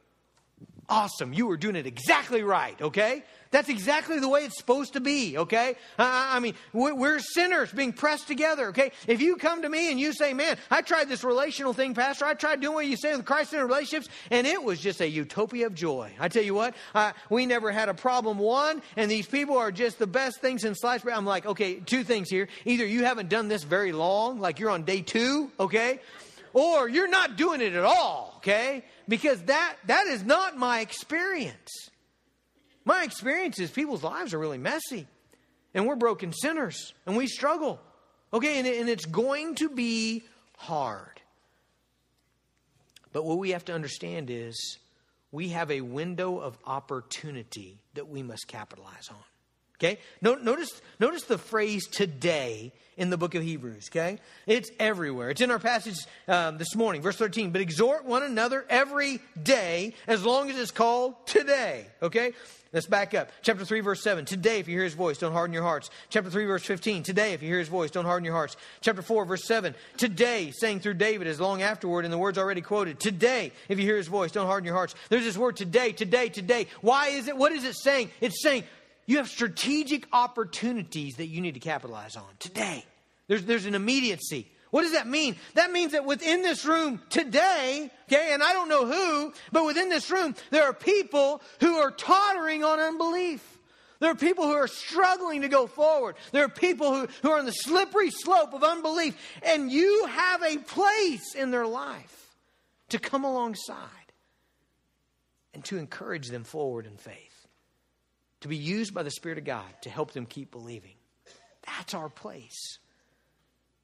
Awesome. 0.91 1.35
You 1.35 1.47
were 1.47 1.59
doing 1.59 1.77
it 1.77 1.87
exactly 1.87 2.43
right, 2.43 2.81
okay? 2.81 3.23
That's 3.51 3.69
exactly 3.69 4.21
the 4.21 4.29
way 4.29 4.45
it's 4.45 4.57
supposed 4.57 4.95
to 4.95 5.01
be, 5.01 5.37
okay? 5.37 5.77
I 5.99 6.41
mean, 6.41 6.55
we're 6.73 7.19
sinners 7.19 7.71
being 7.71 7.93
pressed 7.93 8.27
together, 8.27 8.69
okay? 8.69 8.93
If 9.07 9.21
you 9.21 9.37
come 9.37 9.63
to 9.63 9.69
me 9.69 9.91
and 9.91 10.01
you 10.01 10.15
say, 10.15 10.33
man, 10.33 10.57
I 10.71 10.81
tried 10.81 11.11
this 11.11 11.25
relational 11.25 11.75
thing, 11.75 11.95
Pastor, 11.95 12.25
I 12.25 12.33
tried 12.33 12.61
doing 12.61 12.75
what 12.75 12.87
you 12.87 12.97
say 12.97 13.15
with 13.15 13.27
Christ 13.27 13.53
in 13.53 13.61
relationships, 13.61 14.09
and 14.31 14.47
it 14.47 14.63
was 14.63 14.81
just 14.81 15.03
a 15.03 15.09
utopia 15.09 15.67
of 15.67 15.75
joy. 15.75 16.11
I 16.19 16.29
tell 16.29 16.43
you 16.43 16.55
what, 16.55 16.75
uh, 16.95 17.13
we 17.29 17.45
never 17.45 17.71
had 17.71 17.91
a 17.91 17.95
problem, 17.95 18.39
one, 18.39 18.81
and 18.97 19.11
these 19.11 19.27
people 19.27 19.59
are 19.59 19.73
just 19.73 19.99
the 19.99 20.07
best 20.07 20.41
things 20.41 20.65
in 20.65 20.75
sliced 20.75 21.05
bread. 21.05 21.17
I'm 21.17 21.27
like, 21.27 21.45
okay, 21.45 21.81
two 21.81 22.03
things 22.05 22.31
here. 22.31 22.49
Either 22.65 22.87
you 22.87 23.05
haven't 23.05 23.29
done 23.29 23.49
this 23.49 23.63
very 23.63 23.93
long, 23.93 24.41
like 24.41 24.59
you're 24.59 24.71
on 24.71 24.85
day 24.85 25.03
two, 25.03 25.51
okay? 25.61 26.01
Or 26.55 26.89
you're 26.89 27.09
not 27.09 27.37
doing 27.37 27.61
it 27.61 27.75
at 27.75 27.85
all, 27.85 28.35
okay? 28.39 28.85
Because 29.09 29.41
that, 29.45 29.77
that 29.87 30.07
is 30.07 30.23
not 30.23 30.59
my 30.59 30.81
experience. 30.81 31.71
My 32.85 33.05
experience 33.05 33.59
is 33.59 33.71
people's 33.71 34.05
lives 34.05 34.35
are 34.35 34.39
really 34.39 34.59
messy, 34.59 35.07
and 35.75 35.87
we're 35.87 35.97
broken 35.97 36.33
sinners, 36.33 36.93
and 37.07 37.17
we 37.17 37.27
struggle. 37.27 37.81
Okay, 38.33 38.59
and, 38.59 38.67
and 38.67 38.89
it's 38.89 39.07
going 39.07 39.55
to 39.57 39.71
be 39.71 40.25
hard. 40.57 41.21
But 43.13 43.25
what 43.25 43.39
we 43.39 43.51
have 43.51 43.65
to 43.67 43.75
understand 43.75 44.29
is 44.31 44.79
we 45.33 45.49
have 45.49 45.71
a 45.71 45.81
window 45.81 46.39
of 46.39 46.59
opportunity 46.67 47.81
that 47.95 48.09
we 48.09 48.23
must 48.23 48.47
capitalize 48.47 49.09
on. 49.11 49.17
Okay? 49.77 49.99
Notice, 50.21 50.81
notice 50.99 51.25
the 51.25 51.39
phrase 51.39 51.87
today 51.87 52.73
in 52.99 53.11
the 53.11 53.17
book 53.17 53.35
of 53.35 53.43
Hebrews, 53.43 53.89
okay? 53.91 54.19
It's 54.47 54.71
everywhere. 54.79 55.31
It's 55.31 55.41
in 55.41 55.51
our 55.51 55.59
passage 55.59 55.97
um, 56.27 56.59
this 56.59 56.75
morning, 56.75 57.01
verse 57.01 57.17
13. 57.17 57.51
But 57.51 57.61
exhort 57.61 58.05
one 58.05 58.23
another 58.23 58.67
every 58.69 59.21
day 59.41 59.95
as 60.07 60.25
long 60.25 60.51
as 60.51 60.59
it's 60.59 60.73
called 60.73 61.15
today, 61.27 61.87
okay? 62.03 62.33
Let's 62.71 62.87
back 62.87 63.15
up. 63.15 63.31
Chapter 63.41 63.65
3, 63.65 63.81
verse 63.81 64.03
7. 64.03 64.27
Today, 64.27 64.59
if 64.59 64.69
you 64.69 64.75
hear 64.75 64.85
his 64.85 64.93
voice, 64.93 65.17
don't 65.17 65.33
harden 65.33 65.55
your 65.55 65.63
hearts. 65.63 65.89
Chapter 66.11 66.29
3, 66.29 66.45
verse 66.45 66.65
15. 66.65 67.03
Today, 67.03 67.33
if 67.33 67.43
you 67.43 67.49
hear 67.49 67.59
his 67.59 67.69
voice, 67.69 67.91
don't 67.91 68.05
harden 68.05 68.27
your 68.27 68.35
hearts. 68.35 68.59
Chapter 68.83 69.01
4, 69.01 69.25
verse 69.25 69.45
7. 69.45 69.75
Today, 69.97 70.51
saying 70.51 70.81
through 70.81 70.95
David, 70.95 71.29
as 71.29 71.41
long 71.41 71.63
afterward 71.63 72.05
in 72.05 72.11
the 72.11 72.19
words 72.19 72.37
already 72.37 72.61
quoted. 72.61 73.01
Today, 73.01 73.53
if 73.71 73.79
you 73.79 73.87
hear 73.87 73.97
his 73.97 74.09
voice, 74.09 74.33
don't 74.33 74.47
harden 74.47 74.67
your 74.67 74.75
hearts. 74.75 74.95
There's 75.09 75.25
this 75.25 75.39
word 75.39 75.57
today, 75.57 75.93
today, 75.93 76.29
today. 76.29 76.67
Why 76.83 77.09
is 77.09 77.29
it? 77.29 77.39
What 77.39 77.53
is 77.53 77.65
it 77.65 77.75
saying? 77.75 78.11
It's 78.21 78.43
saying 78.43 78.65
you 79.09 79.17
have 79.17 79.29
strategic 79.29 80.07
opportunities 80.13 81.17
that 81.17 81.29
you 81.29 81.41
need 81.41 81.55
to 81.55 81.61
capitalize 81.61 82.15
on 82.15 82.29
today. 82.39 82.85
There's, 83.27 83.43
there's 83.43 83.65
an 83.65 83.75
immediacy. 83.75 84.47
What 84.71 84.83
does 84.83 84.93
that 84.93 85.07
mean? 85.07 85.37
That 85.55 85.73
means 85.73 85.93
that 85.93 86.05
within 86.05 86.43
this 86.43 86.67
room 86.67 87.01
today, 87.09 87.91
okay, 88.05 88.35
and 88.35 88.43
I 88.43 88.53
don't 88.53 88.69
know 88.69 88.85
who, 88.85 89.33
but 89.51 89.65
within 89.65 89.89
this 89.89 90.11
room, 90.11 90.35
there 90.51 90.65
are 90.65 90.75
people 90.75 91.41
who 91.61 91.77
are 91.77 91.91
tottering 91.91 92.65
on 92.65 92.79
unbelief. 92.79 93.43
There 93.99 94.11
are 94.11 94.15
people 94.15 94.45
who 94.45 94.53
are 94.53 94.69
struggling 94.69 95.41
to 95.41 95.49
go 95.49 95.67
forward. 95.67 96.17
There 96.33 96.45
are 96.45 96.51
people 96.51 96.93
who, 96.93 97.09
who 97.23 97.31
are 97.31 97.39
on 97.39 97.47
the 97.47 97.53
slippery 97.53 98.11
slope 98.11 98.53
of 98.53 98.63
unbelief, 98.63 99.17
and 99.43 99.73
you 99.73 100.05
have 100.05 100.43
a 100.43 100.59
place 100.59 101.35
in 101.35 101.51
their 101.51 101.67
life 101.67 102.37
to 102.91 102.99
come 102.99 103.25
alongside 103.25 103.79
and 105.55 105.65
to 105.65 105.79
encourage 105.79 106.29
them 106.29 106.45
forward 106.45 106.85
in 106.85 106.99
faith 106.99 107.28
to 108.41 108.49
be 108.49 108.57
used 108.57 108.95
by 108.95 109.03
the 109.03 109.11
Spirit 109.11 109.39
of 109.39 109.45
God 109.45 109.67
to 109.83 109.91
help 109.91 110.13
them 110.13 110.27
keep 110.27 110.51
believing. 110.51 110.95
That's 111.67 111.95
our 111.95 112.09
place. 112.09 112.79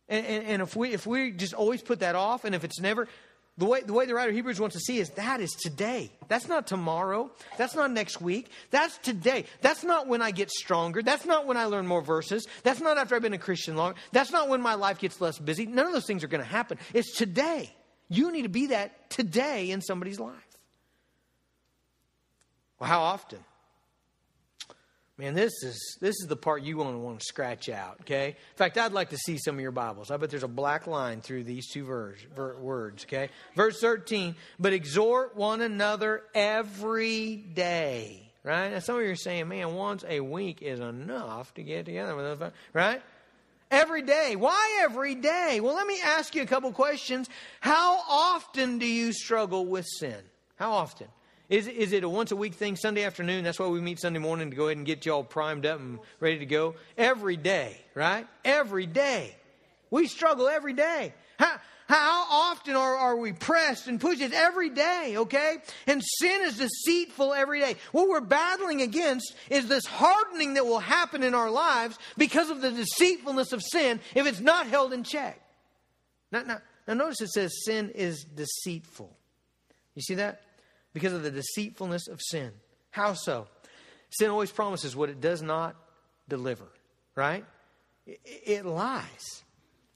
And, 0.08 0.26
and, 0.26 0.46
and, 0.46 0.62
if 0.62 0.76
we 0.76 0.92
if 0.92 1.06
we 1.06 1.30
just 1.30 1.54
always 1.54 1.80
put 1.80 2.00
that 2.00 2.14
off, 2.14 2.44
and 2.44 2.54
if 2.54 2.62
it's 2.62 2.78
never 2.78 3.08
the 3.56 3.64
way 3.64 3.80
the 3.80 3.92
way 3.92 4.04
the 4.04 4.14
writer 4.14 4.30
of 4.30 4.34
Hebrews 4.34 4.60
wants 4.60 4.74
to 4.76 4.80
see 4.80 4.98
is 4.98 5.08
that 5.10 5.40
is 5.40 5.52
today. 5.52 6.10
That's 6.28 6.46
not 6.46 6.66
tomorrow. 6.66 7.30
That's 7.56 7.74
not 7.74 7.90
next 7.90 8.20
week. 8.20 8.50
That's 8.70 8.98
today. 8.98 9.46
That's 9.62 9.82
not 9.82 10.06
when 10.06 10.20
I 10.20 10.30
get 10.30 10.50
stronger. 10.50 11.02
That's 11.02 11.24
not 11.24 11.46
when 11.46 11.56
I 11.56 11.64
learn 11.66 11.86
more 11.86 12.02
verses. 12.02 12.46
That's 12.64 12.80
not 12.80 12.98
after 12.98 13.14
I've 13.14 13.22
been 13.22 13.32
a 13.32 13.38
Christian 13.38 13.76
long. 13.76 13.94
That's 14.12 14.30
not 14.30 14.48
when 14.48 14.60
my 14.60 14.74
life 14.74 14.98
gets 14.98 15.20
less 15.20 15.38
busy. 15.38 15.64
None 15.64 15.86
of 15.86 15.92
those 15.92 16.06
things 16.06 16.22
are 16.22 16.28
going 16.28 16.42
to 16.42 16.48
happen. 16.48 16.78
It's 16.92 17.16
today. 17.16 17.72
You 18.08 18.30
need 18.30 18.42
to 18.42 18.50
be 18.50 18.66
that 18.68 19.08
today 19.08 19.70
in 19.70 19.80
somebody's 19.80 20.20
life. 20.20 20.34
Well, 22.78 22.90
how 22.90 23.00
often? 23.00 23.38
Man, 25.16 25.34
this 25.34 25.52
is 25.62 25.96
this 26.00 26.16
is 26.20 26.26
the 26.28 26.36
part 26.36 26.62
you 26.62 26.76
want 26.76 26.92
to 26.92 26.98
want 26.98 27.20
to 27.20 27.24
scratch 27.24 27.68
out. 27.68 27.98
Okay. 28.00 28.30
In 28.30 28.56
fact, 28.56 28.76
I'd 28.76 28.92
like 28.92 29.10
to 29.10 29.16
see 29.16 29.38
some 29.38 29.54
of 29.54 29.60
your 29.60 29.70
Bibles. 29.70 30.10
I 30.10 30.16
bet 30.16 30.30
there's 30.30 30.42
a 30.42 30.48
black 30.48 30.88
line 30.88 31.20
through 31.20 31.44
these 31.44 31.68
two 31.70 31.84
verse, 31.84 32.18
ver, 32.34 32.58
words. 32.58 33.04
Okay. 33.04 33.28
Verse 33.54 33.80
thirteen. 33.80 34.34
But 34.58 34.72
exhort 34.72 35.36
one 35.36 35.60
another 35.60 36.24
every 36.34 37.36
day. 37.36 38.32
Right. 38.42 38.72
Now, 38.72 38.80
some 38.80 38.96
of 38.96 39.02
you 39.02 39.10
are 39.10 39.16
saying, 39.16 39.46
"Man, 39.46 39.74
once 39.74 40.04
a 40.08 40.18
week 40.18 40.62
is 40.62 40.80
enough 40.80 41.54
to 41.54 41.62
get 41.62 41.84
together 41.84 42.16
with 42.16 42.42
us." 42.42 42.52
Right. 42.72 43.00
Every 43.70 44.02
day. 44.02 44.34
Why 44.34 44.80
every 44.82 45.14
day? 45.14 45.60
Well, 45.60 45.76
let 45.76 45.86
me 45.86 46.00
ask 46.04 46.34
you 46.34 46.42
a 46.42 46.46
couple 46.46 46.72
questions. 46.72 47.28
How 47.60 48.00
often 48.08 48.78
do 48.78 48.86
you 48.86 49.12
struggle 49.12 49.64
with 49.64 49.86
sin? 49.86 50.22
How 50.56 50.72
often? 50.72 51.06
Is, 51.50 51.68
is 51.68 51.92
it 51.92 52.04
a 52.04 52.08
once 52.08 52.32
a 52.32 52.36
week 52.36 52.54
thing, 52.54 52.74
Sunday 52.74 53.04
afternoon? 53.04 53.44
That's 53.44 53.58
why 53.58 53.66
we 53.66 53.80
meet 53.80 54.00
Sunday 54.00 54.18
morning 54.18 54.50
to 54.50 54.56
go 54.56 54.66
ahead 54.66 54.78
and 54.78 54.86
get 54.86 55.04
you 55.04 55.12
all 55.12 55.24
primed 55.24 55.66
up 55.66 55.78
and 55.78 55.98
ready 56.18 56.38
to 56.38 56.46
go. 56.46 56.74
Every 56.96 57.36
day, 57.36 57.76
right? 57.94 58.26
Every 58.44 58.86
day. 58.86 59.34
We 59.90 60.06
struggle 60.06 60.48
every 60.48 60.72
day. 60.72 61.12
How, 61.38 61.56
how 61.86 62.26
often 62.30 62.76
are, 62.76 62.96
are 62.96 63.16
we 63.16 63.32
pressed 63.32 63.88
and 63.88 64.00
pushed? 64.00 64.22
It's 64.22 64.34
every 64.34 64.70
day, 64.70 65.14
okay? 65.18 65.56
And 65.86 66.02
sin 66.02 66.42
is 66.44 66.56
deceitful 66.56 67.34
every 67.34 67.60
day. 67.60 67.76
What 67.92 68.08
we're 68.08 68.22
battling 68.22 68.80
against 68.80 69.34
is 69.50 69.68
this 69.68 69.84
hardening 69.84 70.54
that 70.54 70.64
will 70.64 70.78
happen 70.78 71.22
in 71.22 71.34
our 71.34 71.50
lives 71.50 71.98
because 72.16 72.48
of 72.48 72.62
the 72.62 72.70
deceitfulness 72.70 73.52
of 73.52 73.62
sin 73.62 74.00
if 74.14 74.26
it's 74.26 74.40
not 74.40 74.66
held 74.66 74.94
in 74.94 75.04
check. 75.04 75.38
Now, 76.32 76.42
now, 76.42 76.58
now 76.88 76.94
notice 76.94 77.20
it 77.20 77.30
says 77.30 77.52
sin 77.66 77.90
is 77.90 78.24
deceitful. 78.24 79.14
You 79.94 80.02
see 80.02 80.14
that? 80.14 80.40
Because 80.94 81.12
of 81.12 81.22
the 81.22 81.30
deceitfulness 81.30 82.08
of 82.08 82.22
sin. 82.22 82.52
How 82.90 83.12
so? 83.12 83.48
Sin 84.10 84.30
always 84.30 84.50
promises 84.50 84.96
what 84.96 85.10
it 85.10 85.20
does 85.20 85.42
not 85.42 85.76
deliver, 86.28 86.64
right? 87.14 87.44
It, 88.06 88.20
it 88.24 88.64
lies. 88.64 89.42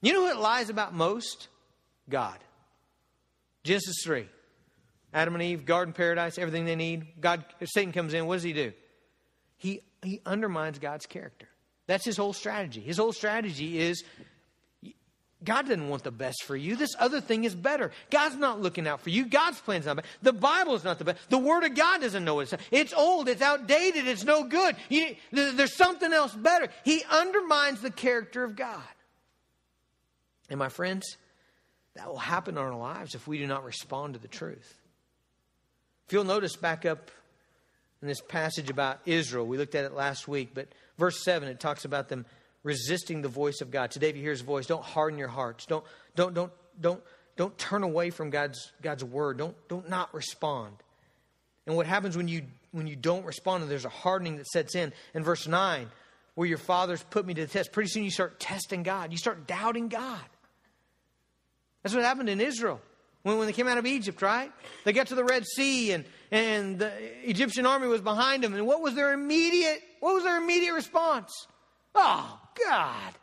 You 0.01 0.13
know 0.13 0.23
what 0.23 0.37
lies 0.37 0.69
about 0.69 0.93
most? 0.93 1.47
God. 2.09 2.37
Genesis 3.63 3.95
3. 4.03 4.27
Adam 5.13 5.33
and 5.33 5.43
Eve, 5.43 5.65
garden 5.65 5.93
paradise, 5.93 6.37
everything 6.37 6.65
they 6.65 6.75
need. 6.75 7.19
God, 7.19 7.43
Satan 7.63 7.91
comes 7.91 8.13
in, 8.13 8.27
what 8.27 8.35
does 8.35 8.43
he 8.43 8.53
do? 8.53 8.73
He, 9.57 9.81
he 10.03 10.21
undermines 10.25 10.79
God's 10.79 11.05
character. 11.05 11.47
That's 11.87 12.05
his 12.05 12.17
whole 12.17 12.33
strategy. 12.33 12.81
His 12.81 12.97
whole 12.97 13.13
strategy 13.13 13.79
is 13.79 14.03
God 15.43 15.67
doesn't 15.67 15.87
want 15.87 16.03
the 16.03 16.11
best 16.11 16.43
for 16.43 16.55
you. 16.55 16.75
This 16.75 16.95
other 16.99 17.21
thing 17.21 17.45
is 17.45 17.55
better. 17.55 17.91
God's 18.09 18.35
not 18.35 18.61
looking 18.61 18.87
out 18.87 19.01
for 19.01 19.09
you. 19.09 19.25
God's 19.25 19.59
plan's 19.61 19.85
not 19.85 19.95
better. 19.95 20.07
The 20.21 20.33
Bible 20.33 20.75
is 20.75 20.83
not 20.83 20.99
the 20.99 21.05
best. 21.05 21.29
The 21.29 21.37
Word 21.37 21.63
of 21.63 21.75
God 21.75 22.01
doesn't 22.01 22.25
know 22.25 22.41
it's. 22.41 22.53
It's 22.71 22.93
old. 22.93 23.29
It's 23.29 23.41
outdated. 23.41 24.05
It's 24.05 24.25
no 24.25 24.43
good. 24.43 24.75
You, 24.89 25.15
there's 25.31 25.75
something 25.75 26.11
else 26.11 26.33
better. 26.33 26.67
He 26.83 27.03
undermines 27.09 27.79
the 27.79 27.91
character 27.91 28.43
of 28.43 28.57
God. 28.57 28.83
And 30.49 30.59
my 30.59 30.67
friends, 30.67 31.15
that 31.95 32.07
will 32.07 32.17
happen 32.17 32.55
in 32.55 32.63
our 32.63 32.75
lives 32.75 33.15
if 33.15 33.25
we 33.25 33.37
do 33.37 33.47
not 33.47 33.63
respond 33.63 34.15
to 34.15 34.19
the 34.19 34.27
truth. 34.27 34.75
If 36.07 36.13
you'll 36.13 36.25
notice 36.25 36.57
back 36.57 36.85
up 36.85 37.11
in 38.01 38.09
this 38.09 38.21
passage 38.21 38.69
about 38.69 38.99
Israel, 39.05 39.45
we 39.45 39.57
looked 39.57 39.75
at 39.75 39.85
it 39.85 39.93
last 39.93 40.27
week, 40.27 40.49
but 40.53 40.67
verse 40.97 41.23
7, 41.23 41.47
it 41.47 41.61
talks 41.61 41.85
about 41.85 42.09
them 42.09 42.25
resisting 42.63 43.21
the 43.21 43.27
voice 43.27 43.61
of 43.61 43.71
God. 43.71 43.91
Today, 43.91 44.09
if 44.09 44.15
you 44.15 44.21
hear 44.21 44.31
his 44.31 44.41
voice, 44.41 44.65
don't 44.65 44.83
harden 44.83 45.17
your 45.17 45.27
hearts. 45.27 45.65
Don't, 45.65 45.83
don't, 46.15 46.33
don't, 46.33 46.51
don't, 46.79 47.01
don't 47.35 47.57
turn 47.57 47.83
away 47.83 48.09
from 48.09 48.29
God's, 48.29 48.71
God's 48.81 49.03
word. 49.03 49.37
Don't, 49.37 49.55
don't 49.67 49.89
not 49.89 50.13
respond. 50.13 50.75
And 51.65 51.75
what 51.75 51.85
happens 51.85 52.17
when 52.17 52.27
you, 52.27 52.43
when 52.71 52.87
you 52.87 52.95
don't 52.95 53.25
respond 53.25 53.63
and 53.63 53.71
there's 53.71 53.85
a 53.85 53.89
hardening 53.89 54.37
that 54.37 54.47
sets 54.47 54.75
in? 54.75 54.91
In 55.13 55.23
verse 55.23 55.47
9, 55.47 55.87
where 56.35 56.47
your 56.47 56.57
fathers 56.57 57.03
put 57.09 57.25
me 57.25 57.33
to 57.33 57.41
the 57.41 57.47
test, 57.47 57.71
pretty 57.71 57.89
soon 57.89 58.03
you 58.03 58.11
start 58.11 58.39
testing 58.39 58.83
God. 58.83 59.11
You 59.11 59.17
start 59.17 59.47
doubting 59.47 59.87
God. 59.87 60.21
That's 61.83 61.95
what 61.95 62.03
happened 62.03 62.29
in 62.29 62.41
Israel 62.41 62.81
when, 63.23 63.37
when 63.37 63.47
they 63.47 63.53
came 63.53 63.67
out 63.67 63.77
of 63.77 63.85
Egypt, 63.85 64.21
right? 64.21 64.51
They 64.83 64.93
got 64.93 65.07
to 65.07 65.15
the 65.15 65.23
Red 65.23 65.45
Sea 65.45 65.91
and, 65.93 66.05
and 66.31 66.79
the 66.79 66.91
Egyptian 67.29 67.65
army 67.65 67.87
was 67.87 68.01
behind 68.01 68.43
them. 68.43 68.53
And 68.53 68.65
what 68.65 68.81
was 68.81 68.95
their 68.95 69.13
immediate, 69.13 69.81
what 69.99 70.13
was 70.13 70.23
their 70.23 70.37
immediate 70.37 70.73
response? 70.73 71.47
Oh, 71.95 72.39
God. 72.67 73.13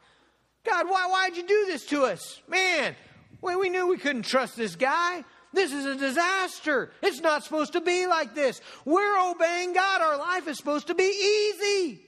God, 0.64 0.88
why, 0.88 1.06
why'd 1.06 1.36
you 1.36 1.46
do 1.46 1.66
this 1.66 1.86
to 1.86 2.04
us? 2.04 2.40
Man, 2.48 2.94
we, 3.40 3.56
we 3.56 3.68
knew 3.68 3.86
we 3.86 3.98
couldn't 3.98 4.24
trust 4.24 4.56
this 4.56 4.74
guy. 4.76 5.24
This 5.52 5.72
is 5.72 5.86
a 5.86 5.94
disaster. 5.94 6.90
It's 7.02 7.20
not 7.20 7.44
supposed 7.44 7.72
to 7.74 7.80
be 7.80 8.06
like 8.06 8.34
this. 8.34 8.60
We're 8.84 9.30
obeying 9.30 9.72
God. 9.72 10.02
Our 10.02 10.18
life 10.18 10.48
is 10.48 10.56
supposed 10.58 10.88
to 10.88 10.94
be 10.94 11.04
easy. 11.04 12.00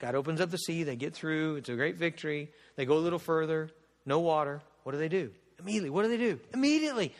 God 0.00 0.14
opens 0.14 0.40
up 0.40 0.50
the 0.50 0.58
sea. 0.58 0.82
They 0.82 0.96
get 0.96 1.14
through. 1.14 1.56
It's 1.56 1.68
a 1.68 1.76
great 1.76 1.96
victory. 1.96 2.50
They 2.76 2.86
go 2.86 2.94
a 2.94 2.98
little 2.98 3.18
further. 3.18 3.70
No 4.04 4.20
water. 4.20 4.62
What 4.82 4.92
do 4.92 4.98
they 4.98 5.08
do? 5.08 5.30
Immediately. 5.60 5.90
What 5.90 6.02
do 6.02 6.08
they 6.08 6.16
do? 6.16 6.40
Immediately. 6.52 7.14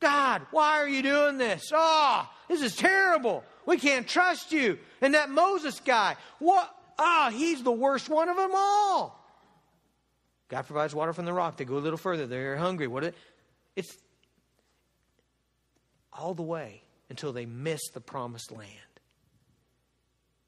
God, 0.00 0.42
why 0.50 0.78
are 0.78 0.88
you 0.88 1.02
doing 1.02 1.38
this? 1.38 1.70
Oh, 1.74 2.28
this 2.48 2.62
is 2.62 2.76
terrible. 2.76 3.42
We 3.66 3.78
can't 3.78 4.06
trust 4.06 4.52
you. 4.52 4.78
And 5.00 5.14
that 5.14 5.30
Moses 5.30 5.80
guy, 5.80 6.16
what? 6.38 6.74
Ah, 6.98 7.30
he's 7.32 7.62
the 7.62 7.72
worst 7.72 8.08
one 8.08 8.28
of 8.28 8.36
them 8.36 8.52
all. 8.54 9.20
God 10.48 10.66
provides 10.66 10.94
water 10.94 11.12
from 11.12 11.24
the 11.24 11.32
rock. 11.32 11.56
They 11.56 11.64
go 11.64 11.76
a 11.76 11.78
little 11.78 11.98
further. 11.98 12.26
They're 12.26 12.56
hungry. 12.56 12.86
What? 12.86 13.04
It, 13.04 13.14
it's 13.74 13.96
all 16.12 16.34
the 16.34 16.42
way 16.42 16.82
until 17.08 17.32
they 17.32 17.46
miss 17.46 17.80
the 17.92 18.00
promised 18.00 18.52
land. 18.52 18.70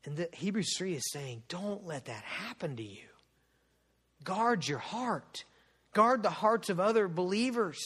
And 0.05 0.17
the, 0.17 0.29
Hebrews 0.33 0.77
3 0.77 0.95
is 0.95 1.03
saying, 1.13 1.43
don't 1.49 1.85
let 1.85 2.05
that 2.05 2.23
happen 2.23 2.77
to 2.77 2.83
you. 2.83 3.09
Guard 4.23 4.67
your 4.67 4.79
heart. 4.79 5.45
Guard 5.93 6.23
the 6.23 6.31
hearts 6.31 6.69
of 6.71 6.79
other 6.79 7.09
believers. 7.09 7.79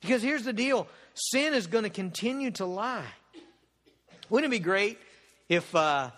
Because 0.00 0.22
here's 0.22 0.42
the 0.42 0.52
deal 0.52 0.86
sin 1.14 1.54
is 1.54 1.66
going 1.66 1.84
to 1.84 1.90
continue 1.90 2.50
to 2.52 2.66
lie. 2.66 3.06
Wouldn't 4.28 4.52
it 4.52 4.56
be 4.56 4.62
great 4.62 4.98
if, 5.48 5.74
uh, 5.74 6.10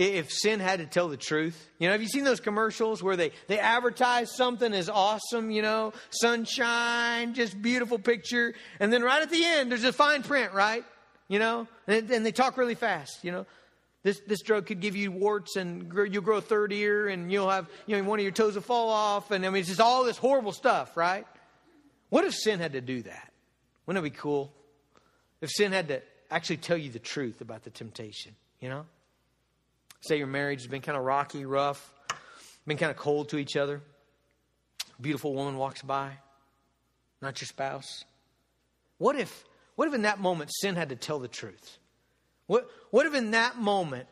if 0.00 0.32
sin 0.32 0.60
had 0.60 0.80
to 0.80 0.86
tell 0.86 1.08
the 1.08 1.16
truth? 1.16 1.68
You 1.78 1.88
know, 1.88 1.92
have 1.92 2.02
you 2.02 2.08
seen 2.08 2.24
those 2.24 2.40
commercials 2.40 3.02
where 3.02 3.16
they, 3.16 3.32
they 3.48 3.58
advertise 3.58 4.34
something 4.34 4.72
as 4.72 4.88
awesome, 4.88 5.50
you 5.50 5.62
know, 5.62 5.92
sunshine, 6.10 7.34
just 7.34 7.60
beautiful 7.60 7.98
picture, 7.98 8.54
and 8.78 8.92
then 8.92 9.02
right 9.02 9.22
at 9.22 9.30
the 9.30 9.44
end, 9.44 9.70
there's 9.70 9.84
a 9.84 9.92
fine 9.92 10.22
print, 10.22 10.52
right? 10.52 10.84
You 11.28 11.38
know, 11.38 11.68
and, 11.86 12.10
and 12.10 12.24
they 12.24 12.32
talk 12.32 12.56
really 12.56 12.74
fast, 12.74 13.22
you 13.22 13.32
know. 13.32 13.46
This, 14.02 14.20
this 14.26 14.40
drug 14.40 14.64
could 14.64 14.80
give 14.80 14.96
you 14.96 15.12
warts 15.12 15.56
and 15.56 15.92
you'll 16.10 16.22
grow 16.22 16.38
a 16.38 16.40
third 16.40 16.72
ear 16.72 17.08
and 17.08 17.30
you'll 17.30 17.50
have, 17.50 17.68
you 17.86 17.98
know, 17.98 18.08
one 18.08 18.18
of 18.18 18.22
your 18.22 18.32
toes 18.32 18.54
will 18.54 18.62
fall 18.62 18.88
off. 18.88 19.30
And 19.30 19.44
I 19.44 19.50
mean, 19.50 19.60
it's 19.60 19.68
just 19.68 19.80
all 19.80 20.04
this 20.04 20.16
horrible 20.16 20.52
stuff, 20.52 20.96
right? 20.96 21.26
What 22.08 22.24
if 22.24 22.34
sin 22.34 22.60
had 22.60 22.72
to 22.72 22.80
do 22.80 23.02
that? 23.02 23.30
Wouldn't 23.84 24.02
it 24.04 24.10
be 24.10 24.16
cool? 24.16 24.54
If 25.42 25.50
sin 25.50 25.72
had 25.72 25.88
to 25.88 26.00
actually 26.30 26.56
tell 26.56 26.78
you 26.78 26.90
the 26.90 26.98
truth 26.98 27.42
about 27.42 27.64
the 27.64 27.70
temptation, 27.70 28.34
you 28.58 28.70
know? 28.70 28.86
Say 30.00 30.18
your 30.18 30.26
marriage 30.26 30.60
has 30.60 30.66
been 30.66 30.82
kind 30.82 30.96
of 30.96 31.04
rocky, 31.04 31.44
rough, 31.44 31.92
been 32.66 32.76
kind 32.76 32.90
of 32.90 32.96
cold 32.96 33.28
to 33.30 33.38
each 33.38 33.56
other. 33.56 33.82
Beautiful 35.00 35.34
woman 35.34 35.56
walks 35.56 35.82
by, 35.82 36.12
not 37.22 37.40
your 37.40 37.46
spouse. 37.46 38.04
What 38.98 39.16
if, 39.16 39.44
what 39.76 39.88
if 39.88 39.94
in 39.94 40.02
that 40.02 40.20
moment 40.20 40.50
sin 40.52 40.76
had 40.76 40.90
to 40.90 40.96
tell 40.96 41.18
the 41.18 41.28
truth? 41.28 41.78
What, 42.46 42.68
what 42.90 43.06
if 43.06 43.14
in 43.14 43.30
that 43.30 43.58
moment 43.58 44.08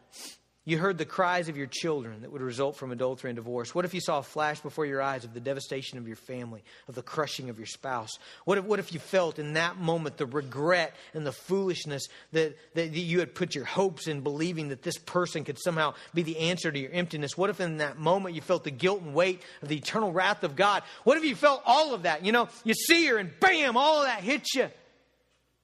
you 0.68 0.76
heard 0.76 0.98
the 0.98 1.06
cries 1.06 1.48
of 1.48 1.56
your 1.56 1.66
children 1.66 2.20
that 2.20 2.30
would 2.30 2.42
result 2.42 2.76
from 2.76 2.92
adultery 2.92 3.30
and 3.30 3.36
divorce? 3.36 3.74
What 3.74 3.86
if 3.86 3.94
you 3.94 4.02
saw 4.02 4.18
a 4.18 4.22
flash 4.22 4.60
before 4.60 4.84
your 4.84 5.00
eyes 5.00 5.24
of 5.24 5.32
the 5.32 5.40
devastation 5.40 5.96
of 5.96 6.06
your 6.06 6.16
family, 6.16 6.62
of 6.88 6.94
the 6.94 7.02
crushing 7.02 7.48
of 7.48 7.58
your 7.58 7.66
spouse? 7.66 8.18
What 8.44 8.58
if, 8.58 8.64
what 8.64 8.78
if 8.78 8.92
you 8.92 9.00
felt 9.00 9.38
in 9.38 9.54
that 9.54 9.78
moment 9.78 10.18
the 10.18 10.26
regret 10.26 10.94
and 11.14 11.26
the 11.26 11.32
foolishness 11.32 12.08
that, 12.32 12.54
that 12.74 12.90
you 12.90 13.20
had 13.20 13.34
put 13.34 13.54
your 13.54 13.64
hopes 13.64 14.08
in 14.08 14.20
believing 14.20 14.68
that 14.68 14.82
this 14.82 14.98
person 14.98 15.42
could 15.42 15.58
somehow 15.58 15.94
be 16.12 16.22
the 16.22 16.36
answer 16.38 16.70
to 16.70 16.78
your 16.78 16.92
emptiness? 16.92 17.34
What 17.34 17.48
if 17.48 17.62
in 17.62 17.78
that 17.78 17.98
moment 17.98 18.34
you 18.34 18.42
felt 18.42 18.64
the 18.64 18.70
guilt 18.70 19.00
and 19.00 19.14
weight 19.14 19.40
of 19.62 19.68
the 19.68 19.76
eternal 19.76 20.12
wrath 20.12 20.44
of 20.44 20.54
God? 20.54 20.82
What 21.04 21.16
if 21.16 21.24
you 21.24 21.34
felt 21.34 21.62
all 21.64 21.94
of 21.94 22.02
that? 22.02 22.26
You 22.26 22.32
know, 22.32 22.48
you 22.64 22.74
see 22.74 23.06
her 23.06 23.16
and 23.16 23.32
bam, 23.40 23.78
all 23.78 24.02
of 24.02 24.06
that 24.06 24.20
hits 24.20 24.54
you. 24.54 24.68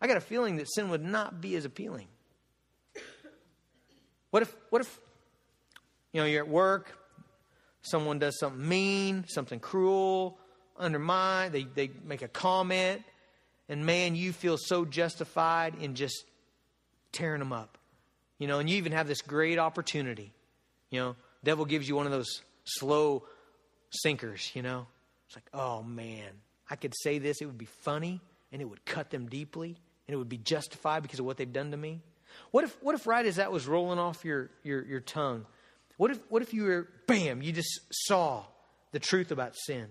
I 0.01 0.07
got 0.07 0.17
a 0.17 0.23
feeling 0.23 0.57
that 0.57 0.73
sin 0.73 0.89
would 0.89 1.05
not 1.05 1.43
be 1.43 1.57
as 1.57 1.67
appealing. 1.67 2.09
What 4.35 4.43
if, 4.43 4.57
what 4.71 4.83
if, 4.83 5.01
you 6.13 6.21
know, 6.21 6.27
you're 6.27 6.43
at 6.43 6.49
work, 6.49 6.99
someone 7.83 8.19
does 8.19 8.37
something 8.41 8.69
mean, 8.69 9.27
something 9.29 9.61
cruel, 9.61 10.41
undermine, 10.77 11.53
they, 11.53 11.63
they 11.63 11.93
make 12.05 12.21
a 12.21 12.27
comment, 12.27 13.05
and 13.69 13.87
man, 13.87 14.17
you 14.17 14.33
feel 14.33 14.57
so 14.59 14.85
justified 14.85 15.77
in 15.81 15.95
just 15.95 16.25
tearing 17.13 17.39
them 17.39 17.53
up. 17.53 17.79
You 18.41 18.49
know, 18.49 18.59
and 18.59 18.69
you 18.69 18.79
even 18.79 18.91
have 18.91 19.07
this 19.07 19.23
great 19.23 19.61
opportunity. 19.61 20.33
You 20.91 20.99
know, 20.99 21.17
devil 21.45 21.65
gives 21.65 21.89
you 21.89 21.95
one 21.95 22.07
of 22.07 22.11
those 22.11 22.43
slow 22.65 23.23
sinkers, 23.91 24.51
you 24.53 24.63
know. 24.63 24.89
It's 25.29 25.37
like, 25.37 25.49
oh 25.55 25.85
man, 25.85 26.31
I 26.69 26.75
could 26.75 26.93
say 27.05 27.21
this, 27.21 27.41
it 27.41 27.47
would 27.47 27.57
be 27.57 27.69
funny, 27.85 28.21
and 28.51 28.61
it 28.61 28.65
would 28.65 28.85
cut 28.85 29.11
them 29.11 29.29
deeply, 29.29 29.77
and 30.09 30.13
it 30.13 30.17
would 30.17 30.29
be 30.29 30.39
justified 30.39 31.03
because 31.05 31.21
of 31.21 31.25
what 31.25 31.37
they've 31.37 31.53
done 31.53 31.71
to 31.71 31.77
me. 31.77 32.01
What 32.51 32.65
if, 32.65 32.77
what 32.83 32.95
if 32.95 33.07
right 33.07 33.25
as 33.25 33.37
that 33.37 33.53
was 33.53 33.67
rolling 33.67 33.99
off 33.99 34.25
your, 34.25 34.51
your, 34.63 34.85
your 34.85 35.01
tongue, 35.01 35.47
what 35.97 36.11
if, 36.11 36.19
what 36.29 36.43
if 36.43 36.53
you 36.53 36.65
were, 36.65 36.89
bam, 37.07 37.43
you 37.43 37.53
just 37.53 37.81
saw 37.91 38.45
the 38.93 38.99
truth 38.99 39.31
about 39.31 39.57
sin? 39.57 39.87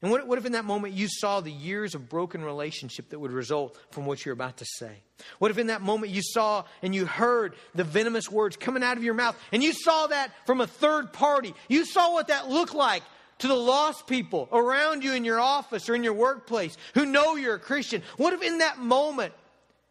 And 0.00 0.12
what, 0.12 0.28
what 0.28 0.38
if 0.38 0.46
in 0.46 0.52
that 0.52 0.64
moment 0.64 0.94
you 0.94 1.08
saw 1.08 1.40
the 1.40 1.50
years 1.50 1.96
of 1.96 2.08
broken 2.08 2.44
relationship 2.44 3.08
that 3.10 3.18
would 3.18 3.32
result 3.32 3.76
from 3.90 4.06
what 4.06 4.24
you're 4.24 4.32
about 4.32 4.58
to 4.58 4.64
say? 4.64 5.02
What 5.40 5.50
if 5.50 5.58
in 5.58 5.66
that 5.68 5.82
moment 5.82 6.12
you 6.12 6.22
saw 6.22 6.64
and 6.82 6.94
you 6.94 7.04
heard 7.04 7.56
the 7.74 7.82
venomous 7.82 8.30
words 8.30 8.56
coming 8.56 8.84
out 8.84 8.96
of 8.96 9.02
your 9.02 9.14
mouth 9.14 9.36
and 9.50 9.62
you 9.62 9.72
saw 9.72 10.06
that 10.06 10.30
from 10.46 10.60
a 10.60 10.68
third 10.68 11.12
party? 11.12 11.52
You 11.68 11.84
saw 11.84 12.12
what 12.12 12.28
that 12.28 12.48
looked 12.48 12.74
like 12.74 13.02
to 13.38 13.48
the 13.48 13.54
lost 13.54 14.06
people 14.06 14.48
around 14.52 15.02
you 15.02 15.14
in 15.14 15.24
your 15.24 15.40
office 15.40 15.88
or 15.88 15.96
in 15.96 16.04
your 16.04 16.14
workplace 16.14 16.76
who 16.94 17.04
know 17.04 17.34
you're 17.34 17.56
a 17.56 17.60
Christian. 17.60 18.02
What 18.16 18.32
if 18.34 18.42
in 18.42 18.58
that 18.58 18.78
moment 18.78 19.34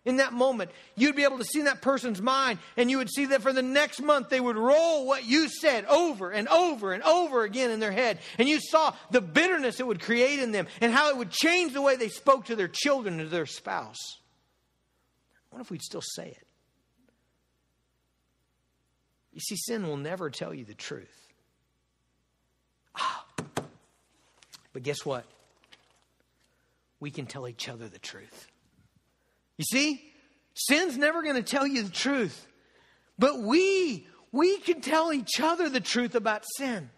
in 0.06 0.18
that 0.18 0.32
moment, 0.32 0.72
you'd 0.96 1.18
be 1.18 1.24
able 1.24 1.38
to 1.38 1.44
see 1.44 1.64
that 1.64 1.82
person's 1.82 2.22
mind, 2.22 2.60
and 2.78 2.90
you 2.90 2.98
would 2.98 3.10
see 3.10 3.26
that 3.26 3.42
for 3.42 3.52
the 3.52 3.62
next 3.62 4.02
month 4.02 4.30
they 4.30 4.40
would 4.40 4.56
roll 4.56 5.06
what 5.06 5.26
you 5.26 5.50
said 5.50 5.84
over 5.86 6.32
and 6.32 6.48
over 6.48 6.94
and 6.94 7.04
over 7.04 7.44
again 7.44 7.72
in 7.72 7.82
their 7.82 7.92
head. 7.92 8.20
And 8.38 8.48
you 8.48 8.60
saw 8.62 8.94
the 9.12 9.20
bitterness 9.20 9.80
it 9.80 9.88
would 9.88 10.00
create 10.00 10.40
in 10.40 10.54
them 10.54 10.68
and 10.80 10.94
how 10.94 11.10
it 11.10 11.18
would 11.18 11.32
change 11.32 11.74
the 11.74 11.82
way 11.82 11.98
they 11.98 12.08
spoke 12.08 12.46
to 12.46 12.56
their 12.56 12.70
children 12.70 13.20
and 13.20 13.30
to 13.30 13.36
their 13.36 13.46
spouse. 13.46 14.22
What 15.50 15.62
if 15.62 15.70
we'd 15.70 15.82
still 15.82 16.02
say 16.02 16.30
it? 16.30 16.48
You 19.34 19.42
see, 19.42 19.56
sin 19.56 19.86
will 19.86 19.98
never 19.98 20.30
tell 20.30 20.54
you 20.54 20.66
the 20.66 20.74
truth. 20.74 21.28
Ah. 22.96 23.26
But 24.74 24.84
guess 24.84 25.06
what? 25.06 25.26
We 27.00 27.12
can 27.12 27.26
tell 27.26 27.48
each 27.48 27.68
other 27.68 27.88
the 27.90 28.00
truth. 28.00 28.48
You 29.58 29.66
see, 29.66 30.04
sin's 30.54 30.98
never 30.98 31.24
going 31.24 31.36
to 31.36 31.44
tell 31.44 31.66
you 31.66 31.84
the 31.84 31.92
truth. 31.92 32.48
But 33.20 33.40
we, 33.40 34.08
we 34.32 34.60
can 34.60 34.82
tell 34.82 35.12
each 35.12 35.40
other 35.42 35.70
the 35.70 35.80
truth 35.80 36.16
about 36.16 36.44
sin. 36.58 36.90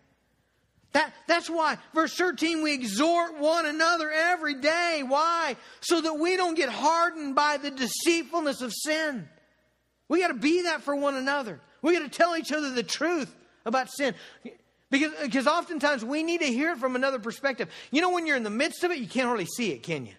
That, 0.91 1.13
that's 1.27 1.49
why, 1.49 1.77
verse 1.93 2.15
13, 2.15 2.63
we 2.63 2.73
exhort 2.73 3.37
one 3.37 3.67
another 3.67 4.11
every 4.11 4.55
day. 4.55 5.03
Why? 5.05 5.55
So 5.81 6.01
that 6.01 6.15
we 6.15 6.35
don't 6.35 6.55
get 6.55 6.69
hardened 6.69 7.35
by 7.35 7.57
the 7.57 7.69
deceitfulness 7.69 8.61
of 8.61 8.73
sin. 8.73 9.29
We 10.07 10.19
got 10.19 10.29
to 10.29 10.33
be 10.33 10.63
that 10.63 10.81
for 10.81 10.95
one 10.95 11.15
another. 11.15 11.61
We 11.83 11.93
got 11.93 12.11
to 12.11 12.17
tell 12.17 12.35
each 12.35 12.51
other 12.51 12.71
the 12.71 12.83
truth 12.83 13.33
about 13.65 13.91
sin. 13.91 14.15
Because, 14.89 15.11
because 15.21 15.45
oftentimes 15.45 16.03
we 16.03 16.23
need 16.23 16.41
to 16.41 16.47
hear 16.47 16.71
it 16.71 16.79
from 16.79 16.95
another 16.95 17.19
perspective. 17.19 17.69
You 17.91 18.01
know, 18.01 18.09
when 18.09 18.25
you're 18.25 18.37
in 18.37 18.43
the 18.43 18.49
midst 18.49 18.83
of 18.83 18.89
it, 18.89 18.97
you 18.97 19.07
can't 19.07 19.27
hardly 19.27 19.45
see 19.45 19.71
it, 19.71 19.83
can 19.83 20.07
you? 20.07 20.13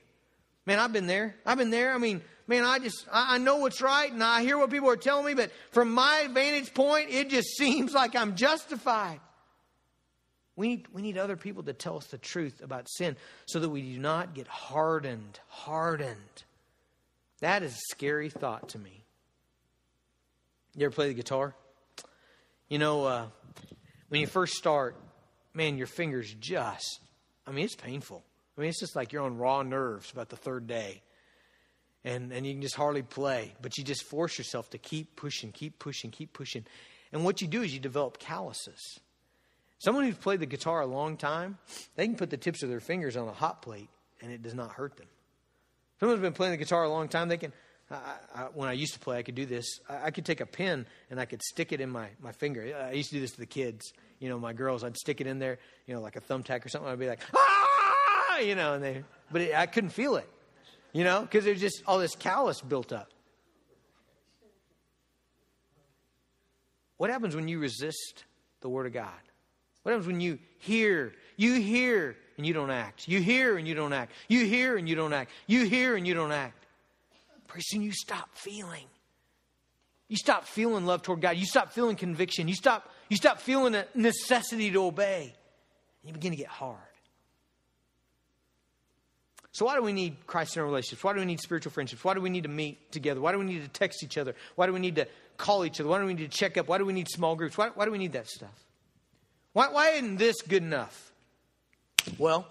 Man, 0.67 0.79
I've 0.79 0.93
been 0.93 1.07
there. 1.07 1.35
I've 1.47 1.59
been 1.59 1.71
there. 1.71 1.95
I 1.95 1.99
mean, 1.99 2.21
man, 2.47 2.65
I 2.65 2.79
just, 2.79 3.07
I, 3.11 3.37
I 3.37 3.39
know 3.39 3.57
what's 3.57 3.81
right 3.81 4.13
and 4.13 4.23
I 4.23 4.43
hear 4.43 4.59
what 4.59 4.71
people 4.71 4.91
are 4.91 4.97
telling 4.97 5.25
me, 5.25 5.35
but 5.35 5.51
from 5.71 5.93
my 5.93 6.29
vantage 6.31 6.75
point, 6.75 7.11
it 7.11 7.31
just 7.31 7.49
seems 7.57 7.93
like 7.93 8.15
I'm 8.15 8.37
justified. 8.37 9.21
We 10.57 10.69
need, 10.69 10.87
we 10.93 11.01
need 11.01 11.17
other 11.17 11.37
people 11.37 11.63
to 11.63 11.73
tell 11.73 11.97
us 11.97 12.07
the 12.09 12.19
truth 12.19 12.61
about 12.63 12.87
sin 12.91 13.17
so 13.47 13.61
that 13.61 13.69
we 13.69 13.81
do 13.81 13.99
not 13.99 14.35
get 14.35 14.47
hardened. 14.47 15.41
Hardened. 15.49 16.45
That 17.41 17.63
is 17.63 17.73
a 17.73 17.81
scary 17.95 18.29
thought 18.29 18.71
to 18.71 18.79
me. 18.79 19.03
You 20.77 20.87
ever 20.87 20.95
play 20.95 21.09
the 21.09 21.15
guitar? 21.15 21.55
You 22.69 22.79
know, 22.79 23.05
uh, 23.07 23.27
when 24.09 24.21
you 24.21 24.27
first 24.27 24.55
start, 24.55 24.97
man, 25.55 25.79
your 25.79 25.87
fingers 25.87 26.33
just, 26.39 27.01
I 27.47 27.53
mean, 27.53 27.65
it's 27.65 27.75
painful. 27.75 28.23
I 28.57 28.61
mean, 28.61 28.71
it's 28.71 28.81
just 28.81 28.97
like 28.97 29.13
you're 29.13 29.23
on 29.23 29.39
raw 29.39 29.63
nerves 29.63 30.11
about 30.11 30.29
the 30.29 30.37
third 30.37 30.67
day. 30.67 31.03
And, 32.05 32.33
and 32.33 32.47
you 32.47 32.55
can 32.55 32.63
just 32.63 32.77
hardly 32.77 33.03
play, 33.03 33.53
but 33.61 33.77
you 33.77 33.85
just 33.85 34.05
force 34.05 34.39
yourself 34.39 34.71
to 34.71 34.79
keep 34.79 35.17
pushing, 35.17 35.53
keep 35.53 35.79
pushing, 35.79 36.11
keep 36.11 36.33
pushing. 36.33 36.65
And 37.13 37.25
what 37.25 37.43
you 37.43 37.49
do 37.49 37.63
is 37.63 37.75
you 37.75 37.81
develop 37.81 38.19
calluses. 38.19 39.01
Someone 39.79 40.05
who's 40.05 40.17
played 40.17 40.41
the 40.41 40.47
guitar 40.47 40.81
a 40.81 40.87
long 40.87 41.17
time, 41.17 41.59
they 41.97 42.07
can 42.07 42.17
put 42.17 42.31
the 42.31 42.37
tips 42.37 42.63
of 42.63 42.69
their 42.69 42.81
fingers 42.81 43.17
on 43.17 43.29
a 43.29 43.33
hot 43.33 43.63
plate 43.63 43.89
and 44.23 44.33
it 44.33 44.43
does 44.43 44.55
not 44.55 44.73
hurt 44.73 44.97
them. 44.97 45.07
Someone 45.99 46.17
who's 46.17 46.23
been 46.23 46.33
playing 46.33 46.53
the 46.53 46.59
guitar 46.59 46.85
a 46.85 46.89
long 46.89 47.09
time, 47.09 47.29
they 47.29 47.37
can. 47.37 47.53
I, 47.91 48.15
I, 48.35 48.43
when 48.55 48.69
I 48.69 48.73
used 48.73 48.95
to 48.95 49.01
play, 49.01 49.19
I 49.19 49.23
could 49.23 49.35
do 49.35 49.47
this. 49.47 49.67
I, 49.89 50.07
I, 50.07 50.11
could 50.11 50.25
take 50.25 50.41
a 50.41 50.47
pin 50.47 50.87
and 51.11 51.19
I 51.19 51.25
could 51.25 51.43
stick 51.43 51.73
it 51.73 51.81
in 51.81 51.91
my, 51.91 52.09
my 52.21 52.31
finger. 52.33 52.75
I 52.89 52.93
used 52.93 53.09
to 53.09 53.17
do 53.17 53.21
this 53.21 53.33
to 53.33 53.41
the 53.41 53.47
kids. 53.47 53.93
You 54.21 54.29
know, 54.29 54.39
my 54.39 54.53
girls, 54.53 54.85
I'd 54.85 54.97
stick 54.97 55.21
it 55.21 55.27
in 55.27 55.39
there, 55.39 55.59
you 55.87 55.95
know, 55.95 56.01
like 56.01 56.17
a 56.17 56.21
thumbtack 56.21 56.65
or 56.65 56.69
something. 56.69 56.91
I'd 56.91 56.99
be 56.99 57.09
like, 57.09 57.21
ah, 57.35 57.70
you 58.41 58.55
know, 58.55 58.75
and 58.75 58.85
they, 58.85 59.05
but 59.31 59.43
it, 59.43 59.55
I 59.55 59.67
couldn't 59.67 59.91
feel 59.91 60.17
it, 60.17 60.29
you 60.93 61.05
know, 61.05 61.23
because 61.23 61.45
there's 61.45 61.61
just 61.61 61.83
all 61.87 61.99
this 61.99 62.15
callus 62.15 62.61
built 62.61 62.93
up. 62.93 63.11
What 66.97 67.11
happens 67.11 67.35
when 67.35 67.49
you 67.49 67.59
resist 67.59 68.25
the 68.61 68.69
Word 68.69 68.87
of 68.87 68.93
God? 68.93 69.09
What 69.83 69.93
happens 69.93 70.07
when 70.07 70.21
you 70.21 70.39
hear, 70.59 71.15
you 71.37 71.55
hear 71.55 72.17
and 72.37 72.47
you 72.47 72.53
don't 72.53 72.71
act? 72.71 73.09
You 73.09 73.21
hear 73.21 73.57
and 73.57 73.67
you 73.67 73.75
don't 73.75 73.95
act. 73.95 74.13
You 74.29 74.45
hear 74.45 74.77
and 74.77 74.87
you 74.89 74.95
don't 74.95 75.13
act. 75.13 75.31
You 75.47 75.65
hear 75.65 75.97
and 75.97 76.07
you 76.07 76.13
don't 76.13 76.33
act. 76.33 76.67
Pretty 77.47 77.65
soon 77.67 77.83
you 77.83 77.93
stop 77.93 78.29
feeling. 78.35 78.85
You 80.09 80.17
stop 80.17 80.45
feeling 80.45 80.87
love 80.87 81.03
toward 81.03 81.21
God. 81.21 81.37
You 81.37 81.47
stop 81.47 81.73
feeling 81.73 81.97
conviction. 81.97 82.49
You 82.49 82.55
stop, 82.55 82.91
you 83.09 83.17
stop 83.17 83.41
feeling 83.41 83.75
a 83.75 83.87
necessity 83.95 84.71
to 84.71 84.85
obey. 84.85 85.35
And 86.03 86.09
you 86.09 86.13
begin 86.13 86.33
to 86.33 86.37
get 86.37 86.49
hard. 86.49 86.79
So, 89.53 89.65
why 89.65 89.75
do 89.75 89.83
we 89.83 89.93
need 89.93 90.27
Christ 90.27 90.57
in 90.57 90.61
our 90.61 90.67
relationships? 90.67 91.03
Why 91.03 91.13
do 91.13 91.19
we 91.19 91.27
need 91.27 91.41
spiritual 91.41 91.73
friendships? 91.73 92.05
Why 92.05 92.15
do 92.15 92.21
we 92.21 92.31
need 92.31 92.45
to 92.45 92.49
meet 92.49 92.93
together? 92.93 93.21
Why 93.21 93.33
do 93.33 93.39
we 93.39 93.45
need 93.45 93.63
to 93.63 93.69
text 93.69 94.05
each 94.05 94.17
other? 94.17 94.35
Why 94.55 94.67
do 94.67 94.73
we 94.73 94.81
need 94.81 94.97
to 94.97 95.09
call 95.37 95.65
each 95.65 95.81
other? 95.81 95.89
Why 95.89 95.99
do 95.99 96.07
we 96.07 96.15
need 96.15 96.31
to 96.31 96.39
check 96.39 96.57
up? 96.57 96.69
Why 96.69 96.79
do 96.79 96.85
we 96.85 96.93
need 96.93 97.09
small 97.09 97.35
groups? 97.35 97.59
Why, 97.59 97.69
why 97.69 97.85
do 97.85 97.91
we 97.91 97.99
need 97.99 98.13
that 98.13 98.29
stuff? 98.29 98.55
Why, 99.53 99.69
why 99.69 99.91
isn't 99.91 100.17
this 100.17 100.41
good 100.43 100.63
enough? 100.63 101.13
Well, 102.19 102.47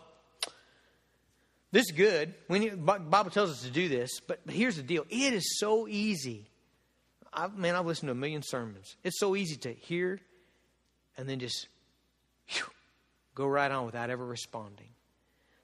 this 1.71 1.85
is 1.85 1.91
good. 1.91 2.33
When 2.47 2.63
you, 2.63 2.75
Bible 2.75 3.31
tells 3.31 3.51
us 3.51 3.61
to 3.61 3.69
do 3.69 3.87
this, 3.87 4.19
but, 4.27 4.41
but 4.45 4.53
here's 4.53 4.75
the 4.75 4.83
deal. 4.83 5.05
It 5.09 5.33
is 5.33 5.59
so 5.59 5.87
easy. 5.87 6.49
I, 7.31 7.47
man, 7.47 7.75
I've 7.75 7.85
listened 7.85 8.07
to 8.07 8.11
a 8.11 8.15
million 8.15 8.41
sermons. 8.43 8.97
It's 9.03 9.19
so 9.19 9.35
easy 9.35 9.55
to 9.57 9.73
hear 9.73 10.19
and 11.17 11.29
then 11.29 11.39
just 11.39 11.67
whew, 12.47 12.65
go 13.35 13.45
right 13.45 13.71
on 13.71 13.85
without 13.85 14.09
ever 14.09 14.25
responding. 14.25 14.87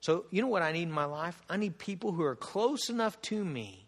So, 0.05 0.25
you 0.29 0.43
know 0.43 0.49
what 0.49 0.61
I 0.61 0.71
need 0.71 0.83
in 0.83 0.91
my 0.91 1.05
life? 1.05 1.41
I 1.49 1.57
need 1.57 1.79
people 1.79 2.11
who 2.11 2.21
are 2.21 2.35
close 2.35 2.91
enough 2.91 3.19
to 3.23 3.43
me 3.43 3.87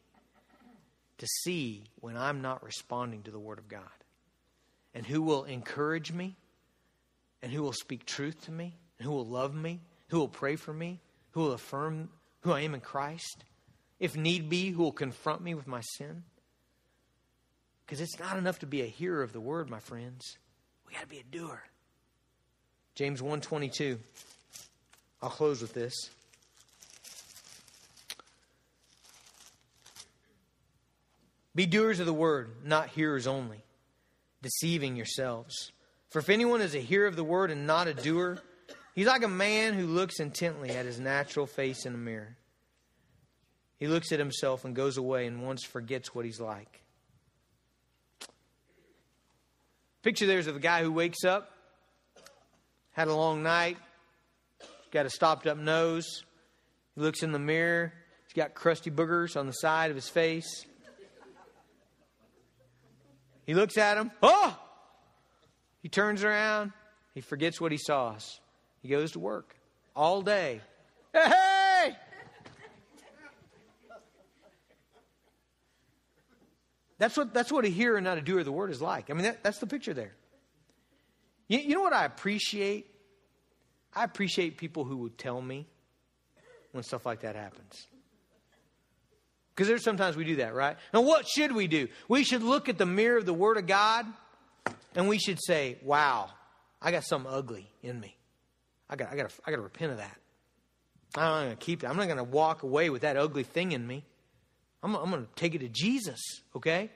to 1.20 1.28
see 1.44 1.84
when 2.00 2.18
I'm 2.18 2.42
not 2.42 2.64
responding 2.64 3.22
to 3.22 3.30
the 3.30 3.38
Word 3.38 3.60
of 3.60 3.68
God 3.68 3.84
and 4.96 5.06
who 5.06 5.22
will 5.22 5.44
encourage 5.44 6.12
me 6.12 6.36
and 7.44 7.52
who 7.52 7.62
will 7.62 7.72
speak 7.72 8.04
truth 8.08 8.46
to 8.46 8.52
me, 8.52 8.76
and 8.98 9.08
who 9.08 9.14
will 9.14 9.28
love 9.28 9.54
me, 9.54 9.80
who 10.08 10.18
will 10.18 10.28
pray 10.28 10.56
for 10.56 10.74
me, 10.74 11.00
who 11.34 11.42
will 11.42 11.52
affirm 11.52 12.10
who 12.40 12.52
I 12.52 12.62
am 12.62 12.74
in 12.74 12.82
Christ, 12.82 13.44
if 14.00 14.18
need 14.18 14.50
be, 14.50 14.72
who 14.72 14.82
will 14.82 14.92
confront 14.92 15.44
me 15.44 15.54
with 15.54 15.68
my 15.68 15.82
sin. 15.82 16.24
Because 17.86 18.02
it's 18.02 18.18
not 18.18 18.38
enough 18.38 18.58
to 18.60 18.66
be 18.66 18.82
a 18.82 18.88
hearer 18.88 19.22
of 19.22 19.34
the 19.34 19.40
word, 19.40 19.70
my 19.70 19.80
friends. 19.80 20.40
We 20.88 20.96
got 20.96 21.04
to 21.04 21.08
be 21.08 21.20
a 21.20 21.24
doer. 21.24 21.62
James 22.96 23.22
122. 23.22 24.00
I'll 25.22 25.30
close 25.30 25.62
with 25.62 25.74
this. 25.74 26.10
Be 31.56 31.66
doers 31.66 32.00
of 32.00 32.06
the 32.06 32.14
word, 32.14 32.52
not 32.64 32.90
hearers 32.90 33.26
only, 33.26 33.64
deceiving 34.44 34.96
yourselves. 34.96 35.72
For 36.10 36.20
if 36.20 36.30
anyone 36.30 36.62
is 36.62 36.76
a 36.76 36.80
hearer 36.80 37.08
of 37.08 37.16
the 37.16 37.24
word 37.24 37.50
and 37.50 37.66
not 37.66 37.88
a 37.88 37.96
doer, 37.96 38.38
he's 38.94 39.08
like 39.08 39.24
a 39.24 39.28
man 39.28 39.74
who 39.74 39.88
looks 39.88 40.20
intently 40.20 40.70
at 40.70 40.86
his 40.86 41.00
natural 41.00 41.48
face 41.48 41.88
in 41.88 41.96
a 41.96 41.98
mirror. 41.98 42.38
He 43.80 43.88
looks 43.88 44.12
at 44.12 44.20
himself 44.20 44.66
and 44.66 44.76
goes 44.76 44.98
away 44.98 45.26
and 45.26 45.42
once 45.42 45.64
forgets 45.64 46.14
what 46.14 46.26
he's 46.26 46.40
like. 46.40 46.84
Picture 50.04 50.28
there's 50.28 50.48
of 50.48 50.56
a 50.56 50.60
guy 50.60 50.84
who 50.84 50.92
wakes 50.92 51.24
up, 51.26 51.52
had 52.92 53.08
a 53.08 53.16
long 53.16 53.42
night, 53.42 53.78
got 54.92 55.06
a 55.06 55.10
stopped 55.10 55.48
up 55.48 55.58
nose. 55.58 56.24
He 56.96 57.02
looks 57.02 57.24
in 57.24 57.32
the 57.32 57.40
mirror, 57.40 57.94
he's 58.26 58.34
got 58.34 58.54
crusty 58.54 58.90
boogers 58.90 59.38
on 59.38 59.46
the 59.46 59.54
side 59.54 59.90
of 59.90 59.96
his 59.96 60.10
face. 60.10 60.66
He 63.46 63.54
looks 63.54 63.78
at 63.78 63.98
him, 63.98 64.12
oh! 64.22 64.60
He 65.82 65.90
turns 65.90 66.24
around, 66.24 66.74
he 67.14 67.22
forgets 67.22 67.62
what 67.62 67.72
he 67.72 67.78
saw. 67.78 68.16
He 68.82 68.90
goes 68.90 69.14
to 69.14 69.20
work 69.20 69.56
all 69.96 70.22
day. 70.22 70.62
Hey! 71.14 71.96
That's 77.00 77.16
what, 77.16 77.34
that's 77.34 77.52
what 77.52 77.64
a 77.64 77.68
hearer 77.68 78.02
not 78.02 78.18
a 78.18 78.22
doer 78.22 78.40
of 78.40 78.46
the 78.46 78.52
word 78.52 78.72
is 78.72 78.82
like. 78.82 79.10
I 79.10 79.14
mean, 79.14 79.24
that, 79.24 79.44
that's 79.44 79.60
the 79.60 79.68
picture 79.68 79.94
there. 79.94 80.14
You, 81.48 81.60
you 81.60 81.76
know 81.76 81.82
what 81.82 81.94
I 81.94 82.06
appreciate? 82.06 82.90
I 83.98 84.04
appreciate 84.04 84.58
people 84.58 84.84
who 84.84 84.98
will 84.98 85.10
tell 85.10 85.42
me 85.42 85.66
when 86.72 86.84
stuff 86.84 87.04
like 87.04 87.22
that 87.22 87.36
happens. 87.36 87.88
Because 89.50 89.68
there's 89.68 89.84
sometimes 89.84 90.16
we 90.16 90.24
do 90.24 90.36
that, 90.36 90.54
right? 90.54 90.78
And 90.94 91.04
what 91.04 91.28
should 91.28 91.52
we 91.52 91.66
do? 91.66 91.88
We 92.08 92.24
should 92.24 92.44
look 92.44 92.70
at 92.70 92.78
the 92.78 92.86
mirror 92.86 93.18
of 93.18 93.26
the 93.26 93.34
Word 93.34 93.58
of 93.58 93.66
God 93.66 94.06
and 94.94 95.08
we 95.08 95.18
should 95.18 95.40
say, 95.44 95.80
wow, 95.82 96.30
I 96.80 96.92
got 96.92 97.06
something 97.06 97.32
ugly 97.32 97.72
in 97.82 98.00
me. 98.00 98.16
I 98.88 98.98
got, 98.98 99.12
I 99.12 99.16
got, 99.16 99.30
to, 99.32 99.36
I 99.48 99.50
got 99.50 99.58
to 99.58 99.64
repent 99.64 99.94
of 99.94 99.98
that. 99.98 100.16
I'm 101.16 101.22
not 101.24 101.44
going 101.46 101.58
to 101.58 101.66
keep 101.66 101.84
it. 101.84 101.88
I'm 101.88 101.98
not 101.98 102.06
going 102.06 102.18
to 102.18 102.24
walk 102.24 102.62
away 102.62 102.92
with 102.92 103.02
that 103.02 103.18
ugly 103.18 103.42
thing 103.42 103.72
in 103.72 103.88
me. 103.88 104.06
I'm, 104.84 104.94
I'm 104.94 105.10
going 105.10 105.26
to 105.26 105.30
take 105.36 105.56
it 105.56 105.60
to 105.60 105.70
Jesus, 105.70 106.20
okay? 106.56 106.92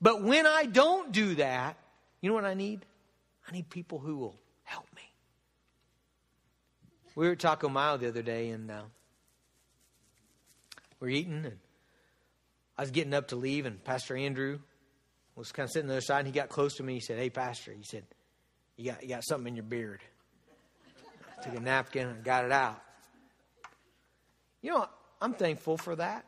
But 0.00 0.24
when 0.24 0.48
I 0.48 0.64
don't 0.64 1.12
do 1.12 1.36
that, 1.36 1.76
you 2.20 2.28
know 2.28 2.34
what 2.34 2.44
I 2.44 2.54
need? 2.54 2.84
I 3.48 3.52
need 3.52 3.70
people 3.70 4.00
who 4.00 4.16
will 4.16 4.34
help 4.64 4.86
me. 4.96 5.11
We 7.14 7.26
were 7.26 7.32
at 7.32 7.40
Taco 7.40 7.68
Mile 7.68 7.98
the 7.98 8.08
other 8.08 8.22
day, 8.22 8.48
and 8.48 8.70
uh, 8.70 8.82
we 10.98 11.08
we're 11.08 11.16
eating, 11.16 11.44
and 11.44 11.58
I 12.78 12.82
was 12.82 12.90
getting 12.90 13.12
up 13.12 13.28
to 13.28 13.36
leave, 13.36 13.66
and 13.66 13.82
Pastor 13.84 14.16
Andrew 14.16 14.60
was 15.36 15.52
kind 15.52 15.66
of 15.66 15.70
sitting 15.72 15.86
on 15.86 15.88
the 15.88 15.94
other 15.94 16.00
side, 16.00 16.20
and 16.20 16.26
he 16.26 16.32
got 16.32 16.48
close 16.48 16.76
to 16.76 16.82
me. 16.82 16.94
He 16.94 17.00
said, 17.00 17.18
Hey, 17.18 17.28
Pastor, 17.28 17.72
he 17.72 17.82
said, 17.82 18.04
You 18.76 18.92
got, 18.92 19.02
you 19.02 19.08
got 19.10 19.24
something 19.24 19.48
in 19.48 19.56
your 19.56 19.64
beard. 19.64 20.00
I 21.38 21.42
took 21.42 21.54
a 21.54 21.60
napkin 21.60 22.08
and 22.08 22.24
got 22.24 22.44
it 22.44 22.52
out. 22.52 22.80
You 24.62 24.70
know, 24.70 24.88
I'm 25.20 25.34
thankful 25.34 25.76
for 25.76 25.96
that 25.96 26.24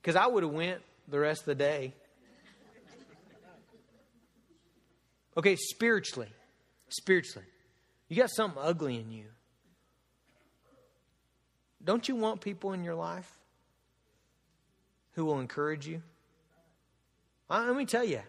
because 0.00 0.16
I 0.16 0.26
would 0.26 0.42
have 0.42 0.52
went 0.52 0.82
the 1.08 1.18
rest 1.18 1.40
of 1.40 1.46
the 1.46 1.54
day. 1.54 1.94
Okay, 5.36 5.56
spiritually, 5.56 6.28
spiritually, 6.90 7.46
you 8.08 8.16
got 8.16 8.30
something 8.30 8.60
ugly 8.62 8.96
in 8.96 9.10
you. 9.10 9.24
Don't 11.84 12.08
you 12.08 12.16
want 12.16 12.40
people 12.40 12.72
in 12.72 12.84
your 12.84 12.94
life 12.94 13.30
who 15.12 15.24
will 15.24 15.40
encourage 15.40 15.86
you? 15.86 16.02
Uh, 17.50 17.64
let 17.66 17.76
me 17.76 17.84
tell 17.84 18.04
you 18.04 18.20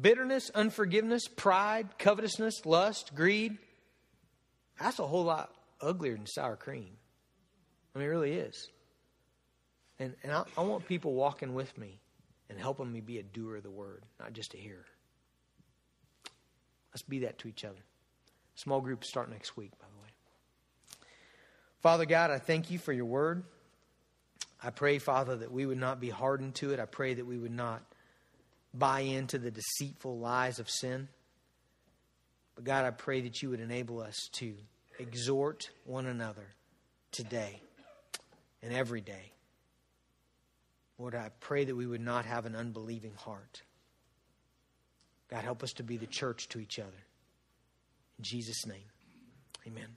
bitterness, 0.00 0.50
unforgiveness, 0.54 1.26
pride, 1.28 1.98
covetousness, 1.98 2.64
lust, 2.64 3.14
greed 3.14 3.58
that's 4.82 4.98
a 4.98 5.06
whole 5.06 5.24
lot 5.24 5.52
uglier 5.80 6.16
than 6.16 6.26
sour 6.26 6.56
cream. 6.56 6.96
I 7.94 7.98
mean, 7.98 8.08
it 8.08 8.10
really 8.10 8.32
is. 8.32 8.68
And, 9.98 10.14
and 10.22 10.32
I, 10.32 10.44
I 10.56 10.62
want 10.62 10.86
people 10.86 11.14
walking 11.14 11.54
with 11.54 11.76
me 11.78 12.00
and 12.48 12.58
helping 12.58 12.90
me 12.90 13.00
be 13.00 13.18
a 13.18 13.22
doer 13.22 13.56
of 13.56 13.62
the 13.62 13.70
word, 13.70 14.04
not 14.18 14.32
just 14.32 14.54
a 14.54 14.56
hearer. 14.56 14.86
Let's 16.92 17.02
be 17.02 17.20
that 17.20 17.38
to 17.40 17.48
each 17.48 17.64
other. 17.64 17.78
Small 18.54 18.80
groups 18.80 19.08
start 19.08 19.30
next 19.30 19.56
week. 19.56 19.72
Father 21.82 22.06
God, 22.06 22.30
I 22.30 22.38
thank 22.38 22.70
you 22.70 22.78
for 22.78 22.92
your 22.92 23.04
word. 23.04 23.42
I 24.62 24.70
pray, 24.70 24.98
Father, 24.98 25.36
that 25.36 25.50
we 25.50 25.66
would 25.66 25.78
not 25.78 26.00
be 26.00 26.10
hardened 26.10 26.54
to 26.56 26.72
it. 26.72 26.78
I 26.78 26.86
pray 26.86 27.14
that 27.14 27.26
we 27.26 27.36
would 27.36 27.52
not 27.52 27.82
buy 28.72 29.00
into 29.00 29.38
the 29.38 29.50
deceitful 29.50 30.16
lies 30.18 30.60
of 30.60 30.70
sin. 30.70 31.08
But 32.54 32.64
God, 32.64 32.84
I 32.84 32.90
pray 32.90 33.22
that 33.22 33.42
you 33.42 33.50
would 33.50 33.60
enable 33.60 34.00
us 34.00 34.28
to 34.34 34.54
exhort 35.00 35.70
one 35.84 36.06
another 36.06 36.46
today 37.10 37.60
and 38.62 38.72
every 38.72 39.00
day. 39.00 39.32
Lord, 40.98 41.16
I 41.16 41.30
pray 41.40 41.64
that 41.64 41.74
we 41.74 41.86
would 41.86 42.00
not 42.00 42.26
have 42.26 42.46
an 42.46 42.54
unbelieving 42.54 43.14
heart. 43.16 43.62
God, 45.28 45.42
help 45.42 45.64
us 45.64 45.72
to 45.74 45.82
be 45.82 45.96
the 45.96 46.06
church 46.06 46.48
to 46.50 46.60
each 46.60 46.78
other. 46.78 46.90
In 48.18 48.24
Jesus' 48.24 48.66
name, 48.66 48.84
amen. 49.66 49.96